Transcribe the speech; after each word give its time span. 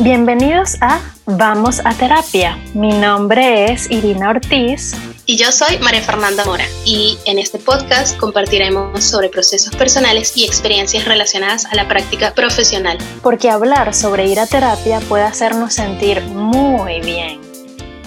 Bienvenidos 0.00 0.76
a 0.80 1.00
Vamos 1.26 1.80
a 1.84 1.92
Terapia. 1.92 2.56
Mi 2.72 2.90
nombre 2.90 3.72
es 3.72 3.90
Irina 3.90 4.30
Ortiz. 4.30 4.94
Y 5.26 5.36
yo 5.36 5.50
soy 5.50 5.76
María 5.78 6.02
Fernanda 6.02 6.44
Mora. 6.44 6.64
Y 6.84 7.18
en 7.24 7.40
este 7.40 7.58
podcast 7.58 8.16
compartiremos 8.16 9.02
sobre 9.02 9.28
procesos 9.28 9.74
personales 9.74 10.36
y 10.36 10.44
experiencias 10.44 11.04
relacionadas 11.04 11.66
a 11.66 11.74
la 11.74 11.88
práctica 11.88 12.32
profesional. 12.32 12.96
Porque 13.24 13.50
hablar 13.50 13.92
sobre 13.92 14.28
ir 14.28 14.38
a 14.38 14.46
terapia 14.46 15.00
puede 15.00 15.24
hacernos 15.24 15.74
sentir 15.74 16.22
muy 16.22 17.00
bien. 17.00 17.40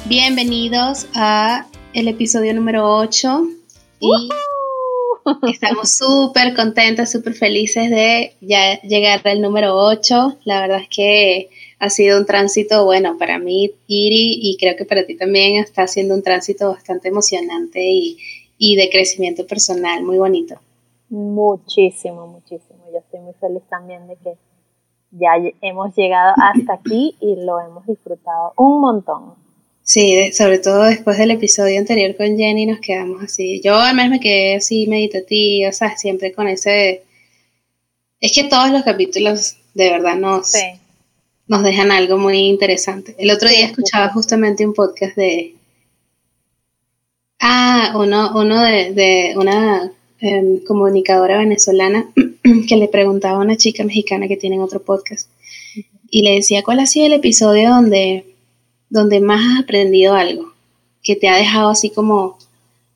Bienvenidos 0.06 1.08
a 1.14 1.68
el 1.92 2.08
episodio 2.08 2.54
número 2.54 2.88
8. 2.88 3.44
Y 4.00 4.30
estamos 5.50 5.94
súper 5.94 6.56
contentas, 6.56 7.12
súper 7.12 7.34
felices 7.34 7.90
de 7.90 8.38
ya 8.40 8.80
llegar 8.82 9.20
al 9.28 9.42
número 9.42 9.76
8. 9.76 10.38
La 10.46 10.62
verdad 10.62 10.80
es 10.84 10.88
que 10.90 11.50
ha 11.82 11.90
sido 11.90 12.20
un 12.20 12.28
tránsito, 12.28 12.86
bueno, 12.86 13.18
para 13.18 13.40
mí, 13.40 13.72
Iri, 13.88 14.38
y 14.40 14.56
creo 14.58 14.76
que 14.76 14.86
para 14.86 15.04
ti 15.04 15.18
también 15.18 15.56
está 15.56 15.88
siendo 15.88 16.14
un 16.14 16.22
tránsito 16.22 16.70
bastante 16.70 17.08
emocionante 17.08 17.80
y, 17.84 18.76
de 18.76 18.88
crecimiento 18.92 19.48
personal, 19.48 20.04
muy 20.04 20.20
bonito. 20.20 20.60
Muchísimo, 21.10 22.28
muchísimo. 22.28 22.86
Yo 22.94 23.00
estoy 23.00 23.22
muy 23.22 23.34
feliz 23.34 23.64
también 23.68 24.08
de 24.08 24.16
que 24.18 24.34
ya 25.10 25.32
hemos 25.62 25.96
llegado 25.96 26.36
hasta 26.38 26.74
aquí 26.74 27.16
y 27.20 27.36
lo 27.38 27.60
hemos 27.60 27.88
disfrutado 27.88 28.54
un 28.58 28.80
montón. 28.80 29.34
Sí, 29.82 30.32
sobre 30.34 30.60
todo 30.60 30.84
después 30.84 31.18
del 31.18 31.32
episodio 31.32 31.80
anterior 31.80 32.16
con 32.16 32.38
Jenny 32.38 32.68
nos 32.68 32.80
quedamos 32.80 33.24
así. 33.24 33.60
Yo 33.62 33.76
al 33.76 33.96
menos 33.96 34.12
me 34.12 34.20
quedé 34.20 34.58
así 34.58 34.86
meditativa, 34.86 35.70
o 35.70 35.74
sea, 35.74 35.98
siempre 35.98 36.32
con 36.32 36.48
ese... 36.48 37.02
Es 38.20 38.36
que 38.36 38.44
todos 38.44 38.70
los 38.70 38.84
capítulos 38.84 39.58
de 39.74 39.90
verdad 39.90 40.16
nos, 40.16 40.54
nos 41.48 41.64
dejan 41.64 41.92
algo 41.92 42.18
muy 42.18 42.38
interesante. 42.38 43.16
El 43.18 43.32
otro 43.32 43.50
día 43.50 43.66
escuchaba 43.66 44.10
justamente 44.10 44.66
un 44.66 44.74
podcast 44.74 45.16
de... 45.16 45.56
Ah, 47.40 47.94
uno, 47.96 48.32
uno 48.36 48.62
de, 48.62 49.34
una 49.36 49.92
em, 50.20 50.64
comunicadora 50.64 51.40
venezolana 51.40 52.08
que 52.68 52.76
le 52.76 52.88
preguntaba 52.88 53.40
a 53.40 53.42
una 53.42 53.58
chica 53.58 53.84
mexicana 53.84 54.28
que 54.28 54.38
tiene 54.38 54.60
otro 54.60 54.82
podcast 54.82 55.28
y 56.12 56.24
le 56.24 56.36
decía, 56.36 56.62
¿cuál 56.62 56.82
ha 56.82 56.86
sido 56.86 57.06
el 57.08 57.14
episodio 57.14 57.70
donde, 57.70 58.26
donde 58.90 59.22
más 59.22 59.42
has 59.42 59.64
aprendido 59.64 60.14
algo? 60.14 60.54
Que 61.02 61.16
te 61.16 61.30
ha 61.30 61.38
dejado 61.38 61.70
así 61.70 61.90
como... 61.90 62.38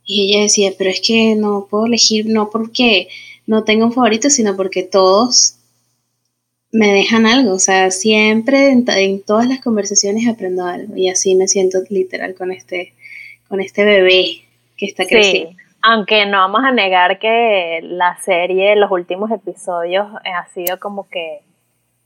Y 0.04 0.30
ella 0.30 0.44
decía, 0.44 0.74
pero 0.78 0.92
es 0.92 1.02
que 1.02 1.34
no 1.34 1.68
puedo 1.68 1.88
elegir, 1.88 2.28
no 2.28 2.52
porque 2.52 3.08
no 3.48 3.64
tengo 3.64 3.86
un 3.86 3.94
favorito, 3.94 4.30
sino 4.30 4.56
porque 4.56 4.84
todos 4.84 5.55
me 6.76 6.92
dejan 6.92 7.26
algo, 7.26 7.54
o 7.54 7.60
sea, 7.60 7.90
siempre 7.90 8.70
en, 8.72 9.24
todas 9.24 9.48
las 9.48 9.62
conversaciones 9.62 10.28
aprendo 10.28 10.66
algo 10.66 10.98
y 10.98 11.10
así 11.10 11.34
me 11.36 11.48
siento 11.48 11.80
literal 11.90 12.36
con 12.36 12.52
este, 12.52 12.94
con 13.48 13.62
este 13.62 13.86
bebé 13.86 14.42
que 14.76 14.86
está 14.86 15.06
creciendo. 15.06 15.52
Sí, 15.52 15.58
aunque 15.82 16.26
no 16.26 16.40
vamos 16.40 16.64
a 16.66 16.72
negar 16.72 17.18
que 17.18 17.80
la 17.82 18.18
serie, 18.18 18.76
los 18.76 18.92
últimos 18.92 19.32
episodios 19.32 20.06
eh, 20.26 20.32
ha 20.32 20.48
sido 20.48 20.78
como 20.78 21.08
que 21.08 21.44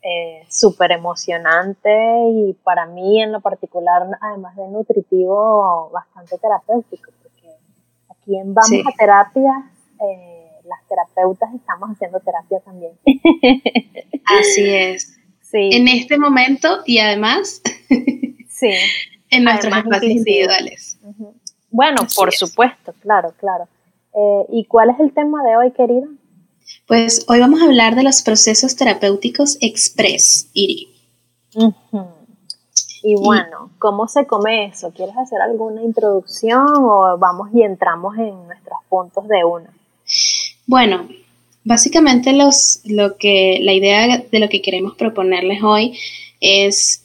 eh, 0.04 0.46
súper 0.50 0.92
emocionante 0.92 1.90
y 2.32 2.54
para 2.64 2.86
mí 2.86 3.24
en 3.24 3.32
lo 3.32 3.42
particular, 3.42 4.04
además 4.22 4.56
de 4.56 4.68
nutritivo, 4.68 5.90
bastante 5.92 6.38
terapéutico, 6.38 7.12
porque 7.24 7.50
aquí 8.10 8.38
en 8.38 8.54
Vamos 8.54 8.86
a 8.88 8.96
Terapia... 8.96 9.52
Eh, 10.00 10.39
las 10.70 10.88
terapeutas 10.88 11.54
estamos 11.54 11.90
haciendo 11.90 12.20
terapia 12.20 12.60
también. 12.62 12.94
Así 14.40 14.70
es. 14.70 15.18
Sí. 15.42 15.70
En 15.74 15.88
este 15.88 16.18
momento 16.18 16.84
y 16.86 17.00
además 17.00 17.62
sí. 18.50 18.70
en 19.32 19.44
nuestros 19.44 19.76
espacios 19.76 20.12
individuales. 20.12 21.00
Bueno, 21.72 22.02
por 22.16 22.32
supuesto, 22.34 22.94
claro, 23.02 23.34
claro. 23.40 23.68
Eh, 24.14 24.46
¿Y 24.50 24.66
cuál 24.66 24.92
es 24.92 25.00
el 25.00 25.14
tema 25.14 25.44
de 25.44 25.58
hoy, 25.58 25.72
querida? 25.72 26.08
Pues 26.88 27.26
hoy 27.28 27.40
vamos 27.40 27.62
a 27.62 27.66
hablar 27.66 27.96
de 27.96 28.04
los 28.04 28.22
procesos 28.22 28.76
terapéuticos 28.76 29.58
express, 29.62 30.50
Iri. 30.54 30.90
Y 33.02 33.16
bueno, 33.16 33.72
¿cómo 33.80 34.08
se 34.08 34.28
come 34.28 34.66
eso? 34.66 34.92
¿Quieres 34.92 35.18
hacer 35.18 35.42
alguna 35.42 35.82
introducción 35.82 36.68
o 36.68 37.18
vamos 37.18 37.50
y 37.54 37.64
entramos 37.64 38.18
en 38.18 38.48
nuestros 38.48 38.80
puntos 38.90 39.28
de 39.28 39.44
uno? 39.46 39.68
Bueno, 40.70 41.10
básicamente 41.64 42.32
los, 42.32 42.82
lo 42.86 43.18
que, 43.18 43.58
la 43.64 43.74
idea 43.74 44.24
de 44.32 44.40
lo 44.40 44.50
que 44.50 44.62
queremos 44.62 44.96
proponerles 44.96 45.64
hoy 45.64 45.98
es 46.42 47.02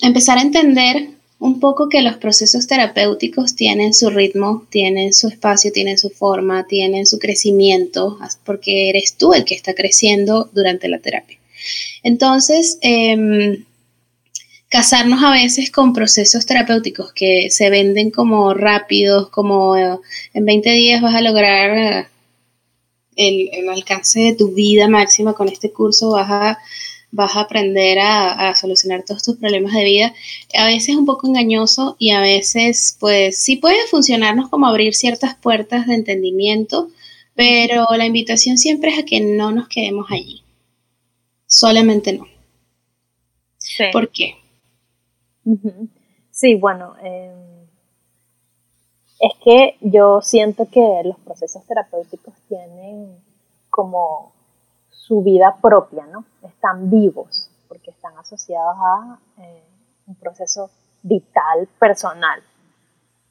empezar 0.00 0.38
a 0.38 0.40
entender 0.40 1.10
un 1.38 1.60
poco 1.60 1.90
que 1.90 2.00
los 2.00 2.16
procesos 2.16 2.66
terapéuticos 2.66 3.54
tienen 3.54 3.92
su 3.92 4.08
ritmo, 4.08 4.66
tienen 4.70 5.12
su 5.12 5.28
espacio, 5.28 5.72
tienen 5.72 5.98
su 5.98 6.08
forma, 6.08 6.66
tienen 6.66 7.04
su 7.04 7.18
crecimiento, 7.18 8.18
porque 8.46 8.88
eres 8.88 9.18
tú 9.18 9.34
el 9.34 9.44
que 9.44 9.54
está 9.54 9.74
creciendo 9.74 10.48
durante 10.54 10.88
la 10.88 11.00
terapia. 11.00 11.36
Entonces, 12.02 12.78
em, 12.80 13.66
casarnos 14.68 15.22
a 15.22 15.30
veces 15.30 15.70
con 15.70 15.92
procesos 15.92 16.46
terapéuticos 16.46 17.12
que 17.12 17.50
se 17.50 17.70
venden 17.70 18.10
como 18.10 18.52
rápidos, 18.54 19.30
como 19.30 19.76
eh, 19.76 19.98
en 20.34 20.44
20 20.44 20.70
días 20.70 21.02
vas 21.02 21.14
a 21.14 21.20
lograr 21.20 21.76
eh, 21.76 22.06
el, 23.16 23.68
alcance 23.68 24.20
de 24.20 24.34
tu 24.34 24.52
vida 24.52 24.88
máxima 24.88 25.34
con 25.34 25.48
este 25.48 25.72
curso, 25.72 26.10
vas 26.10 26.30
a, 26.30 26.58
vas 27.10 27.36
a 27.36 27.40
aprender 27.40 27.98
a, 28.00 28.54
solucionar 28.54 29.04
todos 29.04 29.22
tus 29.22 29.36
problemas 29.36 29.72
de 29.72 29.84
vida. 29.84 30.14
A 30.54 30.66
veces 30.66 30.90
es 30.90 30.96
un 30.96 31.06
poco 31.06 31.26
engañoso 31.26 31.96
y 31.98 32.10
a 32.10 32.20
veces 32.20 32.96
pues 33.00 33.38
sí 33.38 33.56
puede 33.56 33.86
funcionarnos 33.86 34.50
como 34.50 34.66
abrir 34.66 34.94
ciertas 34.94 35.36
puertas 35.36 35.86
de 35.86 35.94
entendimiento, 35.94 36.90
pero 37.34 37.86
la 37.96 38.06
invitación 38.06 38.58
siempre 38.58 38.92
es 38.92 38.98
a 38.98 39.04
que 39.04 39.20
no 39.20 39.52
nos 39.52 39.68
quedemos 39.68 40.06
allí. 40.10 40.42
Solamente 41.46 42.12
no. 42.12 42.26
¿Por 43.92 44.10
qué? 44.10 44.36
Sí, 46.30 46.54
bueno, 46.54 46.94
em, 47.00 47.66
es 49.20 49.32
que 49.42 49.78
yo 49.80 50.20
siento 50.20 50.68
que 50.70 51.02
los 51.04 51.18
procesos 51.20 51.64
terapéuticos 51.64 52.34
tienen 52.48 53.16
como 53.70 54.32
su 54.90 55.22
vida 55.22 55.56
propia, 55.62 56.04
¿no? 56.06 56.24
Están 56.42 56.90
vivos 56.90 57.48
porque 57.68 57.90
están 57.90 58.16
asociados 58.18 58.76
a 58.78 59.18
eh, 59.38 59.64
un 60.06 60.14
proceso 60.16 60.70
vital 61.02 61.68
personal. 61.78 62.42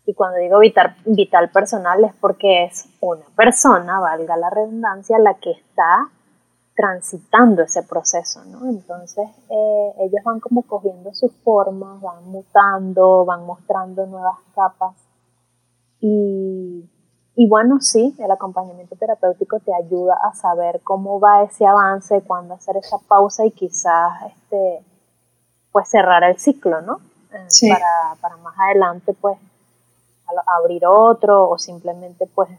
Y 0.08 0.14
cuando 0.14 0.38
digo 0.38 0.60
vital, 0.60 0.96
vital 1.06 1.50
personal 1.50 2.04
es 2.06 2.14
porque 2.16 2.66
es 2.66 2.88
una 3.02 3.26
persona, 3.36 4.00
valga 4.00 4.38
la 4.38 4.50
redundancia, 4.50 5.20
la 5.20 5.36
que 5.36 5.52
está 5.52 6.10
transitando 6.76 7.64
ese 7.64 7.84
proceso, 7.84 8.44
¿no? 8.46 8.70
Entonces 8.70 9.30
eh, 9.50 9.94
ellos 10.00 10.22
van 10.24 10.40
como 10.40 10.64
cogiendo 10.64 11.14
sus 11.14 11.32
formas, 11.44 12.02
van 12.02 12.26
mutando, 12.26 13.24
van 13.26 13.46
mostrando 13.46 14.06
nuevas 14.06 14.38
capas 14.54 14.96
y, 16.02 16.88
y, 17.36 17.50
bueno, 17.50 17.80
sí, 17.80 18.16
el 18.20 18.30
acompañamiento 18.30 18.96
terapéutico 18.96 19.60
te 19.60 19.74
ayuda 19.74 20.16
a 20.24 20.36
saber 20.36 20.82
cómo 20.84 21.20
va 21.20 21.44
ese 21.44 21.66
avance, 21.66 22.22
cuándo 22.22 22.54
hacer 22.54 22.78
esa 22.78 22.98
pausa 23.08 23.46
y 23.46 23.52
quizás 23.52 24.12
este, 24.28 24.86
pues 25.72 25.90
cerrar 25.90 26.24
el 26.24 26.38
ciclo, 26.38 26.82
¿no? 26.82 27.00
Eh, 27.32 27.70
para, 27.70 28.16
para, 28.22 28.38
más 28.38 28.56
adelante 28.58 29.14
pues 29.20 29.38
abrir 30.60 30.86
otro 30.86 31.50
o 31.50 31.58
simplemente 31.58 32.28
pues 32.34 32.50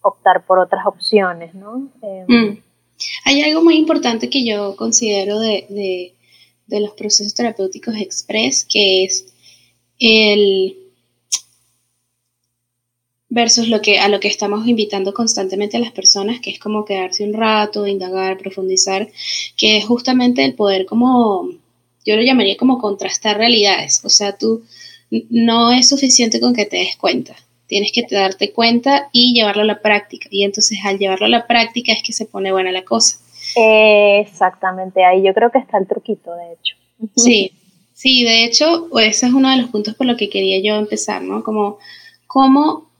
optar 0.00 0.44
por 0.46 0.58
otras 0.58 0.86
opciones, 0.86 1.54
¿no? 1.54 1.88
Mm. 2.00 2.69
Hay 3.24 3.42
algo 3.42 3.62
muy 3.62 3.76
importante 3.76 4.30
que 4.30 4.44
yo 4.44 4.76
considero 4.76 5.38
de, 5.38 6.14
los 6.68 6.92
procesos 6.92 7.34
terapéuticos 7.34 7.96
express, 7.96 8.64
que 8.64 9.04
es 9.04 9.26
el 9.98 10.76
versus 13.28 13.68
lo 13.68 13.80
que 13.80 14.00
a 14.00 14.08
lo 14.08 14.18
que 14.18 14.28
estamos 14.28 14.66
invitando 14.66 15.14
constantemente 15.14 15.76
a 15.76 15.80
las 15.80 15.92
personas, 15.92 16.40
que 16.40 16.50
es 16.50 16.58
como 16.58 16.84
quedarse 16.84 17.24
un 17.24 17.32
rato, 17.32 17.86
indagar, 17.86 18.38
profundizar, 18.38 19.08
que 19.56 19.78
es 19.78 19.84
justamente 19.84 20.44
el 20.44 20.54
poder 20.54 20.86
como 20.86 21.48
yo 22.04 22.16
lo 22.16 22.22
llamaría 22.22 22.56
como 22.56 22.78
contrastar 22.78 23.36
realidades, 23.36 24.04
o 24.04 24.08
sea, 24.08 24.36
tú 24.36 24.64
no 25.28 25.72
es 25.72 25.88
suficiente 25.88 26.40
con 26.40 26.54
que 26.54 26.66
te 26.66 26.78
des 26.78 26.96
cuenta, 26.96 27.36
tienes 27.70 27.92
que 27.92 28.04
darte 28.10 28.52
cuenta 28.52 29.08
y 29.12 29.32
llevarlo 29.32 29.62
a 29.62 29.64
la 29.64 29.80
práctica. 29.80 30.28
Y 30.30 30.44
entonces 30.44 30.78
al 30.84 30.98
llevarlo 30.98 31.24
a 31.24 31.30
la 31.30 31.46
práctica 31.46 31.92
es 31.92 32.02
que 32.02 32.12
se 32.12 32.26
pone 32.26 32.52
buena 32.52 32.70
la 32.70 32.84
cosa. 32.84 33.18
Exactamente, 33.56 35.04
ahí 35.04 35.22
yo 35.22 35.32
creo 35.32 35.50
que 35.50 35.58
está 35.58 35.78
el 35.78 35.86
truquito, 35.86 36.34
de 36.34 36.52
hecho. 36.52 36.76
Sí, 37.16 37.52
sí, 37.94 38.24
de 38.24 38.44
hecho, 38.44 38.88
ese 38.98 39.26
es 39.26 39.32
uno 39.32 39.50
de 39.50 39.56
los 39.56 39.70
puntos 39.70 39.94
por 39.94 40.06
lo 40.06 40.18
que 40.18 40.28
quería 40.28 40.60
yo 40.60 40.78
empezar, 40.78 41.22
¿no? 41.22 41.42
Como 41.42 41.78
cómo, 42.26 42.90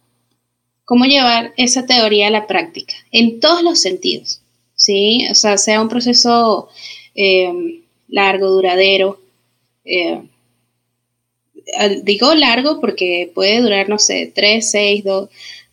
cómo 0.87 1.05
llevar 1.05 1.53
esa 1.59 1.85
teoría 1.85 2.29
a 2.29 2.31
la 2.31 2.47
práctica, 2.47 2.95
en 3.13 3.41
todos 3.41 3.63
los 3.63 3.81
sentidos, 3.81 4.41
¿sí? 4.75 5.27
O 5.31 5.35
sea, 5.35 5.59
sea 5.59 5.83
un 5.83 5.89
proceso... 5.89 6.69
Eh, 7.15 7.83
largo, 8.11 8.49
duradero. 8.51 9.21
Eh, 9.85 10.21
digo 12.03 12.35
largo 12.35 12.81
porque 12.81 13.31
puede 13.35 13.61
durar, 13.61 13.89
no 13.89 13.99
sé, 13.99 14.33
tres, 14.35 14.71
seis, 14.71 15.05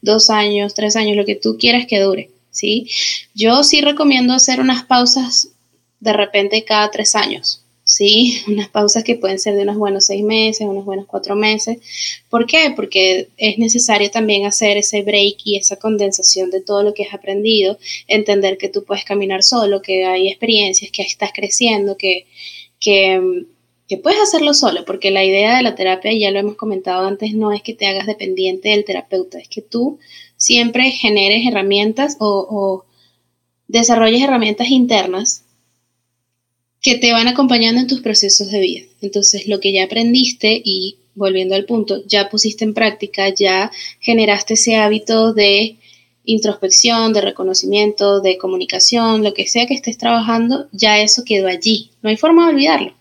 dos 0.01 0.29
años, 0.29 0.73
tres 0.73 0.95
años, 0.95 1.17
lo 1.17 1.25
que 1.25 1.35
tú 1.35 1.57
quieras 1.59 1.85
que 1.87 1.99
dure, 1.99 2.29
¿sí? 2.51 2.87
Yo 3.33 3.63
sí 3.63 3.81
recomiendo 3.81 4.33
hacer 4.33 4.59
unas 4.59 4.85
pausas 4.85 5.49
de 5.99 6.13
repente 6.13 6.63
cada 6.63 6.91
tres 6.91 7.15
años, 7.15 7.63
¿sí? 7.83 8.43
Unas 8.47 8.69
pausas 8.69 9.03
que 9.03 9.15
pueden 9.15 9.39
ser 9.39 9.55
de 9.55 9.63
unos 9.63 9.77
buenos 9.77 10.05
seis 10.05 10.23
meses, 10.23 10.67
unos 10.67 10.85
buenos 10.85 11.05
cuatro 11.07 11.35
meses. 11.35 11.77
¿Por 12.29 12.45
qué? 12.45 12.73
Porque 12.75 13.29
es 13.37 13.57
necesario 13.57 14.11
también 14.11 14.45
hacer 14.45 14.77
ese 14.77 15.01
break 15.01 15.37
y 15.45 15.57
esa 15.57 15.77
condensación 15.77 16.51
de 16.51 16.61
todo 16.61 16.83
lo 16.83 16.93
que 16.93 17.03
has 17.03 17.13
aprendido, 17.13 17.79
entender 18.07 18.57
que 18.57 18.69
tú 18.69 18.83
puedes 18.83 19.05
caminar 19.05 19.41
solo, 19.41 19.81
que 19.81 20.05
hay 20.05 20.27
experiencias, 20.27 20.91
que 20.91 21.01
estás 21.01 21.31
creciendo, 21.33 21.97
que, 21.97 22.27
que, 22.79 23.45
que 23.87 23.97
puedes 23.97 24.19
hacerlo 24.19 24.53
solo, 24.53 24.83
porque 24.85 25.11
la 25.11 25.23
idea 25.23 25.57
de 25.57 25.63
la 25.63 25.75
terapia, 25.75 26.11
ya 26.13 26.31
lo 26.31 26.39
hemos 26.39 26.55
comentado 26.55 27.07
antes, 27.07 27.33
no 27.33 27.53
es 27.53 27.61
que 27.61 27.73
te 27.73 27.87
hagas 27.87 28.05
dependiente 28.05 28.69
del 28.69 28.85
terapeuta, 28.85 29.39
es 29.39 29.47
que 29.47 29.61
tú 29.61 29.99
siempre 30.35 30.91
generes 30.91 31.47
herramientas 31.47 32.17
o, 32.19 32.27
o 32.27 32.85
desarrolles 33.67 34.21
herramientas 34.21 34.69
internas 34.69 35.43
que 36.81 36.95
te 36.95 37.11
van 37.11 37.27
acompañando 37.27 37.81
en 37.81 37.87
tus 37.87 38.01
procesos 38.01 38.51
de 38.51 38.59
vida. 38.59 38.85
Entonces, 39.01 39.47
lo 39.47 39.59
que 39.59 39.73
ya 39.73 39.85
aprendiste 39.85 40.61
y 40.63 40.97
volviendo 41.15 41.55
al 41.55 41.65
punto, 41.65 42.03
ya 42.05 42.29
pusiste 42.29 42.63
en 42.63 42.73
práctica, 42.73 43.29
ya 43.29 43.71
generaste 43.99 44.53
ese 44.53 44.75
hábito 44.75 45.33
de 45.33 45.77
introspección, 46.25 47.13
de 47.13 47.21
reconocimiento, 47.21 48.19
de 48.19 48.37
comunicación, 48.37 49.23
lo 49.23 49.33
que 49.33 49.47
sea 49.47 49.65
que 49.65 49.73
estés 49.73 49.97
trabajando, 49.97 50.67
ya 50.71 50.99
eso 50.99 51.23
quedó 51.25 51.47
allí. 51.47 51.89
No 52.01 52.09
hay 52.09 52.17
forma 52.17 52.45
de 52.45 52.53
olvidarlo. 52.53 52.96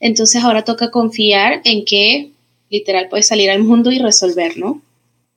Entonces 0.00 0.42
ahora 0.42 0.64
toca 0.64 0.90
confiar 0.90 1.60
en 1.64 1.84
que 1.84 2.30
literal 2.70 3.08
puedes 3.08 3.26
salir 3.26 3.50
al 3.50 3.62
mundo 3.62 3.92
y 3.92 3.98
resolver, 3.98 4.58
¿no? 4.58 4.82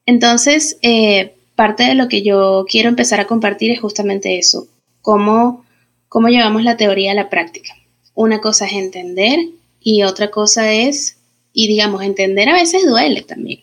Entonces, 0.05 0.77
eh, 0.81 1.33
parte 1.55 1.83
de 1.83 1.95
lo 1.95 2.07
que 2.07 2.21
yo 2.21 2.65
quiero 2.67 2.89
empezar 2.89 3.19
a 3.19 3.27
compartir 3.27 3.71
es 3.71 3.79
justamente 3.79 4.37
eso, 4.37 4.67
cómo, 5.01 5.65
cómo 6.07 6.29
llevamos 6.29 6.63
la 6.63 6.77
teoría 6.77 7.11
a 7.11 7.15
la 7.15 7.29
práctica. 7.29 7.75
Una 8.15 8.41
cosa 8.41 8.65
es 8.65 8.73
entender 8.73 9.39
y 9.81 10.03
otra 10.03 10.31
cosa 10.31 10.73
es, 10.73 11.17
y 11.53 11.67
digamos, 11.67 12.03
entender 12.03 12.49
a 12.49 12.53
veces 12.53 12.85
duele 12.85 13.21
también. 13.21 13.61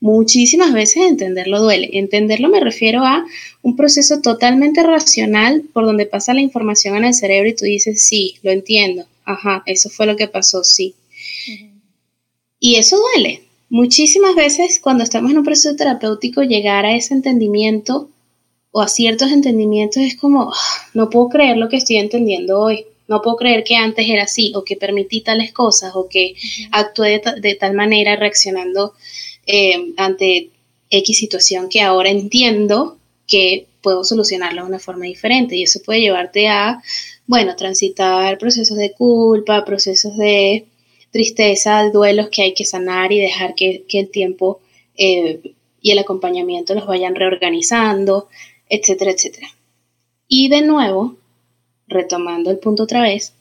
Muchísimas 0.00 0.72
veces 0.72 1.04
entenderlo 1.08 1.60
duele. 1.62 1.88
Entenderlo 1.94 2.48
me 2.48 2.60
refiero 2.60 3.04
a 3.04 3.24
un 3.62 3.76
proceso 3.76 4.20
totalmente 4.20 4.82
racional 4.82 5.62
por 5.72 5.86
donde 5.86 6.06
pasa 6.06 6.34
la 6.34 6.42
información 6.42 6.96
en 6.96 7.04
el 7.06 7.14
cerebro 7.14 7.48
y 7.48 7.54
tú 7.54 7.64
dices, 7.64 8.06
sí, 8.06 8.36
lo 8.42 8.50
entiendo. 8.50 9.06
Ajá, 9.26 9.62
eso 9.66 9.90
fue 9.90 10.06
lo 10.06 10.16
que 10.16 10.28
pasó, 10.28 10.64
sí. 10.64 10.94
Y 12.58 12.76
eso 12.76 12.96
duele. 12.96 13.42
Muchísimas 13.68 14.34
veces 14.34 14.80
cuando 14.80 15.04
estamos 15.04 15.30
en 15.30 15.38
un 15.38 15.44
proceso 15.44 15.76
terapéutico, 15.76 16.42
llegar 16.42 16.86
a 16.86 16.96
ese 16.96 17.12
entendimiento 17.12 18.08
o 18.70 18.80
a 18.80 18.88
ciertos 18.88 19.30
entendimientos 19.30 20.02
es 20.02 20.16
como, 20.16 20.50
ah, 20.54 20.88
no 20.94 21.10
puedo 21.10 21.28
creer 21.28 21.58
lo 21.58 21.68
que 21.68 21.76
estoy 21.76 21.96
entendiendo 21.96 22.58
hoy 22.58 22.86
no 23.08 23.22
puedo 23.22 23.36
creer 23.36 23.64
que 23.64 23.76
antes 23.76 24.08
era 24.08 24.24
así 24.24 24.52
o 24.54 24.64
que 24.64 24.76
permití 24.76 25.20
tales 25.20 25.52
cosas 25.52 25.92
o 25.94 26.08
que 26.08 26.34
actué 26.72 27.22
de, 27.40 27.54
tal 27.54 27.74
manera 27.74 28.16
reaccionando 28.16 28.94
eh, 29.46 29.92
ante 29.96 30.50
X 30.90 31.18
situación 31.18 31.68
que 31.68 31.80
ahora 31.80 32.10
entiendo 32.10 32.98
que 33.26 33.66
puedo 33.80 34.04
solucionarlo 34.04 34.62
de 34.62 34.68
una 34.68 34.78
forma 34.78 35.04
diferente 35.04 35.56
y 35.56 35.62
eso 35.62 35.80
puede 35.84 36.00
llevarte 36.00 36.48
a, 36.48 36.82
bueno, 37.26 37.56
transitar 37.56 38.38
procesos 38.38 38.76
de 38.76 38.92
culpa, 38.92 39.64
procesos 39.64 40.16
de 40.16 40.66
tristeza, 41.10 41.90
duelos 41.90 42.28
que 42.30 42.42
hay 42.42 42.54
que 42.54 42.64
sanar 42.64 43.12
y 43.12 43.20
dejar 43.20 43.54
que, 43.54 43.84
el 43.88 44.10
tiempo 44.10 44.60
eh, 44.96 45.40
y 45.80 45.90
el 45.90 45.98
acompañamiento 45.98 46.74
los 46.74 46.86
vayan 46.86 47.14
reorganizando, 47.14 48.28
etcétera, 48.68 49.12
etcétera. 49.12 49.48
Y 50.28 50.48
de 50.48 50.62
nuevo, 50.62 51.16
retomando 51.86 52.50
el 52.50 52.58
punto 52.58 52.84
otra 52.84 53.02
vez, 53.02 53.32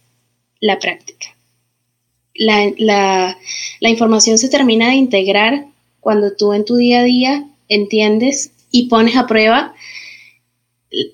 la 0.60 0.80
práctica. 0.80 1.36
La, 2.34 3.38
información 3.82 4.38
se 4.38 4.50
termina 4.50 4.90
de 4.90 4.96
integrar 4.96 5.66
cuando 6.00 6.36
tú 6.36 6.54
en 6.54 6.66
tu 6.66 6.76
día 6.76 7.00
a 7.00 7.04
día 7.04 7.46
entiendes 7.70 8.52
y 8.72 8.88
pones 8.90 9.16
a 9.16 9.26
prueba. 9.26 9.74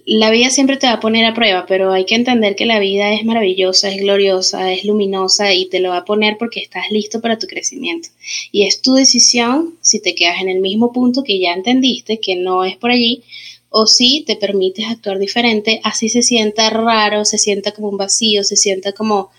La 0.05 0.29
vida 0.29 0.49
siempre 0.49 0.77
te 0.77 0.87
va 0.87 0.93
a 0.93 0.99
poner 0.99 1.25
a 1.25 1.33
prueba, 1.33 1.65
pero 1.67 1.91
hay 1.91 2.05
que 2.05 2.15
entender 2.15 2.55
que 2.55 2.65
la 2.65 2.79
vida 2.79 3.13
es 3.13 3.25
maravillosa, 3.25 3.89
es 3.89 4.01
gloriosa, 4.01 4.71
es 4.71 4.85
luminosa 4.85 5.53
y 5.53 5.65
te 5.69 5.79
lo 5.79 5.89
va 5.89 5.97
a 5.97 6.05
poner 6.05 6.37
porque 6.37 6.59
estás 6.59 6.91
listo 6.91 7.19
para 7.19 7.39
tu 7.39 7.47
crecimiento. 7.47 8.09
Y 8.51 8.67
es 8.67 8.81
tu 8.81 8.93
decisión 8.93 9.77
si 9.81 9.99
te 10.01 10.13
quedas 10.13 10.41
en 10.41 10.49
el 10.49 10.59
mismo 10.59 10.91
punto 10.91 11.23
que 11.23 11.39
ya 11.39 11.53
entendiste, 11.53 12.19
que 12.19 12.35
no 12.35 12.63
es 12.63 12.77
por 12.77 12.91
allí, 12.91 13.23
o 13.69 13.87
si 13.87 14.23
te 14.27 14.35
permites 14.35 14.85
actuar 14.87 15.17
diferente, 15.17 15.79
así 15.83 16.09
se 16.09 16.21
sienta 16.21 16.69
raro, 16.69 17.23
se 17.23 17.37
sienta 17.37 17.71
como 17.71 17.87
un 17.87 17.97
vacío, 17.97 18.43
se 18.43 18.57
sienta 18.57 18.91
como, 18.91 19.31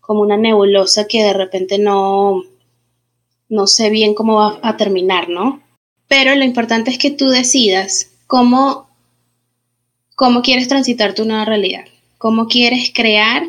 como 0.00 0.20
una 0.20 0.36
nebulosa 0.36 1.06
que 1.06 1.22
de 1.22 1.32
repente 1.32 1.78
no, 1.78 2.44
no 3.48 3.66
sé 3.66 3.88
bien 3.88 4.14
cómo 4.14 4.34
va 4.36 4.60
a 4.62 4.76
terminar, 4.76 5.30
¿no? 5.30 5.62
Pero 6.06 6.34
lo 6.34 6.44
importante 6.44 6.90
es 6.90 6.98
que 6.98 7.10
tú 7.10 7.28
decidas 7.30 8.10
cómo, 8.26 8.87
cómo 10.18 10.42
quieres 10.42 10.66
transitar 10.66 11.14
tu 11.14 11.24
nueva 11.24 11.44
realidad, 11.44 11.84
cómo 12.18 12.48
quieres 12.48 12.90
crear 12.92 13.44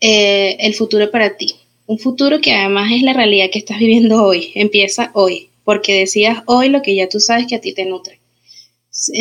eh, 0.00 0.56
el 0.58 0.74
futuro 0.74 1.08
para 1.12 1.36
ti. 1.36 1.54
Un 1.86 2.00
futuro 2.00 2.40
que 2.42 2.52
además 2.52 2.90
es 2.92 3.02
la 3.02 3.12
realidad 3.12 3.46
que 3.52 3.60
estás 3.60 3.78
viviendo 3.78 4.24
hoy, 4.24 4.50
empieza 4.56 5.12
hoy, 5.14 5.50
porque 5.64 6.00
decías 6.00 6.42
hoy 6.46 6.70
lo 6.70 6.82
que 6.82 6.96
ya 6.96 7.08
tú 7.08 7.20
sabes 7.20 7.46
que 7.46 7.54
a 7.54 7.60
ti 7.60 7.72
te 7.72 7.86
nutre. 7.86 8.18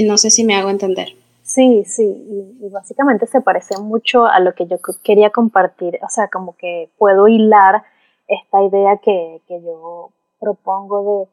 No 0.06 0.18
sé 0.18 0.31
si 0.31 0.44
me 0.44 0.56
hago 0.56 0.72
entender. 0.72 1.10
Sí, 1.44 1.83
sí, 1.86 2.04
y, 2.04 2.69
básicamente 2.69 3.27
se 3.27 3.42
parece 3.42 3.77
mucho 3.80 4.25
a 4.25 4.39
lo 4.39 4.56
que 4.56 4.66
yo 4.66 4.77
quería 5.04 5.30
compartir, 5.30 6.00
o 6.01 6.10
sea, 6.10 6.30
como 6.30 6.56
que 6.56 6.89
puedo 6.98 7.27
hilar 7.27 7.84
esta 8.27 8.63
idea 8.63 8.98
que, 9.04 9.42
que 9.48 9.62
yo 9.62 10.10
propongo 10.39 11.27
de, 11.27 11.31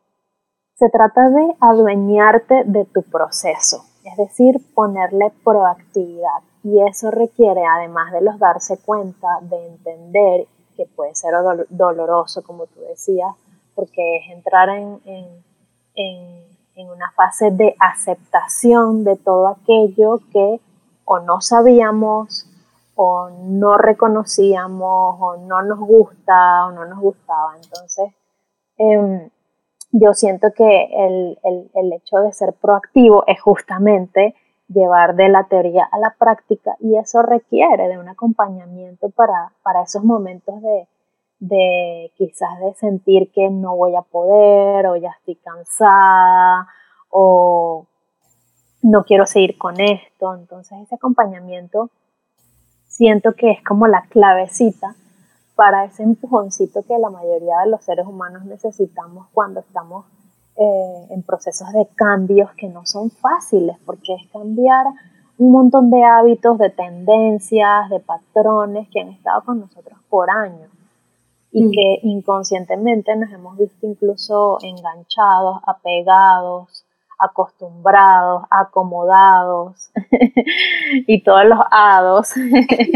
se 0.74 0.90
trata 0.90 1.30
de 1.30 1.54
adueñarte 1.60 2.64
de 2.66 2.84
tu 2.84 3.02
proceso, 3.02 3.86
es 4.10 4.16
decir, 4.16 4.60
ponerle 4.74 5.32
proactividad. 5.44 6.42
Y 6.64 6.80
eso 6.82 7.10
requiere, 7.10 7.64
además 7.64 8.12
de 8.12 8.20
los 8.20 8.38
darse 8.38 8.78
cuenta, 8.78 9.28
de 9.42 9.66
entender 9.66 10.46
que 10.76 10.86
puede 10.86 11.14
ser 11.14 11.32
doloroso, 11.70 12.42
como 12.42 12.66
tú 12.66 12.80
decías, 12.80 13.34
porque 13.74 14.18
es 14.18 14.30
entrar 14.30 14.68
en, 14.70 15.00
en 15.04 16.48
en 16.78 16.88
una 16.90 17.10
fase 17.10 17.50
de 17.50 17.74
aceptación 17.80 19.02
de 19.02 19.16
todo 19.16 19.48
aquello 19.48 20.20
que 20.32 20.60
o 21.04 21.18
no 21.18 21.40
sabíamos 21.40 22.46
o 22.94 23.30
no 23.30 23.76
reconocíamos 23.76 25.16
o 25.18 25.36
no 25.38 25.62
nos 25.62 25.80
gusta 25.80 26.66
o 26.66 26.70
no 26.70 26.84
nos 26.84 27.00
gustaba. 27.00 27.56
Entonces, 27.56 28.12
em, 28.76 29.28
yo 29.90 30.12
siento 30.14 30.48
que 30.54 30.88
el, 30.92 31.38
el, 31.74 31.92
hecho 31.92 32.18
de 32.18 32.32
ser 32.32 32.52
proactivo 32.52 33.24
es 33.26 33.40
justamente 33.40 34.34
llevar 34.68 35.16
de 35.16 35.28
la 35.28 35.44
teoría 35.44 35.88
a 35.90 35.98
la 35.98 36.14
práctica 36.18 36.76
y 36.80 36.96
eso 36.96 37.22
requiere 37.22 37.88
de 37.88 37.98
un 37.98 38.08
acompañamiento 38.08 39.08
para, 39.10 39.52
para 39.62 39.82
esos 39.82 40.04
momentos 40.04 40.60
de, 40.60 40.86
de 41.40 42.12
quizás 42.16 42.58
de 42.60 42.74
sentir 42.74 43.30
que 43.32 43.48
no 43.48 43.76
voy 43.76 43.96
a 43.96 44.02
poder 44.02 44.86
o 44.86 44.96
ya 44.96 45.10
estoy 45.18 45.36
cansada 45.36 46.68
o 47.10 47.86
no 48.82 49.04
quiero 49.04 49.24
seguir 49.24 49.56
con 49.56 49.80
esto. 49.80 50.34
Entonces 50.34 50.78
ese 50.82 50.96
acompañamiento 50.96 51.90
siento 52.86 53.32
que 53.32 53.52
es 53.52 53.64
como 53.64 53.86
la 53.86 54.02
clavecita 54.10 54.94
para 55.58 55.86
ese 55.86 56.04
empujoncito 56.04 56.84
que 56.84 56.96
la 56.98 57.10
mayoría 57.10 57.58
de 57.64 57.70
los 57.70 57.82
seres 57.82 58.06
humanos 58.06 58.44
necesitamos 58.44 59.26
cuando 59.32 59.58
estamos 59.58 60.06
eh, 60.56 61.06
en 61.10 61.24
procesos 61.24 61.72
de 61.72 61.88
cambios 61.96 62.52
que 62.52 62.68
no 62.68 62.86
son 62.86 63.10
fáciles, 63.10 63.76
porque 63.84 64.14
es 64.14 64.30
cambiar 64.30 64.86
un 65.36 65.50
montón 65.50 65.90
de 65.90 66.04
hábitos, 66.04 66.58
de 66.58 66.70
tendencias, 66.70 67.90
de 67.90 67.98
patrones 67.98 68.86
que 68.92 69.00
han 69.00 69.08
estado 69.08 69.42
con 69.42 69.58
nosotros 69.58 69.98
por 70.08 70.30
años 70.30 70.70
y 71.50 71.64
mm. 71.64 71.70
que 71.72 71.98
inconscientemente 72.04 73.16
nos 73.16 73.32
hemos 73.32 73.58
visto 73.58 73.84
incluso 73.84 74.58
enganchados, 74.62 75.60
apegados, 75.66 76.84
acostumbrados, 77.18 78.44
acomodados 78.48 79.90
y 81.08 81.22
todos 81.24 81.46
los 81.46 81.58
hados. 81.72 82.32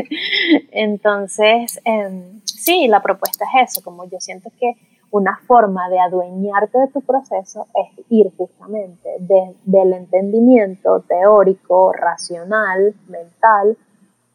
Entonces, 0.70 1.80
em, 1.84 2.41
sí, 2.62 2.86
la 2.88 3.02
propuesta 3.02 3.44
es 3.44 3.70
eso, 3.70 3.82
como 3.82 4.04
yo 4.04 4.20
siento 4.20 4.50
que 4.58 4.74
una 5.10 5.38
forma 5.46 5.90
de 5.90 6.00
adueñarte 6.00 6.78
de 6.78 6.88
tu 6.88 7.02
proceso 7.02 7.66
es 7.74 8.04
ir 8.08 8.32
justamente 8.36 9.16
del 9.18 9.92
entendimiento 9.92 11.00
teórico, 11.00 11.92
racional, 11.92 12.94
mental, 13.08 13.76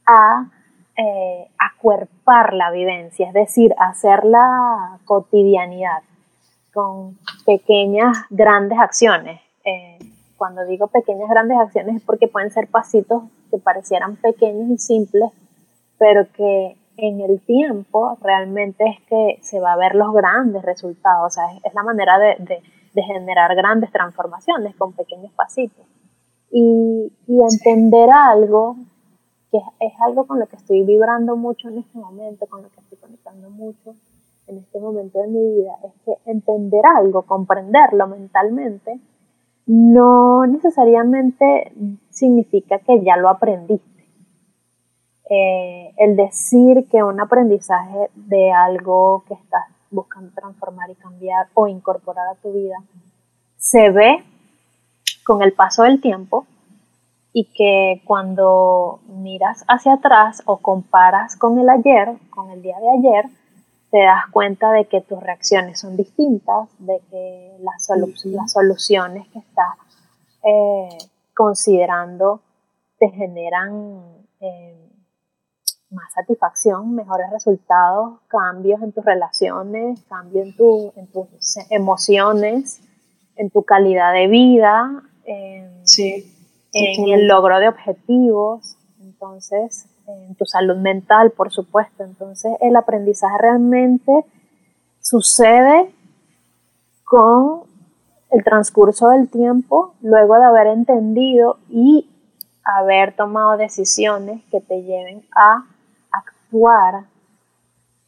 a 0.05 0.49
eh, 0.95 1.47
acuerpar 1.57 2.53
la 2.53 2.69
vivencia, 2.71 3.27
es 3.27 3.33
decir, 3.33 3.73
hacer 3.79 4.23
la 4.25 4.99
cotidianidad 5.05 6.03
con 6.73 7.17
pequeñas, 7.45 8.17
grandes 8.29 8.77
acciones. 8.77 9.41
Eh, 9.65 9.97
cuando 10.37 10.63
digo 10.65 10.87
pequeñas, 10.87 11.29
grandes 11.29 11.57
acciones 11.57 11.95
es 11.95 12.01
porque 12.03 12.27
pueden 12.27 12.51
ser 12.51 12.67
pasitos 12.67 13.23
que 13.49 13.57
parecieran 13.57 14.15
pequeños 14.17 14.69
y 14.69 14.77
simples, 14.77 15.31
pero 15.97 16.27
que 16.33 16.75
en 16.97 17.21
el 17.21 17.39
tiempo 17.41 18.17
realmente 18.21 18.83
es 18.85 18.99
que 19.07 19.39
se 19.41 19.59
va 19.59 19.73
a 19.73 19.77
ver 19.77 19.95
los 19.95 20.13
grandes 20.13 20.63
resultados, 20.63 21.27
o 21.27 21.29
sea, 21.29 21.45
es, 21.63 21.73
la 21.73 21.83
manera 21.83 22.17
de, 22.17 22.35
de, 22.93 23.03
generar 23.03 23.55
grandes 23.55 23.91
transformaciones 23.91 24.75
con 24.75 24.93
pequeños 24.93 25.31
pasitos. 25.33 25.85
Y, 26.49 27.11
y 27.27 27.39
entender 27.41 28.09
algo 28.09 28.77
que 29.51 29.57
es, 29.57 29.93
algo 30.01 30.25
con 30.25 30.39
lo 30.39 30.47
que 30.47 30.55
estoy 30.55 30.83
vibrando 30.83 31.35
mucho 31.35 31.69
en 31.69 31.77
este 31.79 31.99
momento, 31.99 32.47
con 32.47 32.63
lo 32.63 32.69
que 32.69 32.79
estoy 32.79 32.97
conectando 32.97 33.49
mucho 33.49 33.95
en 34.47 34.57
este 34.57 34.79
momento 34.79 35.21
de 35.21 35.27
mi 35.27 35.55
vida, 35.55 35.73
es 35.83 35.93
que 36.03 36.31
entender 36.31 36.81
algo, 36.97 37.23
comprenderlo 37.23 38.07
mentalmente, 38.07 38.99
no 39.67 40.47
necesariamente 40.47 41.73
significa 42.09 42.79
que 42.79 43.03
ya 43.03 43.17
lo 43.17 43.29
aprendiste. 43.29 43.96
Eh, 45.29 45.93
el 45.97 46.15
decir 46.15 46.87
que 46.89 47.03
un 47.03 47.19
aprendizaje 47.19 48.09
de 48.15 48.51
algo 48.51 49.23
que 49.27 49.33
estás 49.33 49.63
buscando 49.91 50.31
transformar 50.33 50.89
y 50.89 50.95
cambiar 50.95 51.47
o 51.53 51.67
incorporar 51.67 52.27
a 52.27 52.35
tu 52.35 52.53
vida 52.53 52.77
se 53.57 53.89
ve 53.89 54.23
con 55.25 55.41
el 55.41 55.51
paso 55.51 55.83
del 55.83 55.99
tiempo 55.99 56.45
y 57.33 57.45
que 57.53 58.01
cuando 58.05 59.01
miras 59.07 59.65
hacia 59.67 59.95
atrás 59.95 60.41
o 60.45 60.57
comparas 60.57 61.35
con 61.35 61.59
el 61.59 61.69
ayer, 61.69 62.13
con 62.29 62.49
el 62.51 62.61
día 62.61 62.79
de 62.79 62.89
ayer, 62.89 63.25
te 63.91 63.99
das 63.99 64.27
cuenta 64.31 64.71
de 64.71 64.85
que 64.85 65.01
tus 65.01 65.21
reacciones 65.21 65.79
son 65.79 65.97
distintas, 65.97 66.69
de 66.79 67.01
que 67.09 67.57
las, 67.59 67.89
las 68.25 68.51
soluciones 68.51 69.27
que 69.27 69.39
estás 69.39 69.75
eh, 70.43 70.97
considerando 71.33 72.41
te 72.97 73.09
generan 73.09 74.03
eh, 74.39 74.86
más 75.89 76.11
satisfacción, 76.13 76.95
mejores 76.95 77.29
resultados, 77.31 78.19
cambios 78.27 78.81
en 78.81 78.91
tus 78.91 79.05
relaciones, 79.05 80.01
cambios 80.09 80.47
en, 80.47 80.55
tu, 80.55 80.93
en 80.95 81.07
tus 81.07 81.57
emociones, 81.69 82.81
en 83.35 83.49
tu 83.49 83.63
calidad 83.63 84.13
de 84.13 84.27
vida. 84.27 85.03
sí 85.83 86.33
en 86.73 87.09
el 87.09 87.27
logro 87.27 87.59
de 87.59 87.67
objetivos, 87.67 88.77
entonces 89.01 89.87
en 90.07 90.35
tu 90.35 90.45
salud 90.45 90.77
mental, 90.77 91.31
por 91.31 91.51
supuesto. 91.51 92.03
Entonces 92.03 92.53
el 92.61 92.75
aprendizaje 92.75 93.37
realmente 93.39 94.25
sucede 95.01 95.91
con 97.03 97.61
el 98.31 98.43
transcurso 98.43 99.09
del 99.09 99.29
tiempo, 99.29 99.93
luego 100.01 100.35
de 100.35 100.45
haber 100.45 100.67
entendido 100.67 101.57
y 101.69 102.09
haber 102.63 103.15
tomado 103.15 103.55
decisiones 103.57 104.43
que 104.51 104.59
te 104.59 104.83
lleven 104.83 105.25
a 105.35 105.65
actuar 106.47 107.05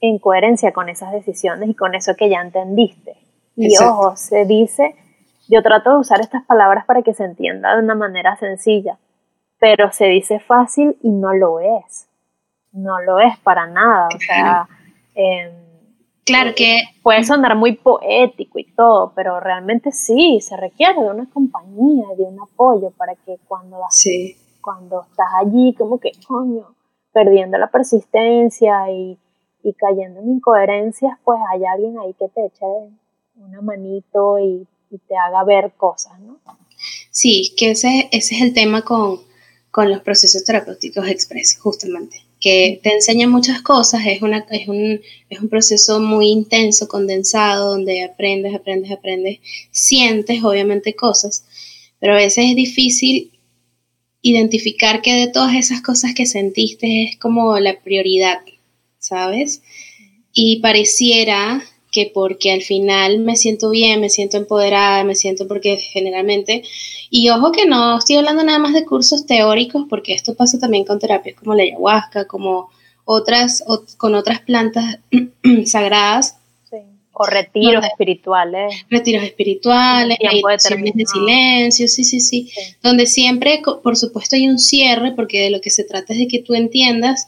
en 0.01 0.19
coherencia 0.19 0.71
con 0.71 0.89
esas 0.89 1.11
decisiones 1.11 1.69
y 1.69 1.75
con 1.75 1.95
eso 1.95 2.15
que 2.15 2.29
ya 2.29 2.41
entendiste. 2.41 3.17
Y 3.55 3.77
ojo, 3.77 4.15
se 4.15 4.45
dice 4.45 4.95
yo 5.49 5.63
trato 5.63 5.89
de 5.89 5.97
usar 5.97 6.21
estas 6.21 6.45
palabras 6.45 6.85
para 6.85 7.01
que 7.01 7.15
se 7.15 7.23
entienda 7.23 7.75
de 7.75 7.83
una 7.83 7.95
manera 7.95 8.37
sencilla, 8.37 8.99
pero 9.59 9.91
se 9.91 10.05
dice 10.05 10.39
fácil 10.39 10.95
y 11.01 11.09
no 11.09 11.33
lo 11.33 11.59
es. 11.59 12.07
No 12.71 13.01
lo 13.01 13.19
es 13.19 13.35
para 13.39 13.65
nada. 13.65 14.09
O 14.15 14.19
sea, 14.19 14.69
em, 15.15 15.51
claro 16.23 16.51
que 16.55 16.81
puede 17.01 17.23
sonar 17.23 17.55
muy 17.55 17.75
poético 17.75 18.59
y 18.59 18.65
todo, 18.75 19.11
pero 19.15 19.39
realmente 19.39 19.91
sí, 19.91 20.39
se 20.39 20.55
requiere 20.55 21.01
de 21.01 21.09
una 21.09 21.27
compañía, 21.27 22.05
de 22.15 22.25
un 22.25 22.39
apoyo 22.39 22.91
para 22.91 23.15
que 23.15 23.37
cuando, 23.47 23.79
cuando 24.61 25.01
estás 25.09 25.29
allí, 25.41 25.73
como 25.73 25.99
que, 25.99 26.11
coño, 26.27 26.75
perdiendo 27.13 27.57
la 27.57 27.71
persistencia 27.71 28.91
y, 28.91 29.17
y 29.63 29.73
cayendo 29.73 30.19
en 30.21 30.29
incoherencias, 30.29 31.17
pues 31.23 31.39
hay 31.51 31.65
alguien 31.65 31.99
ahí 31.99 32.13
que 32.13 32.27
te 32.29 32.45
eche 32.45 32.65
una 33.35 33.61
manito 33.61 34.39
y 34.39 34.67
y 34.91 34.97
te 34.97 35.15
haga 35.15 35.43
ver 35.43 35.73
cosas, 35.77 36.19
¿no? 36.19 36.39
Sí, 37.11 37.53
que 37.57 37.71
ese, 37.71 38.09
ese 38.11 38.35
es 38.35 38.41
el 38.41 38.53
tema 38.53 38.83
con, 38.83 39.19
con 39.71 39.89
los 39.89 40.01
procesos 40.01 40.43
terapéuticos 40.43 41.07
expresos, 41.07 41.61
justamente, 41.61 42.23
que 42.39 42.79
te 42.81 42.93
enseña 42.93 43.27
muchas 43.27 43.61
cosas, 43.61 44.01
es, 44.05 44.21
una, 44.21 44.45
es, 44.49 44.67
un, 44.67 45.01
es 45.29 45.39
un 45.39 45.49
proceso 45.49 45.99
muy 45.99 46.29
intenso, 46.29 46.87
condensado, 46.87 47.71
donde 47.71 48.03
aprendes, 48.03 48.55
aprendes, 48.55 48.91
aprendes, 48.91 49.39
sientes 49.71 50.43
obviamente 50.43 50.95
cosas, 50.95 51.45
pero 51.99 52.13
a 52.13 52.17
veces 52.17 52.45
es 52.49 52.55
difícil 52.55 53.31
identificar 54.31 55.01
que 55.01 55.13
de 55.13 55.27
todas 55.27 55.55
esas 55.55 55.81
cosas 55.81 56.13
que 56.13 56.25
sentiste 56.25 57.03
es 57.03 57.17
como 57.17 57.57
la 57.59 57.79
prioridad, 57.79 58.39
¿sabes? 58.99 59.61
Y 60.33 60.59
pareciera 60.61 61.63
que 61.91 62.11
porque 62.13 62.51
al 62.51 62.61
final 62.61 63.19
me 63.19 63.35
siento 63.35 63.69
bien, 63.69 63.99
me 64.01 64.09
siento 64.09 64.37
empoderada, 64.37 65.03
me 65.03 65.15
siento 65.15 65.47
porque 65.47 65.77
generalmente, 65.77 66.63
y 67.09 67.29
ojo 67.29 67.51
que 67.51 67.65
no 67.65 67.97
estoy 67.97 68.17
hablando 68.17 68.43
nada 68.43 68.59
más 68.59 68.73
de 68.73 68.85
cursos 68.85 69.25
teóricos, 69.25 69.85
porque 69.89 70.13
esto 70.13 70.35
pasa 70.35 70.59
también 70.59 70.85
con 70.85 70.99
terapias 70.99 71.35
como 71.35 71.55
la 71.55 71.63
ayahuasca, 71.63 72.25
como 72.25 72.69
otras, 73.05 73.63
con 73.97 74.13
otras 74.13 74.41
plantas 74.41 74.99
sagradas. 75.65 76.38
O 77.21 77.25
retiros 77.25 77.85
espirituales. 77.85 78.85
Retiros 78.89 79.23
espirituales, 79.23 80.17
meditaciones 80.21 80.93
de 80.93 81.05
silencio, 81.05 81.87
sí, 81.87 82.03
sí, 82.03 82.19
sí, 82.21 82.49
Donde 82.81 83.05
siempre, 83.05 83.61
por 83.83 83.97
supuesto, 83.97 84.37
hay 84.37 84.47
un 84.47 84.57
cierre, 84.57 85.11
porque 85.11 85.41
de 85.41 85.49
lo 85.49 85.59
que 85.59 85.69
se 85.69 85.83
trata 85.83 86.13
es 86.13 86.19
de 86.19 86.27
que 86.27 86.39
tú 86.39 86.53
entiendas 86.53 87.27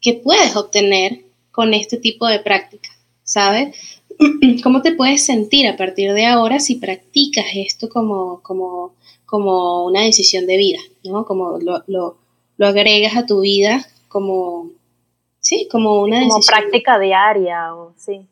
que 0.00 0.14
puedes 0.14 0.56
obtener 0.56 1.20
con 1.50 1.74
este 1.74 1.98
tipo 1.98 2.26
de 2.26 2.38
prácticas, 2.38 2.96
¿sabes? 3.24 3.76
¿Cómo 4.62 4.82
te 4.82 4.92
puedes 4.92 5.24
sentir 5.24 5.66
a 5.68 5.76
partir 5.76 6.12
de 6.14 6.26
ahora 6.26 6.58
si 6.58 6.76
practicas 6.76 7.46
esto 7.54 7.88
como, 7.88 8.40
como, 8.42 8.94
como 9.26 9.84
una 9.84 10.02
decisión 10.02 10.46
de 10.46 10.56
vida, 10.56 10.78
¿no? 11.04 11.24
Como 11.24 11.58
lo, 11.58 11.82
lo, 11.86 12.16
lo 12.56 12.66
agregas 12.66 13.16
a 13.16 13.26
tu 13.26 13.40
vida 13.40 13.86
como, 14.08 14.70
sí, 15.40 15.68
como 15.70 16.00
una 16.00 16.26
como 16.26 16.40
práctica 16.40 16.98
diaria, 16.98 17.74
o, 17.74 17.92
sí. 17.96 18.26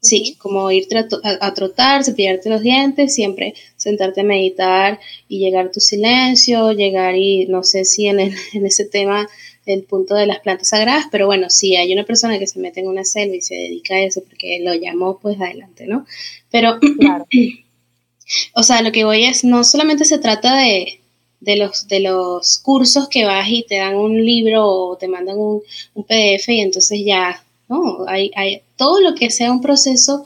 Sí, 0.00 0.36
como 0.38 0.70
irte 0.70 0.96
a, 0.96 1.06
a, 1.40 1.54
trotar, 1.54 2.04
cepillarte 2.04 2.48
los 2.48 2.62
dientes, 2.62 3.14
siempre 3.14 3.54
sentarte 3.76 4.20
a 4.20 4.24
meditar 4.24 5.00
y 5.26 5.40
llegar 5.40 5.66
a 5.66 5.70
tu 5.72 5.80
silencio, 5.80 6.70
llegar 6.70 7.16
y 7.16 7.46
no 7.46 7.64
sé 7.64 7.84
si 7.84 8.06
en, 8.06 8.20
en 8.52 8.66
ese 8.66 8.84
tema 8.84 9.28
el 9.66 9.82
punto 9.84 10.14
de 10.14 10.26
las 10.26 10.38
plantas 10.40 10.68
sagradas, 10.68 11.06
pero 11.10 11.26
bueno, 11.26 11.50
si 11.50 11.76
hay 11.76 11.92
una 11.92 12.04
persona 12.04 12.38
que 12.38 12.46
se 12.46 12.58
mete 12.58 12.80
en 12.80 12.88
una 12.88 13.04
selva 13.04 13.36
y 13.36 13.42
se 13.42 13.54
dedica 13.54 13.96
a 13.96 14.00
eso 14.00 14.22
porque 14.26 14.60
lo 14.60 14.72
llamó, 14.74 15.18
pues 15.18 15.38
adelante, 15.40 15.86
¿no? 15.86 16.06
Pero, 16.50 16.78
claro. 16.98 17.26
o 18.54 18.62
sea, 18.62 18.82
lo 18.82 18.92
que 18.92 19.04
voy 19.04 19.24
es, 19.24 19.44
no 19.44 19.64
solamente 19.64 20.04
se 20.04 20.18
trata 20.18 20.56
de, 20.56 21.00
de, 21.40 21.56
los, 21.56 21.86
de 21.86 22.00
los 22.00 22.58
cursos 22.58 23.08
que 23.08 23.24
vas 23.24 23.48
y 23.50 23.64
te 23.64 23.76
dan 23.76 23.96
un 23.96 24.24
libro 24.24 24.66
o 24.66 24.96
te 24.96 25.08
mandan 25.08 25.38
un, 25.38 25.62
un 25.94 26.04
PDF 26.04 26.48
y 26.48 26.60
entonces 26.60 27.00
ya, 27.04 27.44
¿no? 27.68 28.04
Hay, 28.06 28.30
hay 28.36 28.62
todo 28.78 29.02
lo 29.02 29.14
que 29.14 29.28
sea 29.28 29.52
un 29.52 29.60
proceso 29.60 30.24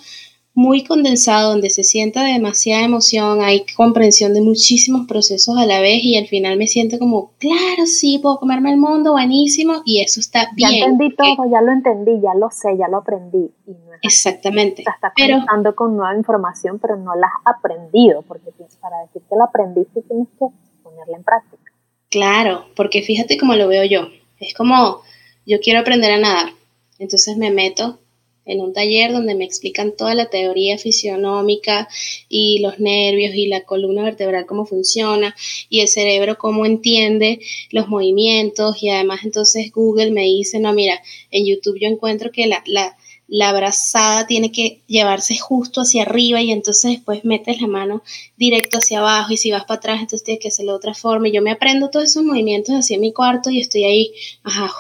muy 0.55 0.85
condensado, 0.85 1.51
donde 1.53 1.71
se 1.71 1.83
sienta 1.83 2.25
demasiada 2.25 2.85
emoción, 2.85 3.41
hay 3.41 3.65
comprensión 3.75 4.35
de 4.35 4.43
muchísimos 4.43 5.07
procesos 5.07 5.57
a 5.57 5.65
la 5.65 5.81
vez 5.81 6.05
y 6.05 6.19
al 6.19 6.27
final 6.27 6.59
me 6.59 6.67
siento 6.67 6.99
como, 6.99 7.33
claro, 7.39 7.87
sí, 7.87 8.19
puedo 8.19 8.39
comerme 8.39 8.71
el 8.71 8.77
mundo, 8.79 9.13
buenísimo, 9.13 9.83
y 9.87 10.03
eso 10.03 10.21
está 10.21 10.51
bien. 10.55 10.71
Ya 10.71 10.85
entendí 10.85 11.17
todo, 11.17 11.51
ya 11.51 11.63
lo 11.63 11.73
entendí, 11.73 12.21
ya 12.23 12.35
lo 12.39 12.51
sé, 12.51 12.77
ya 12.79 12.89
lo 12.89 12.99
aprendí. 12.99 13.51
Y 13.67 13.71
no 13.71 13.93
Exactamente. 14.03 14.83
Estás 14.83 15.13
conectando 15.17 15.75
con 15.75 15.97
nueva 15.97 16.15
información, 16.17 16.79
pero 16.79 16.97
no 16.97 17.15
la 17.15 17.29
has 17.29 17.57
aprendido, 17.57 18.23
porque 18.23 18.51
para 18.81 19.01
decir 19.07 19.23
que 19.29 19.37
la 19.37 19.45
aprendiste 19.45 20.03
tienes 20.03 20.29
que 20.39 20.47
ponerla 20.83 21.17
en 21.17 21.25
práctica. 21.25 21.73
Claro, 22.11 22.67
porque 22.77 23.01
fíjate 23.01 23.39
cómo 23.39 23.55
lo 23.55 23.69
veo 23.69 23.85
yo. 23.85 24.09
Es 24.39 24.53
como, 24.53 25.01
yo 25.47 25.61
quiero 25.61 25.81
aprender 25.81 26.13
a 26.13 26.19
nadar, 26.19 26.53
entonces 26.99 27.39
me 27.39 27.51
meto 27.51 28.02
en 28.45 28.61
un 28.61 28.73
taller 28.73 29.13
donde 29.13 29.35
me 29.35 29.45
explican 29.45 29.93
toda 29.97 30.15
la 30.15 30.31
teoría 30.31 30.79
fisionómica 30.79 31.89
y 32.29 32.59
los 32.61 32.81
nervios 32.81 33.35
y 33.35 33.47
la 33.47 33.63
columna 33.63 34.03
vertebral 34.03 34.47
cómo 34.47 34.67
funciona 34.67 35.35
y 35.69 35.81
el 35.81 35.89
cerebro 35.89 36.39
cómo 36.39 36.67
entiende 36.67 37.41
los 37.71 37.89
movimientos 37.89 38.83
y 38.83 38.91
además 38.91 39.21
entonces 39.25 39.71
Google 39.73 40.11
me 40.11 40.23
dice, 40.23 40.59
no, 40.59 40.73
mira, 40.73 41.01
en 41.31 41.47
YouTube 41.47 41.79
yo 41.81 41.89
encuentro 41.89 42.31
que 42.33 42.47
la, 42.47 42.63
la, 42.67 42.97
la 43.29 43.49
abrazada 43.49 44.27
tiene 44.27 44.53
que 44.53 44.83
llevarse 44.87 45.39
justo 45.39 45.81
hacia 45.81 46.03
arriba 46.03 46.43
y 46.43 46.51
entonces 46.51 46.93
después 46.93 47.25
metes 47.25 47.61
la 47.61 47.69
mano 47.69 48.03
directo 48.37 48.79
hacia 48.79 48.99
abajo 48.99 49.33
y 49.33 49.37
si 49.37 49.51
vas 49.51 49.65
para 49.65 49.79
atrás 49.79 50.01
entonces 50.01 50.25
tienes 50.25 50.43
que 50.43 50.49
hacerlo 50.49 50.73
de 50.73 50.79
otra 50.79 50.95
forma 50.95 51.29
y 51.29 51.33
yo 51.33 51.43
me 51.43 51.51
aprendo 51.51 51.91
todos 51.91 52.11
esos 52.11 52.25
movimientos 52.25 52.75
así 52.75 52.95
en 52.95 53.01
mi 53.01 53.13
cuarto 53.13 53.51
y 53.51 53.61
estoy 53.61 53.85
ahí, 53.85 54.13
ajá, 54.43 54.71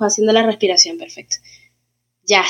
haciendo 0.00 0.32
la 0.32 0.44
respiración, 0.44 0.98
perfecto. 0.98 1.36
Ya, 2.24 2.44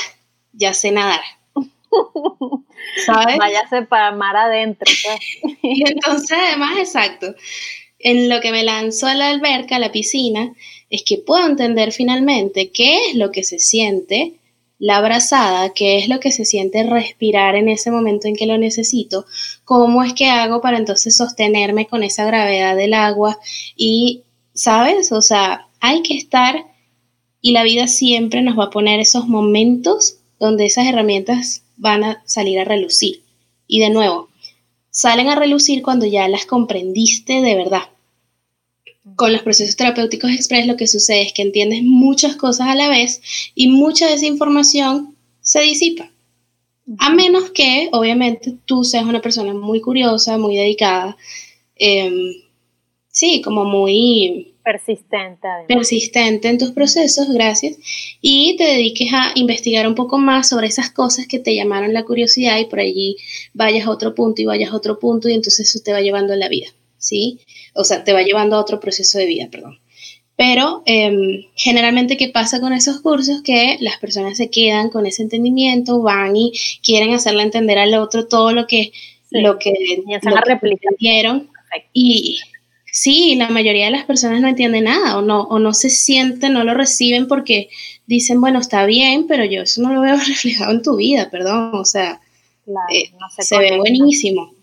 ya 0.53 0.73
sé 0.73 0.91
nadar. 0.91 1.21
¿Sabes? 3.05 3.37
Váyase 3.37 3.83
para 3.83 4.11
mar 4.11 4.35
adentro. 4.35 4.91
Pues. 5.03 5.57
y 5.63 5.89
entonces, 5.89 6.37
además, 6.47 6.77
exacto, 6.79 7.35
en 7.99 8.29
lo 8.29 8.39
que 8.39 8.51
me 8.51 8.63
lanzó 8.63 9.07
a 9.07 9.15
la 9.15 9.29
alberca, 9.29 9.75
a 9.75 9.79
la 9.79 9.91
piscina, 9.91 10.53
es 10.89 11.03
que 11.03 11.17
puedo 11.17 11.45
entender 11.45 11.91
finalmente 11.91 12.71
qué 12.71 13.07
es 13.07 13.15
lo 13.15 13.31
que 13.31 13.43
se 13.43 13.59
siente 13.59 14.39
la 14.79 14.97
abrazada, 14.97 15.73
qué 15.73 15.97
es 15.97 16.07
lo 16.07 16.21
que 16.21 16.31
se 16.31 16.45
siente 16.45 16.83
respirar 16.83 17.55
en 17.55 17.67
ese 17.67 17.91
momento 17.91 18.27
en 18.27 18.35
que 18.35 18.45
lo 18.45 18.57
necesito, 18.57 19.25
cómo 19.65 20.03
es 20.03 20.13
que 20.13 20.27
hago 20.27 20.61
para 20.61 20.77
entonces 20.77 21.17
sostenerme 21.17 21.85
con 21.85 22.01
esa 22.01 22.25
gravedad 22.25 22.77
del 22.77 22.93
agua 22.93 23.37
y, 23.75 24.23
¿sabes? 24.53 25.11
O 25.11 25.21
sea, 25.21 25.67
hay 25.81 26.01
que 26.01 26.15
estar 26.15 26.65
y 27.41 27.51
la 27.51 27.63
vida 27.63 27.87
siempre 27.87 28.41
nos 28.41 28.57
va 28.57 28.65
a 28.65 28.69
poner 28.69 29.01
esos 29.01 29.27
momentos 29.27 30.18
donde 30.39 30.65
esas 30.65 30.87
herramientas 30.87 31.63
van 31.77 32.03
a 32.03 32.23
salir 32.25 32.59
a 32.59 32.65
relucir. 32.65 33.23
Y 33.67 33.79
de 33.79 33.89
nuevo, 33.89 34.29
salen 34.89 35.27
a 35.27 35.35
relucir 35.35 35.81
cuando 35.81 36.05
ya 36.05 36.27
las 36.27 36.45
comprendiste 36.45 37.41
de 37.41 37.55
verdad. 37.55 37.89
Con 39.15 39.33
los 39.33 39.41
procesos 39.41 39.75
terapéuticos 39.75 40.31
express 40.31 40.67
lo 40.67 40.77
que 40.77 40.87
sucede 40.87 41.23
es 41.23 41.33
que 41.33 41.41
entiendes 41.41 41.83
muchas 41.83 42.35
cosas 42.35 42.67
a 42.67 42.75
la 42.75 42.89
vez 42.89 43.21
y 43.55 43.67
mucha 43.67 44.07
de 44.07 44.15
esa 44.15 44.25
información 44.25 45.15
se 45.41 45.61
disipa. 45.61 46.11
A 46.97 47.11
menos 47.11 47.51
que, 47.51 47.89
obviamente, 47.91 48.55
tú 48.65 48.83
seas 48.83 49.05
una 49.05 49.21
persona 49.21 49.53
muy 49.53 49.79
curiosa, 49.79 50.37
muy 50.37 50.55
dedicada, 50.55 51.17
em, 51.75 52.33
sí, 53.09 53.41
como 53.41 53.63
muy 53.63 54.48
persistente. 54.63 55.47
Persistente 55.67 56.47
en 56.47 56.57
tus 56.57 56.71
procesos, 56.71 57.31
gracias. 57.33 57.77
Y 58.21 58.55
te 58.57 58.65
dediques 58.65 59.11
a 59.13 59.31
investigar 59.35 59.87
un 59.87 59.95
poco 59.95 60.17
más 60.17 60.49
sobre 60.49 60.67
esas 60.67 60.91
cosas 60.91 61.27
que 61.27 61.39
te 61.39 61.55
llamaron 61.55 61.93
la 61.93 62.03
curiosidad 62.03 62.59
y 62.59 62.65
por 62.65 62.79
allí 62.79 63.17
vayas 63.53 63.87
a 63.87 63.91
otro 63.91 64.13
punto 64.15 64.41
y 64.41 64.45
vayas 64.45 64.71
a 64.71 64.75
otro 64.75 64.99
punto 64.99 65.29
y 65.29 65.33
entonces 65.33 65.69
eso 65.69 65.79
te 65.83 65.91
va 65.91 66.01
llevando 66.01 66.33
a 66.33 66.37
la 66.37 66.49
vida, 66.49 66.67
¿sí? 66.97 67.39
O 67.73 67.83
sea, 67.83 68.03
te 68.03 68.13
va 68.13 68.21
llevando 68.21 68.55
a 68.55 68.59
otro 68.59 68.79
proceso 68.79 69.17
de 69.17 69.25
vida, 69.25 69.47
perdón. 69.51 69.79
Pero 70.35 70.83
em, 70.85 71.47
generalmente, 71.55 72.15
¿qué 72.15 72.29
pasa 72.29 72.61
con 72.61 72.71
esos 72.71 73.01
cursos? 73.01 73.41
Que 73.41 73.77
las 73.81 73.97
personas 73.97 74.37
se 74.37 74.49
quedan 74.49 74.89
con 74.89 75.05
ese 75.05 75.21
entendimiento, 75.21 76.01
van 76.01 76.33
y 76.37 76.53
quieren 76.81 77.13
hacerle 77.13 77.43
entender 77.43 77.77
al 77.77 77.93
otro 77.95 78.25
todo 78.25 78.53
lo 78.53 78.65
que, 78.65 78.93
lo 79.31 79.59
que, 79.59 79.73
lo 80.05 80.39
y 81.91 82.39
Sí, 82.91 83.35
la 83.35 83.49
mayoría 83.49 83.85
de 83.85 83.91
las 83.91 84.05
personas 84.05 84.41
no 84.41 84.47
entienden 84.47 84.85
nada 84.85 85.17
o 85.17 85.21
no, 85.21 85.41
o 85.43 85.59
no 85.59 85.73
se 85.73 85.89
sienten, 85.89 86.53
no 86.53 86.63
lo 86.63 86.73
reciben 86.73 87.27
porque 87.27 87.69
dicen, 88.07 88.41
bueno, 88.41 88.59
está 88.59 88.85
bien, 88.85 89.27
pero 89.27 89.45
yo 89.45 89.61
eso 89.61 89.81
no 89.81 89.93
lo 89.93 90.01
veo 90.01 90.15
reflejado 90.27 90.71
en 90.71 90.81
tu 90.81 90.95
vida, 90.95 91.29
perdón, 91.29 91.71
o 91.73 91.85
sea, 91.85 92.19
eh, 92.91 93.11
se 93.39 93.57
ve 93.57 93.77
buenísimo. 93.77 94.53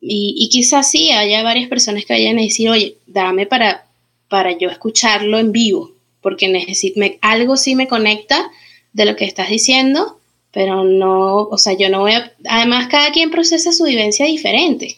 Y, 0.00 0.34
y, 0.38 0.48
quizás 0.50 0.90
sí 0.90 1.10
haya 1.10 1.42
varias 1.42 1.68
personas 1.68 2.04
que 2.04 2.12
vayan 2.12 2.38
a 2.38 2.42
decir, 2.42 2.68
oye, 2.68 2.96
dame 3.06 3.46
para, 3.46 3.86
para 4.28 4.56
yo 4.56 4.68
escucharlo 4.68 5.38
en 5.38 5.50
vivo, 5.50 5.92
porque 6.20 6.48
necesito, 6.48 7.00
algo 7.22 7.56
sí 7.56 7.74
me 7.74 7.88
conecta 7.88 8.50
de 8.92 9.04
lo 9.04 9.16
que 9.16 9.24
estás 9.24 9.48
diciendo, 9.48 10.20
pero 10.52 10.84
no, 10.84 11.42
o 11.42 11.58
sea, 11.58 11.72
yo 11.72 11.88
no 11.88 12.00
voy 12.00 12.12
a, 12.12 12.32
además 12.48 12.88
cada 12.88 13.10
quien 13.10 13.30
procesa 13.30 13.72
su 13.72 13.84
vivencia 13.84 14.26
diferente. 14.26 14.96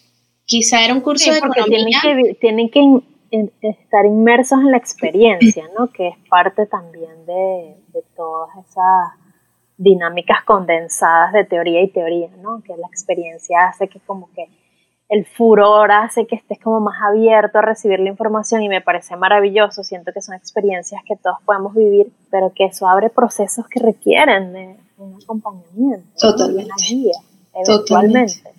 Quizá 0.48 0.82
era 0.82 0.94
un 0.94 1.02
curso 1.02 1.30
de 1.30 1.38
economía. 1.38 2.00
Tienen 2.40 2.70
que, 2.70 3.02
estar 3.60 4.06
inmersos 4.06 4.58
en 4.60 4.70
la 4.70 4.78
experiencia, 4.78 5.68
¿no? 5.78 5.92
Que 5.92 6.08
es 6.08 6.16
parte 6.30 6.64
también 6.64 7.26
de, 7.26 7.76
todas 8.16 8.48
esas 8.56 9.12
dinámicas 9.76 10.42
condensadas 10.44 11.34
de 11.34 11.44
teoría 11.44 11.82
y 11.82 11.88
teoría, 11.88 12.30
¿no? 12.40 12.62
Que 12.62 12.74
la 12.78 12.86
experiencia 12.86 13.68
hace 13.68 13.88
que 13.88 14.00
como 14.00 14.30
que 14.32 14.46
el 15.10 15.26
furor 15.26 15.92
hace 15.92 16.26
que 16.26 16.36
estés 16.36 16.58
como 16.60 16.80
más 16.80 16.96
abierto 17.02 17.58
a 17.58 17.62
recibir 17.62 18.00
la 18.00 18.08
información 18.08 18.62
y 18.62 18.70
me 18.70 18.80
parece 18.80 19.16
maravilloso. 19.16 19.84
Siento 19.84 20.12
que 20.14 20.22
son 20.22 20.34
experiencias 20.34 21.02
que 21.06 21.16
todos 21.16 21.36
podemos 21.44 21.74
vivir, 21.74 22.10
pero 22.30 22.52
que 22.54 22.64
eso 22.64 22.88
abre 22.88 23.10
procesos 23.10 23.66
que 23.68 23.80
requieren 23.80 24.54
de 24.54 24.76
un 24.96 25.18
acompañamiento, 25.22 26.08
Totalmente. 26.18 26.64
una 26.64 26.76
guía, 26.88 27.18
eventualmente. 27.54 28.57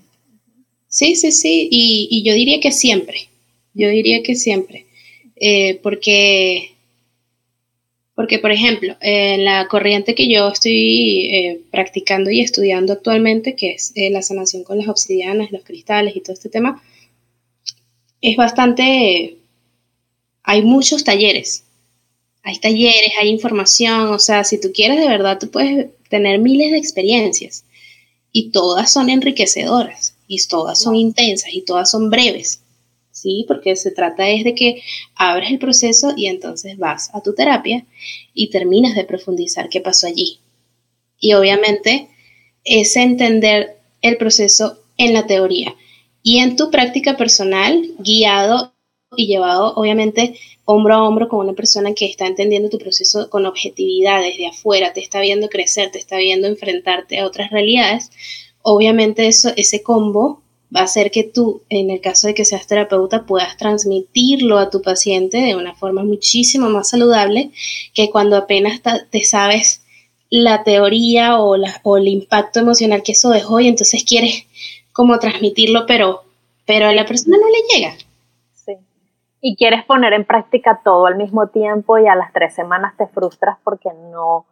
Sí, 0.89 1.15
sí, 1.15 1.32
sí, 1.32 1.67
y, 1.71 2.23
yo 2.23 2.34
diría 2.34 2.60
que 2.60 2.71
siempre, 2.71 3.30
yo 3.75 3.89
diría 3.89 4.23
que 4.23 4.36
siempre, 4.36 4.88
eh, 5.36 5.80
porque, 5.84 6.71
porque, 8.15 8.39
por 8.39 8.52
ejemplo, 8.52 8.97
en 9.02 9.45
la 9.45 9.67
corriente 9.67 10.15
que 10.15 10.28
yo 10.32 10.47
estoy 10.49 11.30
eh, 11.32 11.62
practicando 11.71 12.32
y 12.32 12.41
estudiando 12.41 12.93
actualmente, 12.93 13.56
que 13.56 13.73
es 13.73 13.91
eh, 13.95 14.10
la 14.10 14.23
sanación 14.23 14.63
con 14.63 14.80
las 14.80 14.88
obsidianas, 14.88 15.52
los 15.52 15.63
cristales 15.63 16.15
y 16.15 16.21
todo 16.21 16.34
este 16.34 16.49
tema, 16.49 16.82
es 18.21 18.36
bastante, 18.36 19.38
hay 20.43 20.63
muchos 20.63 21.04
talleres, 21.04 21.65
hay 22.43 22.58
talleres, 22.60 23.12
hay 23.21 23.30
información, 23.30 24.08
o 24.08 24.19
sea, 24.19 24.43
si 24.43 24.60
tú 24.60 24.71
quieres 24.73 24.99
de 24.99 25.08
verdad, 25.08 25.38
tú 25.39 25.52
puedes 25.52 25.89
tener 26.10 26.39
miles 26.39 26.71
de 26.71 26.78
experiencias 26.80 27.63
y 28.32 28.49
todas 28.52 28.91
son 28.91 29.10
enriquecedoras 29.12 30.15
y 30.29 30.37
todas 30.47 30.79
son 30.79 30.95
intensas 30.95 31.51
y 31.51 31.63
todas 31.63 31.89
son 31.89 32.11
breves, 32.11 32.61
¿sí? 33.11 33.45
Porque 33.47 33.75
se 33.75 33.89
trata 33.89 34.29
es 34.29 34.43
de 34.43 34.53
que 34.53 34.81
abres 35.15 35.49
el 35.49 35.57
proceso 35.57 36.13
y 36.15 36.27
entonces 36.27 36.77
vas 36.77 37.09
a 37.13 37.21
tu 37.21 37.33
terapia 37.33 37.85
y 38.33 38.51
terminas 38.51 38.95
de 38.95 39.05
profundizar 39.05 39.69
qué 39.69 39.81
pasó 39.81 40.05
allí. 40.05 40.39
Y 41.19 41.33
obviamente 41.33 42.09
es 42.63 42.95
entender 42.95 43.77
el 44.01 44.17
proceso 44.17 44.77
en 44.97 45.13
la 45.13 45.25
teoría 45.25 45.75
y 46.21 46.37
en 46.37 46.55
tu 46.55 46.69
práctica 46.69 47.17
personal, 47.17 47.89
guiado 47.97 48.73
y 49.15 49.25
llevado 49.25 49.73
obviamente 49.75 50.35
hombro 50.65 50.93
a 50.93 51.07
hombro 51.07 51.27
con 51.27 51.39
una 51.39 51.53
persona 51.53 51.95
que 51.95 52.05
está 52.05 52.27
entendiendo 52.27 52.69
tu 52.69 52.77
proceso 52.77 53.31
con 53.31 53.47
objetividad 53.47 54.21
desde 54.21 54.45
afuera, 54.45 54.93
te 54.93 55.01
está 55.01 55.21
viendo 55.21 55.49
crecer, 55.49 55.89
te 55.89 55.97
está 55.97 56.17
viendo 56.17 56.47
enfrentarte 56.47 57.17
a 57.17 57.25
otras 57.25 57.49
realidades, 57.49 58.11
obviamente 58.62 59.28
eso, 59.28 59.50
ese 59.56 59.84
combo 59.84 60.41
va 60.76 60.82
a 60.82 60.84
hacer 60.84 61.12
que 61.12 61.24
tú, 61.24 61.63
en 61.69 61.89
el 61.89 62.02
caso 62.02 62.28
de 62.28 62.34
que 62.34 62.45
seas 62.45 62.67
terapeuta, 62.67 63.26
puedas 63.26 63.58
transmitirlo 63.58 64.58
a 64.58 64.69
tu 64.69 64.82
paciente 64.82 65.38
de 65.38 65.56
una 65.56 65.74
forma 65.74 66.04
muchísimo 66.04 66.69
más 66.69 66.89
saludable 66.89 67.52
que 67.93 68.10
cuando 68.10 68.38
apenas 68.38 68.82
te 69.10 69.24
sabes 69.24 69.84
la 70.30 70.63
teoría 70.63 71.39
o, 71.39 71.56
el 71.56 72.08
impacto 72.08 72.60
emocional 72.60 73.02
que 73.02 73.13
eso 73.13 73.32
dejó 73.32 73.60
y 73.60 73.67
entonces 73.67 74.04
quieres 74.04 74.45
como 74.93 75.17
transmitirlo, 75.17 75.86
pero, 75.88 76.24
pero 76.67 76.88
a 76.88 76.93
la 76.93 77.06
persona 77.06 77.38
no 77.38 77.48
le 77.48 77.74
llega. 77.74 77.95
Sí. 78.54 78.74
Y 79.41 79.56
quieres 79.56 79.86
poner 79.86 80.13
en 80.13 80.26
práctica 80.26 80.82
todo 80.84 81.08
al 81.08 81.15
mismo 81.15 81.48
tiempo 81.48 81.98
y 81.98 82.08
a 82.08 82.15
las 82.15 82.32
tres 82.32 82.54
semanas 82.54 82.93
te 82.95 83.08
frustras 83.08 83.58
porque 83.63 83.89
no 84.12 84.45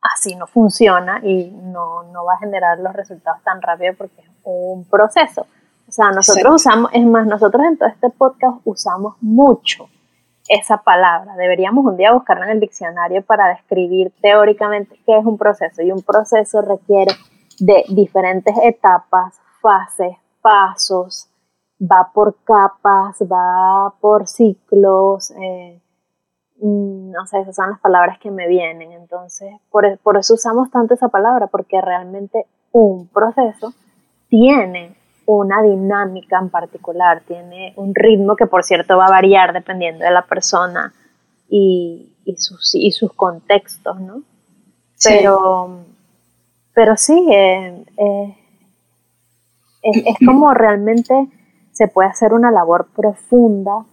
así 0.00 0.34
no 0.36 0.46
funciona 0.46 1.20
y 1.22 1.50
no, 1.50 2.04
va 2.24 2.34
a 2.34 2.38
generar 2.38 2.78
los 2.78 2.92
resultados 2.92 3.42
tan 3.42 3.60
rápido 3.62 3.94
porque 3.96 4.20
es 4.22 4.28
un 4.44 4.84
proceso. 4.88 5.46
O 5.88 5.92
sea, 5.92 6.10
nosotros 6.10 6.54
usamos, 6.54 6.90
es 6.92 7.04
más, 7.06 7.26
nosotros 7.26 7.62
en 7.66 7.78
todo 7.78 7.88
este 7.88 8.10
podcast 8.10 8.58
usamos 8.64 9.14
mucho 9.20 9.88
esa 10.48 10.78
palabra. 10.78 11.34
Deberíamos 11.36 11.84
un 11.84 11.96
día 11.96 12.12
buscarla 12.12 12.46
en 12.46 12.52
el 12.52 12.60
diccionario 12.60 13.22
para 13.22 13.48
describir 13.48 14.12
teóricamente 14.20 14.98
qué 15.06 15.18
es 15.18 15.24
un 15.24 15.38
proceso. 15.38 15.82
Y 15.82 15.90
un 15.90 16.02
proceso 16.02 16.60
requiere 16.62 17.12
de 17.58 17.84
diferentes 17.88 18.54
etapas, 18.62 19.34
fases, 19.60 20.16
pasos, 20.40 21.28
va 21.80 22.10
por 22.12 22.36
capas, 22.44 23.22
va 23.22 23.94
por 24.00 24.26
ciclos. 24.26 25.30
Eh, 25.32 25.80
Mm, 26.60 27.10
no 27.12 27.26
sé, 27.26 27.40
esas 27.40 27.56
son 27.56 27.70
las 27.70 27.80
palabras 27.80 28.18
que 28.18 28.30
me 28.30 28.48
vienen. 28.48 28.92
Entonces, 28.92 29.52
por, 29.70 29.86
e, 29.86 29.96
por 29.96 30.16
eso 30.16 30.34
usamos 30.34 30.70
tanto 30.70 30.94
esa 30.94 31.08
palabra, 31.08 31.46
porque 31.46 31.80
realmente 31.80 32.46
un 32.72 33.08
proceso 33.08 33.72
tiene 34.28 34.96
una 35.26 35.62
dinámica 35.62 36.38
en 36.38 36.50
particular, 36.50 37.22
tiene 37.26 37.74
un 37.76 37.94
ritmo 37.94 38.34
que 38.34 38.46
por 38.46 38.64
cierto 38.64 38.96
va 38.96 39.06
a 39.06 39.10
variar 39.10 39.52
dependiendo 39.52 40.04
de 40.04 40.10
la 40.10 40.22
persona 40.22 40.94
y, 41.48 42.14
y, 42.24 42.36
sus, 42.36 42.74
y 42.74 42.92
sus 42.92 43.12
contextos, 43.12 44.00
¿no? 44.00 44.22
Pero, 45.04 45.84
pero 46.74 46.96
sí, 46.96 47.28
eh, 47.30 47.84
eh, 47.96 48.36
es, 49.82 50.02
es 50.06 50.26
como 50.26 50.52
realmente 50.54 51.28
se 51.72 51.88
puede 51.88 52.08
hacer 52.08 52.32
una 52.32 52.50
labor 52.50 52.88
profunda 52.96 53.84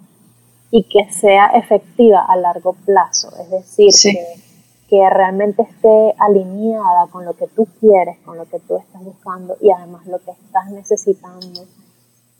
y 0.71 0.83
que 0.83 1.11
sea 1.11 1.47
efectiva 1.47 2.25
a 2.27 2.35
largo 2.35 2.73
plazo, 2.85 3.29
es 3.39 3.49
decir, 3.49 3.91
que, 4.89 5.09
realmente 5.09 5.61
esté 5.61 6.15
alineada 6.19 7.07
con 7.11 7.25
lo 7.25 7.33
que 7.33 7.47
tú 7.47 7.67
quieres, 7.79 8.17
con 8.19 8.37
lo 8.37 8.45
que 8.45 8.59
tú 8.59 8.77
estás 8.77 9.03
buscando 9.03 9.57
y 9.61 9.69
además 9.71 10.05
lo 10.05 10.19
que 10.19 10.31
estás 10.31 10.71
necesitando. 10.71 11.61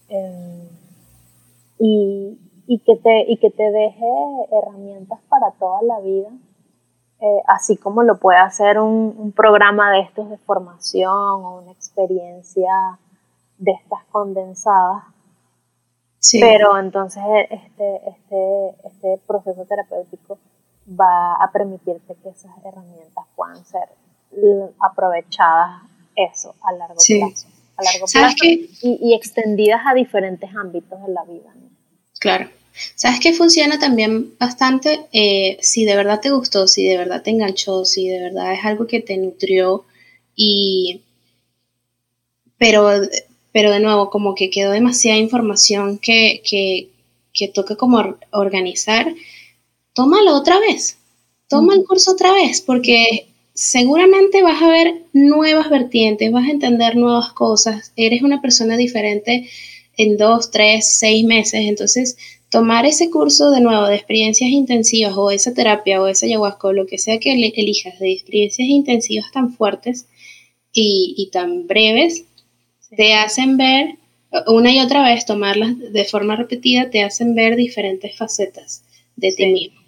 Eh, 0.09 0.69
y, 1.79 2.79
que 2.85 2.95
te, 2.95 3.31
y 3.31 3.37
que 3.37 3.51
te 3.51 3.71
deje 3.71 4.05
herramientas 4.51 5.19
para 5.29 5.51
toda 5.51 5.81
la 5.81 5.99
vida 5.99 6.29
eh, 7.21 7.41
así 7.47 7.77
como 7.77 8.03
lo 8.03 8.19
puede 8.19 8.39
hacer 8.39 8.77
un, 8.77 9.31
programa 9.35 9.91
de 9.91 10.01
estos 10.01 10.29
de 10.29 10.37
formación 10.37 11.11
o 11.13 11.61
una 11.61 11.71
experiencia 11.71 12.99
de 13.57 13.71
estas 13.71 14.03
condensadas. 14.11 15.03
Pero 16.33 16.77
entonces 16.79 17.23
este, 17.49 17.95
este, 18.07 18.69
este 18.85 19.21
proceso 19.27 19.65
terapéutico 19.65 20.37
va 20.89 21.33
a 21.35 21.51
permitirte 21.51 22.15
que 22.21 22.29
esas 22.29 22.51
herramientas 22.63 23.25
puedan 23.35 23.63
ser 23.65 23.89
aprovechadas 24.79 25.83
eso 26.15 26.55
a 26.61 26.71
largo 26.73 26.95
plazo. 26.95 27.47
A 27.77 27.83
largo 27.83 28.05
plazo 28.11 28.35
y, 28.43 29.13
extendidas 29.13 29.81
a 29.85 29.93
diferentes 29.93 30.49
ámbitos 30.55 31.01
de 31.05 31.13
la 31.13 31.23
vida. 31.23 31.53
Claro. 32.19 32.49
¿Sabes 32.95 33.19
qué 33.21 33.33
funciona 33.33 33.79
también 33.79 34.37
bastante? 34.37 35.07
Eh, 35.13 35.57
si 35.61 35.85
de 35.85 35.95
verdad 35.95 36.19
te 36.19 36.31
gustó, 36.31 36.67
si 36.67 36.87
de 36.87 36.97
verdad 36.97 37.21
te 37.21 37.29
enganchó, 37.29 37.85
si 37.85 38.09
de 38.09 38.21
verdad 38.21 38.53
es 38.53 38.65
algo 38.65 38.85
que 38.87 39.01
te 39.01 39.17
nutrió 39.17 39.85
y... 40.35 41.01
Pero, 42.57 42.89
pero 43.55 43.71
de 43.71 43.79
nuevo, 43.79 44.09
como 44.09 44.35
que 44.35 44.49
quedó 44.49 44.71
demasiada 44.71 45.17
información 45.17 45.97
que, 45.97 46.41
que, 46.43 46.89
que 47.33 47.47
toca 47.47 47.77
como 47.77 48.17
organizar, 48.33 49.15
tómalo 49.93 50.35
otra 50.35 50.59
vez, 50.59 50.97
toma 51.47 51.73
el 51.73 51.85
curso 51.85 52.11
otra 52.11 52.33
vez, 52.33 52.59
porque 52.59 53.27
seguramente 53.53 54.43
vas 54.43 54.61
a 54.61 54.67
ver 54.67 55.03
nuevas 55.13 55.69
vertientes, 55.69 56.33
vas 56.33 56.49
a 56.49 56.51
entender 56.51 56.97
nuevas 56.97 57.31
cosas, 57.31 57.93
eres 57.95 58.23
una 58.23 58.41
persona 58.41 58.75
diferente 58.75 59.47
en 59.95 60.17
dos, 60.17 60.51
tres, 60.51 60.97
seis 60.99 61.23
meses, 61.23 61.61
entonces 61.61 62.17
tomar 62.49 62.85
ese 62.85 63.09
curso 63.09 63.51
de 63.51 63.61
nuevo 63.61 63.87
de 63.87 63.95
experiencias 63.95 64.49
intensivas 64.49 65.13
o 65.15 65.31
esa 65.31 65.53
terapia 65.53 66.01
o 66.01 66.07
esa 66.07 66.25
ayahuasca 66.25 66.67
o 66.67 66.73
lo 66.73 66.87
que 66.87 66.97
sea 66.97 67.21
que 67.21 67.31
elijas 67.31 67.99
de 67.99 68.11
experiencias 68.11 68.67
intensivas 68.67 69.31
tan 69.31 69.53
fuertes 69.53 70.07
y, 70.73 71.29
tan 71.31 71.67
breves, 71.67 72.25
te 72.89 73.13
hacen 73.15 73.57
ver, 73.57 73.97
una 74.47 74.71
y 74.71 74.81
otra 74.81 75.03
vez, 75.03 75.25
tomarlas 75.25 75.77
de 75.77 76.05
forma 76.05 76.35
repetida, 76.35 76.89
te 76.89 77.03
hacen 77.03 77.35
ver 77.35 77.55
diferentes 77.55 78.17
facetas 78.17 78.83
de 79.15 79.31
ti 79.31 79.51
mismo. 79.51 79.79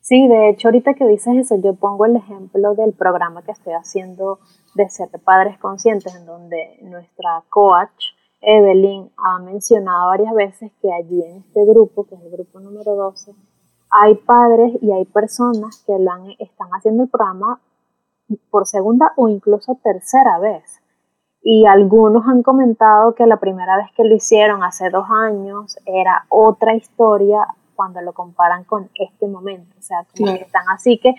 Sí, 0.00 0.28
de 0.28 0.50
hecho, 0.50 0.68
ahorita 0.68 0.94
que 0.94 1.04
dices 1.04 1.36
eso, 1.36 1.60
yo 1.60 1.74
pongo 1.74 2.06
el 2.06 2.14
ejemplo 2.14 2.74
del 2.74 2.92
programa 2.92 3.42
que 3.42 3.50
estoy 3.50 3.72
haciendo 3.72 4.38
de 4.74 4.88
ser 4.88 5.08
padres 5.24 5.58
conscientes, 5.58 6.14
en 6.14 6.26
donde 6.26 6.78
nuestra 6.82 7.42
coach 7.48 8.14
Evelyn 8.40 9.10
ha 9.16 9.40
mencionado 9.40 10.08
varias 10.08 10.32
veces 10.32 10.70
que 10.80 10.92
allí 10.92 11.22
en 11.22 11.38
este 11.38 11.64
grupo, 11.64 12.06
que 12.06 12.14
es 12.14 12.20
el 12.20 12.30
grupo 12.30 12.60
número 12.60 12.94
12, 12.94 13.34
hay 13.90 14.14
padres 14.14 14.74
y 14.80 14.92
hay 14.92 15.04
personas 15.06 15.82
que 15.84 15.98
lo 15.98 16.12
están 16.38 16.68
haciendo 16.70 17.02
el 17.02 17.08
programa 17.08 17.60
por 18.50 18.66
segunda 18.66 19.12
o 19.16 19.28
incluso 19.28 19.76
tercera 19.82 20.38
vez. 20.38 20.80
Y 21.48 21.64
algunos 21.64 22.26
han 22.26 22.42
comentado 22.42 23.14
que 23.14 23.24
la 23.24 23.36
primera 23.36 23.76
vez 23.76 23.86
que 23.96 24.02
lo 24.02 24.16
hicieron 24.16 24.64
hace 24.64 24.90
dos 24.90 25.06
años 25.08 25.78
era 25.86 26.26
otra 26.28 26.74
historia 26.74 27.46
cuando 27.76 28.00
lo 28.00 28.12
comparan 28.14 28.64
con 28.64 28.90
este 28.96 29.28
momento. 29.28 29.72
O 29.78 29.80
sea, 29.80 30.04
como 30.16 30.34
que 30.34 30.42
están 30.42 30.64
así 30.74 30.98
que 30.98 31.14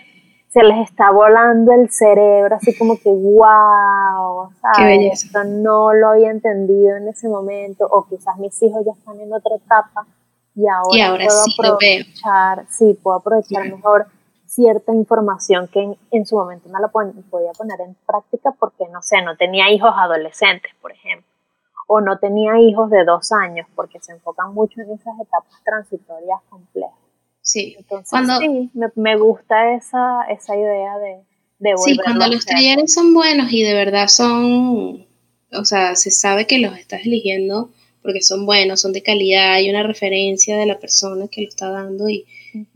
se 0.48 0.62
les 0.64 0.90
está 0.90 1.10
volando 1.12 1.72
el 1.72 1.88
cerebro, 1.88 2.56
así 2.56 2.76
como 2.76 2.98
que, 2.98 3.08
wow, 3.08 4.50
¿sabes? 4.60 5.24
Esto 5.24 5.44
no 5.44 5.94
lo 5.94 6.10
había 6.10 6.30
entendido 6.30 6.98
en 6.98 7.08
ese 7.08 7.26
momento, 7.26 7.86
o 7.90 8.04
quizás 8.04 8.36
mis 8.36 8.62
hijos 8.62 8.84
ya 8.84 8.92
están 8.92 9.18
en 9.20 9.32
otra 9.32 9.56
etapa 9.56 10.06
y 10.54 10.66
ahora, 10.68 11.24
puedo 11.24 11.44
aprovechar, 11.54 12.66
sí, 12.68 12.98
puedo 13.02 13.16
aprovechar 13.16 13.64
mejor 13.64 14.08
cierta 14.48 14.92
información 14.94 15.68
que 15.68 15.96
en, 16.10 16.26
su 16.26 16.36
momento 16.36 16.68
no 16.68 16.80
la 16.80 16.88
podía 16.88 17.52
poner 17.52 17.80
en 17.80 17.94
práctica 18.06 18.54
porque, 18.58 18.86
no 18.90 19.02
sé, 19.02 19.22
no 19.22 19.36
tenía 19.36 19.70
hijos 19.70 19.92
adolescentes, 19.94 20.72
por 20.80 20.92
ejemplo, 20.92 21.26
o 21.86 22.00
no 22.00 22.18
tenía 22.18 22.58
hijos 22.58 22.90
de 22.90 23.04
dos 23.04 23.30
años, 23.32 23.66
porque 23.74 24.00
se 24.00 24.12
enfocan 24.12 24.54
mucho 24.54 24.80
en 24.80 24.90
esas 24.92 25.14
etapas 25.20 25.62
transitorias 25.64 26.40
complejas. 26.48 26.96
Sí, 27.42 27.76
Entonces, 27.78 28.10
cuando, 28.10 28.38
sí, 28.38 28.70
me, 28.94 29.16
gusta 29.16 29.74
esa, 29.74 30.24
esa 30.28 30.56
idea 30.56 30.98
de, 30.98 31.20
de 31.58 31.76
Sí, 31.78 31.96
cuando 31.96 32.26
los 32.26 32.44
talleres 32.44 32.92
son 32.92 33.14
buenos 33.14 33.52
y 33.52 33.62
de 33.62 33.74
verdad 33.74 34.08
son, 34.08 35.06
o 35.52 35.64
sea, 35.64 35.94
se 35.94 36.10
sabe 36.10 36.46
que 36.46 36.58
los 36.58 36.76
estás 36.76 37.00
eligiendo 37.06 37.70
porque 38.02 38.22
son 38.22 38.46
buenos, 38.46 38.80
son 38.80 38.92
de 38.92 39.02
calidad, 39.02 39.54
hay 39.54 39.70
una 39.70 39.82
referencia 39.82 40.56
de 40.56 40.66
la 40.66 40.78
persona 40.78 41.28
que 41.28 41.42
lo 41.42 41.48
está 41.48 41.70
dando 41.70 42.08
y, 42.08 42.26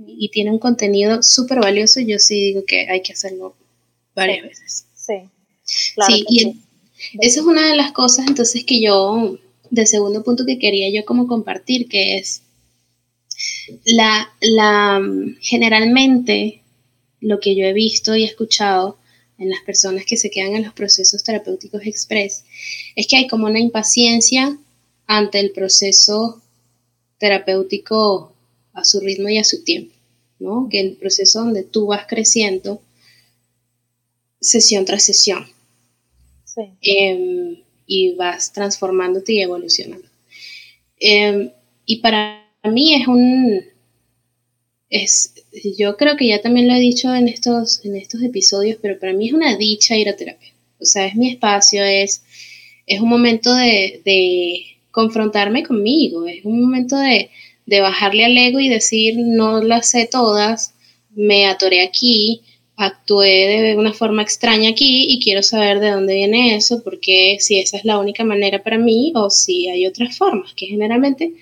y 0.06 0.28
tiene 0.30 0.50
un 0.50 0.58
contenido 0.58 1.22
súper 1.22 1.60
valioso, 1.60 2.00
yo 2.00 2.18
sí 2.18 2.34
digo 2.40 2.64
que 2.64 2.88
hay 2.88 3.02
que 3.02 3.12
hacerlo 3.12 3.54
varias 4.14 4.42
veces. 4.42 4.86
Sí, 4.94 5.14
claro 5.94 6.14
sí, 6.14 6.24
y 6.28 6.62
esa 7.20 7.40
es 7.40 7.46
una 7.46 7.68
de 7.68 7.76
las 7.76 7.92
cosas 7.92 8.26
entonces 8.28 8.64
que 8.64 8.80
yo, 8.80 9.38
de 9.70 9.86
segundo 9.86 10.22
punto 10.22 10.46
que 10.46 10.58
quería 10.58 10.90
yo 10.90 11.04
como 11.04 11.26
compartir, 11.26 11.88
que 11.88 12.18
es 12.18 12.42
la, 13.84 14.32
la, 14.40 15.00
generalmente 15.40 16.62
lo 17.20 17.40
que 17.40 17.54
yo 17.56 17.64
he 17.64 17.72
visto 17.72 18.16
y 18.16 18.24
escuchado 18.24 18.98
en 19.38 19.50
las 19.50 19.60
personas 19.60 20.04
que 20.04 20.16
se 20.16 20.30
quedan 20.30 20.54
en 20.54 20.64
los 20.64 20.74
procesos 20.74 21.24
terapéuticos 21.24 21.82
express 21.84 22.44
es 22.94 23.06
que 23.06 23.16
hay 23.16 23.26
como 23.26 23.46
una 23.46 23.58
impaciencia 23.58 24.56
ante 25.06 25.40
el 25.40 25.52
proceso 25.52 26.40
terapéutico 27.18 28.31
a 28.72 28.84
su 28.84 29.00
ritmo 29.00 29.28
y 29.28 29.38
a 29.38 29.44
su 29.44 29.64
tiempo, 29.64 29.94
¿no? 30.38 30.68
Que 30.70 30.80
el 30.80 30.96
proceso 30.96 31.40
donde 31.40 31.62
tú 31.62 31.86
vas 31.86 32.06
creciendo 32.06 32.82
sesión 34.40 34.84
tras 34.84 35.04
sesión 35.04 35.46
em, 36.80 37.62
y 37.86 38.14
vas 38.14 38.52
transformándote 38.52 39.34
y 39.34 39.40
evolucionando. 39.40 40.06
Em, 40.98 41.50
y 41.86 42.00
para 42.00 42.44
mí 42.64 42.94
es 42.94 43.08
un, 43.08 43.62
es, 44.90 45.34
yo 45.78 45.96
creo 45.96 46.16
que 46.16 46.28
ya 46.28 46.40
también 46.40 46.68
lo 46.68 46.74
he 46.74 46.80
dicho 46.80 47.14
en 47.14 47.28
estos, 47.28 47.84
en 47.84 47.96
estos 47.96 48.22
episodios, 48.22 48.78
pero 48.80 48.98
para 48.98 49.12
mí 49.12 49.28
es 49.28 49.32
una 49.32 49.56
dicha 49.56 49.96
ir 49.96 50.08
a 50.08 50.16
terapia. 50.16 50.52
O 50.78 50.84
sea, 50.84 51.06
es 51.06 51.14
mi 51.14 51.30
espacio, 51.30 51.84
es, 51.84 52.22
es 52.86 53.00
un 53.00 53.08
momento 53.08 53.54
de, 53.54 54.02
de 54.04 54.64
confrontarme 54.90 55.62
conmigo, 55.62 56.26
es 56.26 56.44
un 56.44 56.60
momento 56.60 56.96
de, 56.96 57.30
de 57.66 57.80
bajarle 57.80 58.24
al 58.24 58.36
ego 58.36 58.60
y 58.60 58.68
decir, 58.68 59.14
no 59.18 59.62
las 59.62 59.90
sé 59.90 60.08
todas, 60.10 60.74
me 61.14 61.46
atoré 61.46 61.82
aquí, 61.82 62.42
actué 62.76 63.62
de 63.62 63.76
una 63.76 63.92
forma 63.92 64.22
extraña 64.22 64.70
aquí 64.70 65.06
y 65.08 65.20
quiero 65.20 65.42
saber 65.42 65.80
de 65.80 65.90
dónde 65.90 66.14
viene 66.14 66.56
eso, 66.56 66.82
porque 66.82 67.36
si 67.40 67.58
esa 67.58 67.76
es 67.76 67.84
la 67.84 67.98
única 67.98 68.24
manera 68.24 68.62
para 68.62 68.78
mí 68.78 69.12
o 69.14 69.30
si 69.30 69.68
hay 69.68 69.86
otras 69.86 70.16
formas, 70.16 70.54
que 70.54 70.66
generalmente 70.66 71.32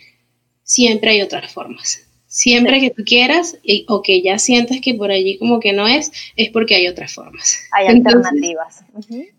siempre 0.62 1.12
hay 1.12 1.22
otras 1.22 1.52
formas. 1.52 2.02
Siempre 2.26 2.80
que 2.80 2.90
tú 2.90 3.02
quieras 3.04 3.56
o 3.88 4.02
que 4.02 4.22
ya 4.22 4.38
sientas 4.38 4.80
que 4.80 4.94
por 4.94 5.11
allí 5.11 5.37
como 5.37 5.59
que 5.59 5.72
no 5.72 5.88
es, 5.88 6.12
es 6.37 6.50
porque 6.50 6.76
hay 6.76 6.87
otras 6.87 7.12
formas. 7.12 7.56
Hay 7.72 7.88
alternativas. 7.88 8.85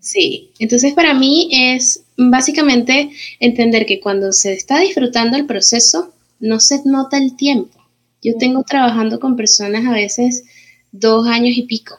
Sí, 0.02 0.50
entonces 0.60 0.94
para 0.94 1.13
mí 1.13 1.50
es 1.54 2.04
básicamente 2.17 3.10
entender 3.39 3.86
que 3.86 4.02
cuando 4.02 4.34
se 4.34 4.52
está 4.52 4.82
disfrutando 4.82 5.38
el 5.38 5.46
proceso, 5.46 6.13
no 6.42 6.60
se 6.60 6.82
nota 6.86 7.18
el 7.18 7.36
tiempo. 7.38 7.80
Yo 8.22 8.34
tengo 8.38 8.64
trabajando 8.64 9.20
con 9.20 9.36
personas 9.36 9.86
a 9.86 9.94
veces 9.94 10.44
dos 10.92 11.28
años 11.28 11.56
y 11.56 11.64
pico, 11.64 11.98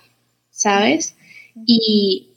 ¿sabes? 0.51 1.17
Y, 1.67 2.29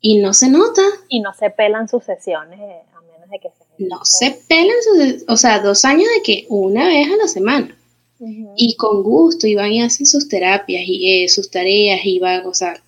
y 0.00 0.18
no 0.18 0.34
se 0.34 0.48
nota. 0.48 0.82
Y 1.08 1.20
no 1.20 1.32
se 1.32 1.50
pelan 1.50 1.88
sus 1.88 2.04
sesiones, 2.04 2.58
eh, 2.60 2.82
a 2.94 3.00
menos 3.02 3.30
de 3.30 3.38
que 3.38 3.50
no 3.78 4.04
se 4.04 4.38
pelan 4.48 4.76
sus, 4.82 5.24
o 5.28 5.36
sea, 5.36 5.60
dos 5.60 5.84
años 5.84 6.08
de 6.16 6.22
que 6.22 6.46
una 6.48 6.86
vez 6.86 7.08
a 7.10 7.16
la 7.16 7.28
semana. 7.28 7.76
Y 8.56 8.76
con 8.76 9.02
gusto, 9.02 9.48
y 9.48 9.56
van 9.56 9.72
y 9.72 9.82
hacen 9.82 10.06
sus 10.06 10.28
terapias 10.28 10.84
y 10.86 11.24
eh, 11.24 11.28
sus 11.28 11.50
tareas 11.50 12.02
y 12.04 12.20
van, 12.20 12.46
o 12.46 12.54
sea, 12.54 12.80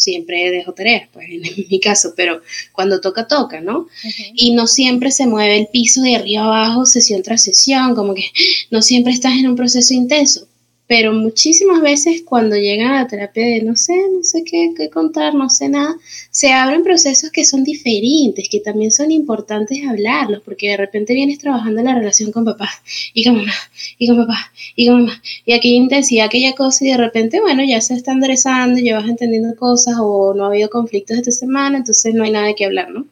siempre 0.00 0.50
dejo 0.50 0.72
tareas, 0.72 1.08
pues 1.12 1.28
en, 1.30 1.42
mi 1.70 1.80
caso, 1.80 2.14
pero 2.16 2.42
cuando 2.72 3.00
toca, 3.00 3.26
toca, 3.26 3.60
¿no? 3.60 3.86
Y 4.34 4.52
no 4.52 4.66
siempre 4.66 5.10
se 5.10 5.26
mueve 5.26 5.58
el 5.58 5.68
piso 5.68 6.02
de 6.02 6.16
arriba 6.16 6.44
abajo, 6.44 6.86
sesión 6.86 7.22
tras 7.22 7.42
sesión, 7.42 7.94
como 7.94 8.14
que 8.14 8.30
no 8.70 8.82
siempre 8.82 9.12
estás 9.12 9.34
en 9.34 9.48
un 9.48 9.56
proceso 9.56 9.94
intenso 9.94 10.49
pero 10.90 11.12
muchísimas 11.12 11.80
veces 11.82 12.24
cuando 12.24 12.56
llegan 12.56 12.90
a 12.90 13.02
la 13.02 13.06
terapia 13.06 13.46
de 13.46 13.62
no 13.62 13.76
sé, 13.76 13.94
no 14.12 14.24
sé 14.24 14.42
qué, 14.42 14.74
contar, 14.92 15.36
no 15.36 15.48
sé 15.48 15.68
nada, 15.68 15.94
se 16.32 16.50
abren 16.50 16.82
procesos 16.82 17.30
que 17.30 17.44
son 17.44 17.62
diferentes, 17.62 18.48
que 18.48 18.58
también 18.58 18.90
son 18.90 19.12
importantes 19.12 19.86
hablarlos, 19.88 20.42
porque 20.42 20.70
de 20.70 20.76
repente 20.76 21.14
vienes 21.14 21.38
trabajando 21.38 21.80
la 21.84 21.94
relación 21.94 22.32
con 22.32 22.44
papá 22.44 22.68
y 23.14 23.22
con 23.22 23.36
mamá, 23.36 23.52
y 24.00 24.08
con 24.08 24.16
papá, 24.16 24.52
y 24.74 24.88
con 24.88 25.02
mamá, 25.04 25.22
y 25.44 25.52
aquella 25.52 25.76
intensidad, 25.76 26.26
aquella 26.26 26.56
cosa, 26.56 26.84
y 26.84 26.88
de 26.88 26.96
repente, 26.96 27.40
bueno, 27.40 27.62
ya 27.64 27.80
se 27.80 27.94
está 27.94 28.10
enderezando, 28.10 28.80
ya 28.80 28.96
vas 28.96 29.08
entendiendo 29.08 29.54
cosas, 29.54 29.94
o 30.00 30.34
no 30.34 30.46
ha 30.46 30.48
habido 30.48 30.70
conflictos 30.70 31.18
esta 31.18 31.30
semana, 31.30 31.78
entonces 31.78 32.12
no 32.14 32.24
hay 32.24 32.32
nada 32.32 32.52
que 32.54 32.64
hablar, 32.64 32.90
¿no? 32.90 33.06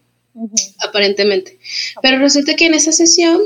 Aparentemente. 0.81 1.61
Pero 2.03 2.19
resulta 2.19 2.55
que 2.55 2.67
en 2.67 2.75
esa 2.75 2.91
sesión, 2.91 3.41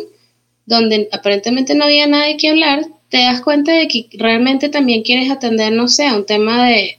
donde 0.64 1.11
aparentemente 1.12 1.75
no 1.75 1.85
había 1.85 2.07
nada 2.07 2.29
de 2.29 2.38
qué 2.38 2.49
hablar, 2.49 2.87
te 3.12 3.18
das 3.18 3.42
cuenta 3.42 3.75
de 3.75 3.88
que 3.88 4.09
realmente 4.14 4.70
también 4.70 5.03
quieres 5.03 5.31
atender, 5.31 5.70
no 5.70 5.87
sé, 5.87 6.11
un 6.11 6.25
tema 6.25 6.66
de, 6.66 6.96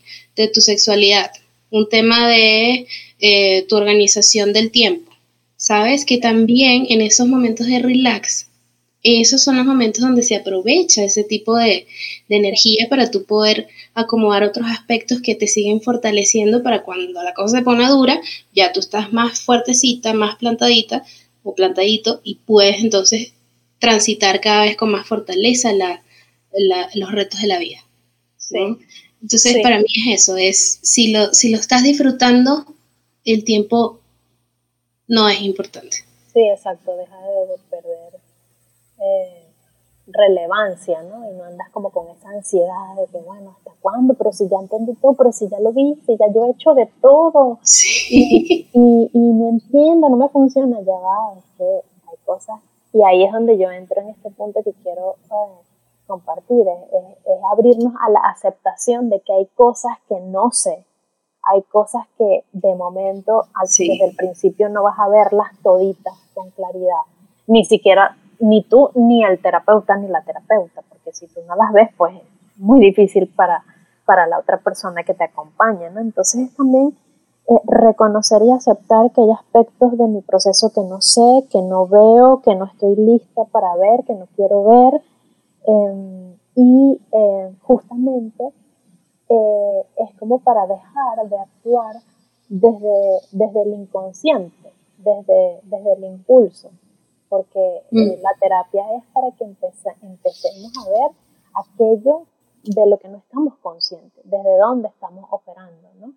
tu 0.54 0.62
sexualidad, 0.62 1.32
un 1.72 1.90
tema 1.90 2.30
de 2.30 2.86
eh, 3.20 3.66
tu 3.68 3.76
organización 3.76 4.54
del 4.54 4.70
tiempo. 4.70 5.12
Sabes 5.58 6.06
que 6.06 6.20
también 6.20 6.86
en 6.90 7.02
esos 7.02 7.28
momentos 7.28 7.66
de 7.66 7.80
relax, 7.80 8.48
esos 9.02 9.42
son 9.44 9.58
los 9.58 9.66
momentos 9.66 10.04
donde 10.04 10.22
se 10.22 10.36
aprovecha 10.36 11.04
ese 11.04 11.24
tipo 11.24 11.58
de, 11.58 11.88
de 12.30 12.36
energía 12.36 12.86
para 12.92 13.10
tú 13.10 13.24
poder 13.24 13.68
acomodar 13.96 14.44
otros 14.44 14.68
aspectos 14.70 15.20
que 15.20 15.34
te 15.34 15.48
siguen 15.48 15.82
fortaleciendo 15.82 16.62
para 16.62 16.84
cuando 16.84 17.24
la 17.24 17.34
cosa 17.34 17.58
se 17.58 17.64
pone 17.64 17.88
dura, 17.88 18.22
ya 18.54 18.72
tú 18.72 18.82
estás 18.82 19.12
más 19.12 19.42
fuertecita, 19.42 20.14
más 20.14 20.36
plantadita 20.36 21.04
o 21.42 21.56
plantadito 21.56 22.22
y 22.24 22.36
puedes 22.36 22.84
entonces 22.84 23.34
transitar 23.84 24.40
cada 24.40 24.62
vez 24.62 24.78
con 24.78 24.90
más 24.92 25.06
fortaleza 25.06 25.72
los 25.74 27.12
retos 27.12 27.42
de 27.42 27.48
la 27.48 27.60
vida. 27.60 27.80
Entonces, 29.22 29.58
para 29.62 29.80
mí 29.80 29.88
es 30.08 30.22
eso, 30.22 30.38
es 30.38 30.80
si 30.82 31.12
lo, 31.12 31.34
si 31.34 31.50
lo 31.50 31.58
estás 31.58 31.84
disfrutando, 31.84 32.66
el 33.26 33.44
tiempo 33.44 34.00
no 35.10 35.28
es 35.28 35.42
importante. 35.42 35.98
Sí, 36.32 36.40
exacto, 36.50 36.96
deja 36.96 37.18
de, 37.18 37.58
perder 37.70 38.22
eh, 39.02 39.48
relevancia, 40.08 41.04
¿no? 41.04 41.30
Y 41.30 41.36
no 41.36 41.44
andas 41.44 41.70
como 41.72 41.90
con 41.90 42.08
esa 42.16 42.30
ansiedad 42.30 42.96
de 42.98 43.12
que, 43.12 43.18
bueno, 43.18 43.54
¿hasta 43.58 43.72
cuándo? 43.82 44.14
Pero 44.14 44.32
si 44.32 44.48
ya 44.48 44.60
entendí 44.62 44.94
todo, 44.96 45.14
pero 45.14 45.34
si 45.34 45.50
ya 45.50 45.60
lo 45.60 45.74
vi, 45.74 45.96
si 46.06 46.16
ya 46.18 46.26
yo 46.34 46.46
he 46.46 46.52
hecho 46.52 46.74
de 46.74 46.90
todo 47.02 47.60
y, 48.10 48.70
y, 48.72 49.20
no 49.20 49.50
entiendo, 49.50 50.08
no 50.08 50.16
me 50.16 50.30
funciona, 50.30 50.80
ya 50.80 50.94
va, 50.94 51.38
es 51.38 51.44
que 51.58 51.64
hay 52.10 52.18
cosas 52.24 52.62
y 52.94 53.04
ahí 53.04 53.24
es 53.24 53.32
donde 53.32 53.58
yo 53.58 53.72
entro 53.72 54.02
en 54.02 54.10
este 54.10 54.30
punto 54.30 54.62
que 54.64 54.72
quiero 54.84 55.16
eh, 55.26 55.64
compartir, 56.06 56.66
es, 56.68 57.26
abrirnos 57.52 57.94
a 58.00 58.10
la 58.12 58.20
aceptación 58.20 59.10
de 59.10 59.20
que 59.22 59.34
hay 59.34 59.48
cosas 59.56 59.98
que 60.08 60.20
no 60.20 60.52
sé, 60.52 60.86
hay 61.52 61.64
cosas 61.64 62.04
que 62.18 62.46
de 62.54 62.76
momento, 62.76 63.46
al, 63.56 63.68
desde 63.68 64.06
el 64.06 64.16
principio 64.16 64.70
no 64.70 64.84
vas 64.84 64.98
a 65.00 65.10
verlas 65.10 65.48
toditas 65.64 66.14
con 66.36 66.52
claridad, 66.52 67.02
ni 67.48 67.66
siquiera, 67.66 68.16
ni 68.40 68.64
tú, 68.64 68.92
ni 68.94 69.24
el 69.24 69.42
terapeuta, 69.42 69.98
ni 69.98 70.08
la 70.08 70.24
terapeuta, 70.24 70.82
porque 70.88 71.12
si 71.14 71.28
tú 71.28 71.42
no 71.48 71.56
las 71.56 71.74
ves, 71.74 71.90
pues 71.98 72.16
es 72.16 72.58
muy 72.58 72.80
difícil 72.80 73.28
para, 73.28 73.64
para 74.06 74.28
la 74.28 74.38
otra 74.38 74.58
persona 74.58 75.04
que 75.04 75.16
te 75.16 75.24
acompaña, 75.24 75.90
¿no? 75.90 76.00
Entonces 76.00 76.56
también 76.56 76.96
eh, 77.46 77.60
reconocer 77.68 78.42
y 78.44 78.52
aceptar 78.52 79.12
que 79.12 79.22
hay 79.22 79.32
aspectos 79.32 79.98
de 79.98 80.08
mi 80.08 80.22
proceso 80.22 80.72
que 80.74 80.82
no 80.82 81.02
sé, 81.02 81.46
que 81.52 81.62
no 81.62 81.88
veo, 81.88 82.42
que 82.42 82.56
no 82.56 82.66
estoy 82.66 82.96
lista 82.96 83.44
para 83.52 83.76
ver, 83.76 84.06
que 84.06 84.14
no 84.14 84.28
quiero 84.36 84.64
ver. 84.64 85.02
Em, 85.66 86.38
y 86.56 87.02
eh, 87.12 87.56
justamente 87.62 88.46
eh, 89.28 89.86
es 89.98 90.16
como 90.20 90.40
para 90.40 90.68
dejar 90.68 91.30
de 91.30 91.38
actuar 91.38 91.96
desde, 92.48 93.20
desde 93.32 93.62
el 93.64 93.74
inconsciente, 93.74 94.72
desde, 95.00 95.60
desde 95.64 95.94
el 95.94 96.04
impulso, 96.06 96.70
porque 97.28 97.84
mm. 97.92 98.22
la 98.22 98.32
terapia 98.40 98.84
es 98.96 99.04
para 99.14 99.32
que 99.32 99.44
empecemos 99.44 100.72
a 100.78 100.90
ver 100.90 101.12
aquello 101.56 102.24
de 102.64 102.86
lo 102.86 102.98
que 103.00 103.10
no 103.10 103.18
estamos 103.18 103.58
conscientes, 103.58 104.24
desde 104.24 104.58
dónde 104.58 104.88
estamos 104.88 105.26
operando, 105.30 105.90
¿no? 106.00 106.14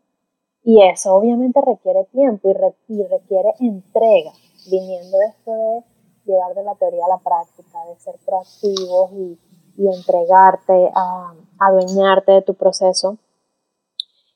Y 0.69 0.83
eso 0.83 1.15
obviamente 1.15 1.61
requiere 1.61 2.07
tiempo 2.07 2.49
y, 2.49 2.53
requiere 3.05 3.55
entrega, 3.61 4.33
viniendo 4.69 5.17
de 5.17 5.27
esto 5.27 5.53
de 5.53 5.85
llevar 6.25 6.57
de 6.57 6.65
la 6.65 6.75
teoría 6.75 7.05
a 7.05 7.09
la 7.09 7.19
práctica, 7.19 7.79
de 7.89 7.95
ser 8.01 8.17
proactivos 8.27 9.13
y, 9.13 9.39
entregarte, 9.87 10.91
a, 10.93 11.35
adueñarte 11.61 12.33
de 12.33 12.43
tu 12.43 12.55
proceso. 12.55 13.17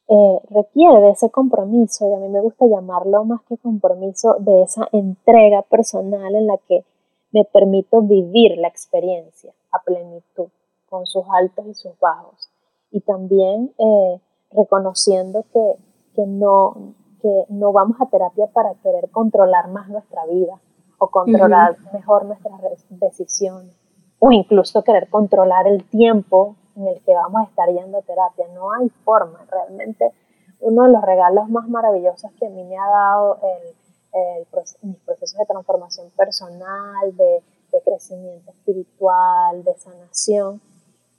Eh, 0.07 0.41
requiere 0.51 1.01
de 1.01 1.11
ese 1.11 1.31
compromiso, 1.31 2.09
y 2.09 2.15
a 2.15 2.19
mí 2.19 2.29
me 2.29 2.41
gusta 2.41 2.65
llamarlo 2.65 3.25
más 3.25 3.43
que 3.49 3.59
compromiso, 3.59 4.37
de 4.39 4.63
esa 4.63 4.87
entrega 4.93 5.63
personal 5.63 6.33
en 6.37 6.47
la 6.47 6.59
que 6.59 6.85
me 7.33 7.45
permito 7.45 8.03
vivir 8.03 8.57
la 8.57 8.69
experiencia 8.69 9.53
a 9.73 9.83
plenitud, 9.83 10.47
con 10.89 11.07
sus 11.07 11.25
altos 11.35 11.67
y 11.67 11.75
sus 11.75 11.99
bajos. 11.99 12.51
Y 12.93 13.01
también 13.01 13.75
eh, 13.79 14.21
reconociendo 14.53 15.45
que 15.53 15.90
que 16.15 16.27
no, 16.27 16.95
que 17.21 17.45
no 17.49 17.73
vamos 17.73 17.97
a 18.01 18.07
terapia 18.07 18.47
para 18.53 18.75
querer 18.83 19.11
controlar 19.11 19.69
más 19.69 19.89
nuestra 19.89 20.25
vida 20.27 20.59
o 20.99 21.09
controlar 21.09 21.77
mejor 21.93 22.25
nuestras 22.27 22.61
decisiones 22.91 23.75
o 24.19 24.31
incluso 24.33 24.83
querer 24.83 25.09
controlar 25.09 25.67
el 25.67 25.85
tiempo 25.89 26.57
en 26.77 26.89
el 26.89 27.01
que 27.03 27.15
vamos 27.15 27.41
a 27.43 27.45
estar 27.45 27.69
yendo 27.69 27.99
a 27.99 28.03
terapia. 28.03 28.47
No 28.55 28.73
hay 28.73 28.89
forma. 29.05 29.41
Realmente 29.51 30.13
uno 30.61 30.85
de 30.85 30.93
los 30.93 31.03
regalos 31.03 31.49
más 31.49 31.69
maravillosos 31.69 32.31
que 32.39 32.47
a 32.47 32.51
mí 32.51 32.63
me 32.65 32.77
ha 32.77 32.87
dado 32.87 33.39
el, 33.43 34.47
mis 34.83 34.99
procesos 34.99 35.39
de 35.39 35.47
transformación 35.47 36.11
personal, 36.17 37.17
de, 37.17 37.43
de 37.73 37.83
crecimiento 37.83 38.51
espiritual, 38.51 39.65
de 39.65 39.75
sanación, 39.77 40.61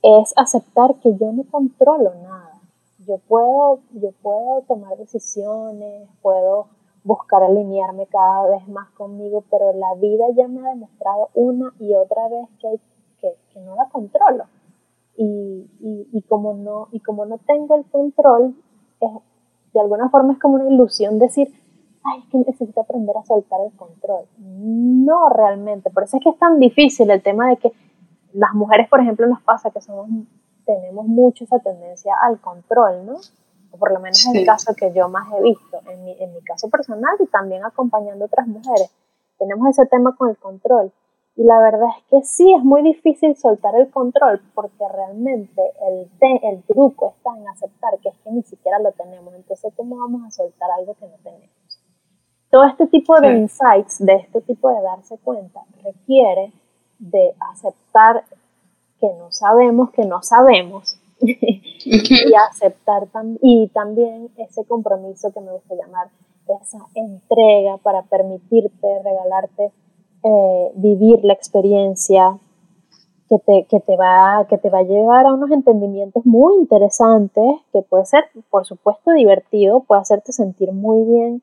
es 0.02 0.32
aceptar 0.36 0.94
que 0.96 1.16
yo 1.16 1.32
no 1.32 1.44
controlo 1.50 2.12
nada 2.22 2.51
yo 3.06 3.18
puedo, 3.18 3.80
yo 3.92 4.10
puedo 4.22 4.62
tomar 4.62 4.96
decisiones, 4.96 6.08
puedo 6.20 6.68
buscar 7.04 7.42
alinearme 7.42 8.06
cada 8.06 8.48
vez 8.48 8.66
más 8.68 8.90
conmigo, 8.90 9.44
pero 9.50 9.72
la 9.72 9.94
vida 9.94 10.26
ya 10.36 10.46
me 10.48 10.66
ha 10.66 10.70
demostrado 10.70 11.30
una 11.34 11.72
y 11.78 11.94
otra 11.94 12.28
vez 12.28 12.48
que, 12.60 13.36
que, 13.52 13.60
no 13.60 13.74
la 13.74 13.88
controlo. 13.88 14.44
Y, 15.16 15.68
y, 16.12 16.22
como 16.22 16.54
no, 16.54 16.88
y 16.90 17.00
como 17.00 17.26
no 17.26 17.38
tengo 17.38 17.76
el 17.76 17.84
control, 17.84 18.56
es, 19.00 19.10
de 19.74 19.80
alguna 19.80 20.08
forma 20.08 20.32
es 20.32 20.38
como 20.38 20.54
una 20.54 20.68
ilusión 20.68 21.18
decir, 21.18 21.48
ay, 22.04 22.20
es 22.20 22.28
que 22.30 22.38
necesito 22.38 22.80
aprender 22.80 23.16
a 23.16 23.24
soltar 23.24 23.60
el 23.60 23.72
control. 23.76 24.24
No 24.38 25.28
realmente, 25.28 25.90
por 25.90 26.04
eso 26.04 26.16
es 26.16 26.22
que 26.22 26.30
es 26.30 26.38
tan 26.38 26.58
difícil 26.58 27.10
el 27.10 27.22
tema 27.22 27.48
de 27.48 27.56
que 27.56 27.72
las 28.32 28.54
mujeres, 28.54 28.88
por 28.88 29.00
ejemplo, 29.00 29.26
nos 29.26 29.42
pasa 29.42 29.70
que 29.70 29.80
somos 29.80 30.08
tenemos 30.74 31.06
mucho 31.06 31.44
esa 31.44 31.58
tendencia 31.58 32.14
al 32.22 32.40
control, 32.40 33.06
¿no? 33.06 33.16
O 33.70 33.76
por 33.78 33.92
lo 33.92 34.00
menos 34.00 34.24
en 34.26 34.36
el 34.36 34.46
caso 34.46 34.74
que 34.74 34.92
yo 34.92 35.08
más 35.08 35.32
he 35.32 35.42
visto, 35.42 35.80
en 35.88 36.04
mi, 36.04 36.12
en 36.18 36.32
mi 36.34 36.42
caso 36.42 36.68
personal 36.68 37.14
y 37.20 37.26
también 37.26 37.64
acompañando 37.64 38.24
a 38.24 38.26
otras 38.26 38.46
mujeres, 38.46 38.90
tenemos 39.38 39.68
ese 39.68 39.86
tema 39.86 40.14
con 40.16 40.30
el 40.30 40.36
control. 40.36 40.92
Y 41.34 41.44
la 41.44 41.58
verdad 41.60 41.88
es 41.96 42.04
que 42.10 42.26
sí, 42.26 42.52
es 42.52 42.62
muy 42.62 42.82
difícil 42.82 43.34
soltar 43.36 43.74
el 43.76 43.90
control 43.90 44.40
porque 44.54 44.86
realmente 44.86 45.62
el, 45.88 46.10
el 46.42 46.62
truco 46.64 47.14
está 47.16 47.30
en 47.36 47.48
aceptar 47.48 47.98
que 48.02 48.10
es 48.10 48.18
que 48.18 48.30
ni 48.30 48.42
siquiera 48.42 48.78
lo 48.78 48.92
tenemos. 48.92 49.34
Entonces, 49.34 49.72
¿cómo 49.74 49.96
vamos 49.96 50.22
a 50.26 50.30
soltar 50.30 50.70
algo 50.70 50.94
que 50.94 51.06
no 51.06 51.16
tenemos? 51.22 51.48
Todo 52.50 52.64
este 52.64 52.86
tipo 52.86 53.18
de 53.18 53.32
insights, 53.32 54.04
de 54.04 54.14
este 54.16 54.42
tipo 54.42 54.68
de 54.68 54.82
darse 54.82 55.16
cuenta, 55.18 55.62
requiere 55.82 56.52
de 56.98 57.34
aceptar 57.50 58.24
que 59.02 59.08
no 59.18 59.32
sabemos 59.32 59.90
que 59.90 60.04
no 60.04 60.22
sabemos 60.22 60.96
y 61.18 62.32
aceptar 62.50 63.08
y 63.40 63.68
también 63.68 64.30
ese 64.36 64.64
compromiso 64.64 65.32
que 65.32 65.40
me 65.40 65.52
gusta 65.52 65.74
llamar 65.74 66.08
esa 66.62 66.78
entrega 66.94 67.78
para 67.78 68.02
permitirte, 68.02 69.02
regalarte 69.02 69.72
eh, 70.24 70.72
vivir 70.76 71.24
la 71.24 71.32
experiencia 71.32 72.38
que 73.28 73.38
te, 73.38 73.66
que, 73.68 73.80
te 73.80 73.96
va, 73.96 74.46
que 74.48 74.58
te 74.58 74.70
va 74.70 74.80
a 74.80 74.84
llevar 74.84 75.26
a 75.26 75.32
unos 75.32 75.50
entendimientos 75.50 76.24
muy 76.26 76.54
interesantes, 76.56 77.44
que 77.72 77.82
puede 77.82 78.04
ser, 78.04 78.24
por 78.50 78.64
supuesto, 78.64 79.12
divertido, 79.12 79.80
puede 79.80 80.02
hacerte 80.02 80.32
sentir 80.32 80.72
muy 80.72 81.04
bien, 81.04 81.42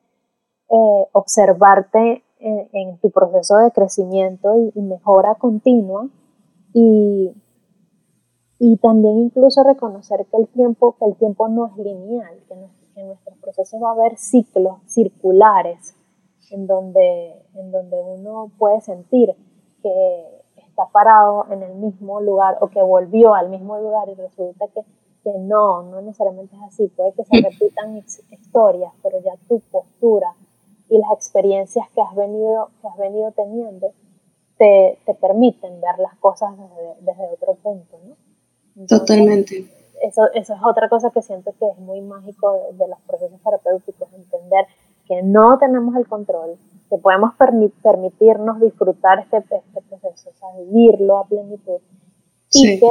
eh, 0.70 1.06
observarte 1.12 2.22
en, 2.38 2.68
en, 2.72 2.98
tu 2.98 3.10
proceso 3.10 3.56
de 3.58 3.72
crecimiento 3.72 4.54
y, 4.56 4.78
y 4.78 4.82
mejora 4.82 5.34
continua. 5.34 6.06
Y, 6.72 7.32
y 8.62 8.76
también 8.76 9.18
incluso 9.18 9.64
reconocer 9.64 10.26
que 10.26 10.36
el 10.36 10.46
tiempo, 10.48 10.94
que 10.98 11.06
el 11.06 11.16
tiempo 11.16 11.48
no 11.48 11.66
es 11.68 11.76
lineal, 11.78 12.38
que, 12.46 12.54
en 13.00 13.06
nuestros 13.06 13.38
procesos 13.38 13.82
va 13.82 13.88
a 13.88 13.92
haber 13.92 14.18
ciclos 14.18 14.76
circulares 14.86 15.96
en 16.50 16.66
donde, 16.66 17.42
en 17.54 17.72
donde 17.72 17.96
uno 18.02 18.50
puede 18.58 18.82
sentir 18.82 19.34
que 19.82 20.42
está 20.56 20.84
parado 20.92 21.46
en 21.50 21.62
el 21.62 21.74
mismo 21.76 22.20
lugar 22.20 22.58
o 22.60 22.68
que 22.68 22.82
volvió 22.82 23.34
al 23.34 23.48
mismo 23.48 23.78
lugar 23.78 24.10
y 24.10 24.14
resulta 24.14 24.66
que, 24.68 24.82
que 25.24 25.38
no, 25.38 25.82
no 25.84 26.02
necesariamente 26.02 26.54
es 26.54 26.62
así, 26.62 26.88
puede 26.88 27.14
que 27.14 27.24
se 27.24 27.40
repitan 27.40 27.96
historias, 27.96 28.92
pero 29.02 29.20
ya 29.20 29.32
tu 29.48 29.60
postura 29.72 30.34
y 30.90 30.98
las 30.98 31.12
experiencias 31.12 31.88
que 31.94 32.02
has 32.02 32.14
venido, 32.14 32.68
que 32.82 32.88
has 32.88 32.98
venido 32.98 33.32
teniendo 33.32 33.92
te, 34.58 34.98
te 35.06 35.14
permiten 35.14 35.80
ver 35.80 35.98
las 35.98 36.14
cosas 36.16 36.50
desde, 36.58 36.96
desde 37.00 37.32
otro 37.32 37.54
punto, 37.54 37.96
¿no? 38.06 38.29
Totalmente. 38.88 39.66
Eso, 40.02 40.22
eso 40.32 40.54
es 40.54 40.60
otra 40.64 40.88
cosa 40.88 41.10
que 41.10 41.20
siento 41.20 41.52
que 41.58 41.68
es 41.68 41.78
muy 41.78 42.00
mágico 42.00 42.72
de, 42.72 42.88
los 42.88 42.98
procesos 43.00 43.38
terapéuticos, 43.42 44.08
entender 44.14 44.66
que 45.06 45.22
no 45.22 45.58
tenemos 45.58 45.94
el 45.96 46.06
control, 46.06 46.56
que 46.88 46.96
podemos 46.96 47.34
permitirnos 47.34 48.60
disfrutar 48.60 49.18
este, 49.18 49.38
este 49.38 49.82
proceso, 49.82 50.30
o 50.30 50.32
sea, 50.32 50.48
vivirlo 50.58 51.18
a 51.18 51.26
plenitud, 51.26 51.80
y 52.52 52.80
que 52.80 52.90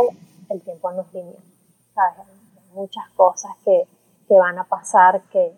el 0.50 0.62
tiempo 0.62 0.92
nos 0.92 1.08
es 1.08 1.26
¿sabes? 1.96 2.28
Hay 2.28 2.76
muchas 2.76 3.10
cosas 3.16 3.52
que, 3.66 3.86
van 4.30 4.60
a 4.60 4.64
pasar 4.64 5.22
que, 5.32 5.52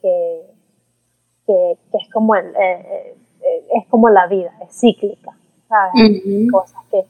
que, 0.00 0.42
es, 1.48 2.12
como 2.12 2.36
el, 2.36 2.54
eh, 2.54 3.16
eh, 3.42 3.66
es 3.74 3.86
como 3.88 4.08
la 4.08 4.28
vida, 4.28 4.52
es 4.62 4.78
cíclica, 4.78 5.36
¿sabes? 5.68 6.22
Cosas 6.52 6.80
que, 6.92 7.04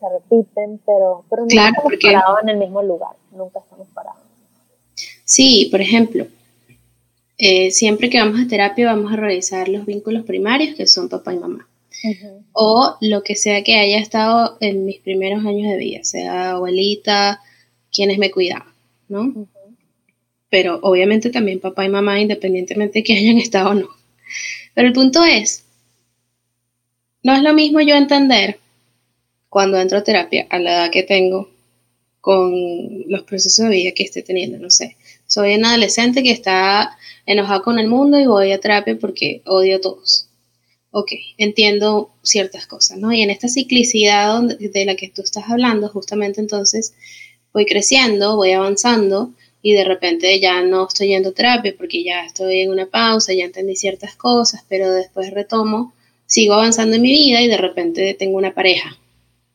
se 0.00 0.06
repiten, 0.08 0.80
pero, 0.86 1.24
pero 1.28 1.42
nunca 1.42 1.68
estamos 1.68 1.92
parados 2.02 2.38
en 2.42 2.48
el 2.48 2.56
mismo 2.56 2.82
lugar, 2.82 3.16
nunca 3.32 3.60
estamos 3.60 3.86
parados. 3.94 4.22
Sí, 5.24 5.68
por 5.70 5.80
ejemplo, 5.80 6.26
eh, 7.38 7.70
siempre 7.70 8.10
que 8.10 8.18
vamos 8.18 8.40
a 8.40 8.48
terapia 8.48 8.86
vamos 8.86 9.12
a 9.12 9.16
revisar 9.16 9.68
los 9.68 9.86
vínculos 9.86 10.24
primarios 10.24 10.74
que 10.74 10.86
son 10.86 11.08
papá 11.08 11.32
y 11.34 11.38
mamá 11.38 11.66
o 12.52 12.96
lo 13.00 13.22
que 13.22 13.36
sea 13.36 13.62
que 13.62 13.76
haya 13.76 13.98
estado 13.98 14.56
en 14.60 14.84
mis 14.84 15.00
primeros 15.00 15.44
años 15.44 15.70
de 15.70 15.76
vida, 15.76 16.04
sea 16.04 16.52
abuelita, 16.52 17.40
quienes 17.92 18.18
me 18.18 18.30
cuidaban, 18.30 18.72
¿no? 19.08 19.46
Pero 20.48 20.80
obviamente 20.82 21.30
también 21.30 21.60
papá 21.60 21.84
y 21.84 21.88
mamá, 21.88 22.20
independientemente 22.20 23.00
de 23.00 23.04
que 23.04 23.16
hayan 23.16 23.38
estado 23.38 23.70
o 23.70 23.74
no. 23.74 23.88
Pero 24.74 24.88
el 24.88 24.94
punto 24.94 25.24
es, 25.24 25.64
no 27.22 27.34
es 27.34 27.42
lo 27.42 27.52
mismo 27.52 27.80
yo 27.80 27.96
entender 27.96 28.58
cuando 29.50 29.78
entro 29.78 29.98
a 29.98 30.04
terapia 30.04 30.46
a 30.48 30.58
la 30.58 30.72
edad 30.72 30.90
que 30.90 31.02
tengo 31.02 31.50
con 32.22 32.50
los 33.08 33.24
procesos 33.24 33.66
de 33.66 33.76
vida 33.76 33.92
que 33.92 34.04
esté 34.04 34.22
teniendo, 34.22 34.58
no 34.58 34.70
sé. 34.70 34.96
Soy 35.26 35.56
un 35.56 35.66
adolescente 35.66 36.22
que 36.22 36.30
está 36.30 36.96
enojado 37.26 37.62
con 37.62 37.78
el 37.78 37.88
mundo 37.88 38.18
y 38.18 38.26
voy 38.26 38.52
a 38.52 38.60
terapia 38.60 38.96
porque 38.98 39.42
odio 39.44 39.76
a 39.76 39.80
todos 39.82 40.30
ok, 40.92 41.12
entiendo 41.38 42.10
ciertas 42.22 42.66
cosas, 42.66 42.98
¿no? 42.98 43.12
Y 43.12 43.22
en 43.22 43.30
esta 43.30 43.48
ciclicidad 43.48 44.42
de 44.42 44.84
la 44.84 44.96
que 44.96 45.08
tú 45.08 45.22
estás 45.22 45.44
hablando, 45.48 45.88
justamente 45.88 46.40
entonces 46.40 46.94
voy 47.52 47.66
creciendo, 47.66 48.36
voy 48.36 48.52
avanzando 48.52 49.32
y 49.62 49.72
de 49.72 49.84
repente 49.84 50.40
ya 50.40 50.62
no 50.62 50.88
estoy 50.88 51.08
yendo 51.08 51.30
a 51.30 51.32
terapia 51.32 51.74
porque 51.76 52.02
ya 52.02 52.24
estoy 52.24 52.60
en 52.60 52.70
una 52.70 52.86
pausa, 52.86 53.32
ya 53.32 53.44
entendí 53.44 53.76
ciertas 53.76 54.16
cosas, 54.16 54.64
pero 54.68 54.90
después 54.90 55.30
retomo, 55.30 55.92
sigo 56.26 56.54
avanzando 56.54 56.96
en 56.96 57.02
mi 57.02 57.12
vida 57.12 57.40
y 57.42 57.48
de 57.48 57.56
repente 57.56 58.14
tengo 58.18 58.36
una 58.36 58.54
pareja. 58.54 58.96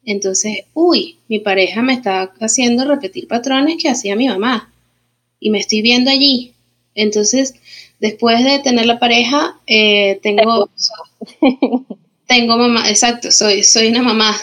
Entonces, 0.06 0.66
uy, 0.74 1.18
mi 1.28 1.40
pareja 1.40 1.82
me 1.82 1.94
está 1.94 2.34
haciendo 2.40 2.86
repetir 2.86 3.28
patrones 3.28 3.78
que 3.82 3.90
hacía 3.90 4.16
mi 4.16 4.28
mamá 4.28 4.72
y 5.40 5.50
me 5.50 5.60
estoy 5.60 5.82
viendo 5.82 6.12
allí. 6.12 6.54
Entonces, 6.94 7.56
Después 8.00 8.44
de 8.44 8.60
tener 8.60 8.86
la 8.86 9.00
pareja, 9.00 9.58
eh, 9.68 10.20
tengo, 10.22 10.70
tengo 12.28 12.58
mamá, 12.58 12.90
exacto, 12.90 13.32
soy, 13.32 13.64
soy 13.64 13.88
una 13.88 14.04
mamá. 14.04 14.36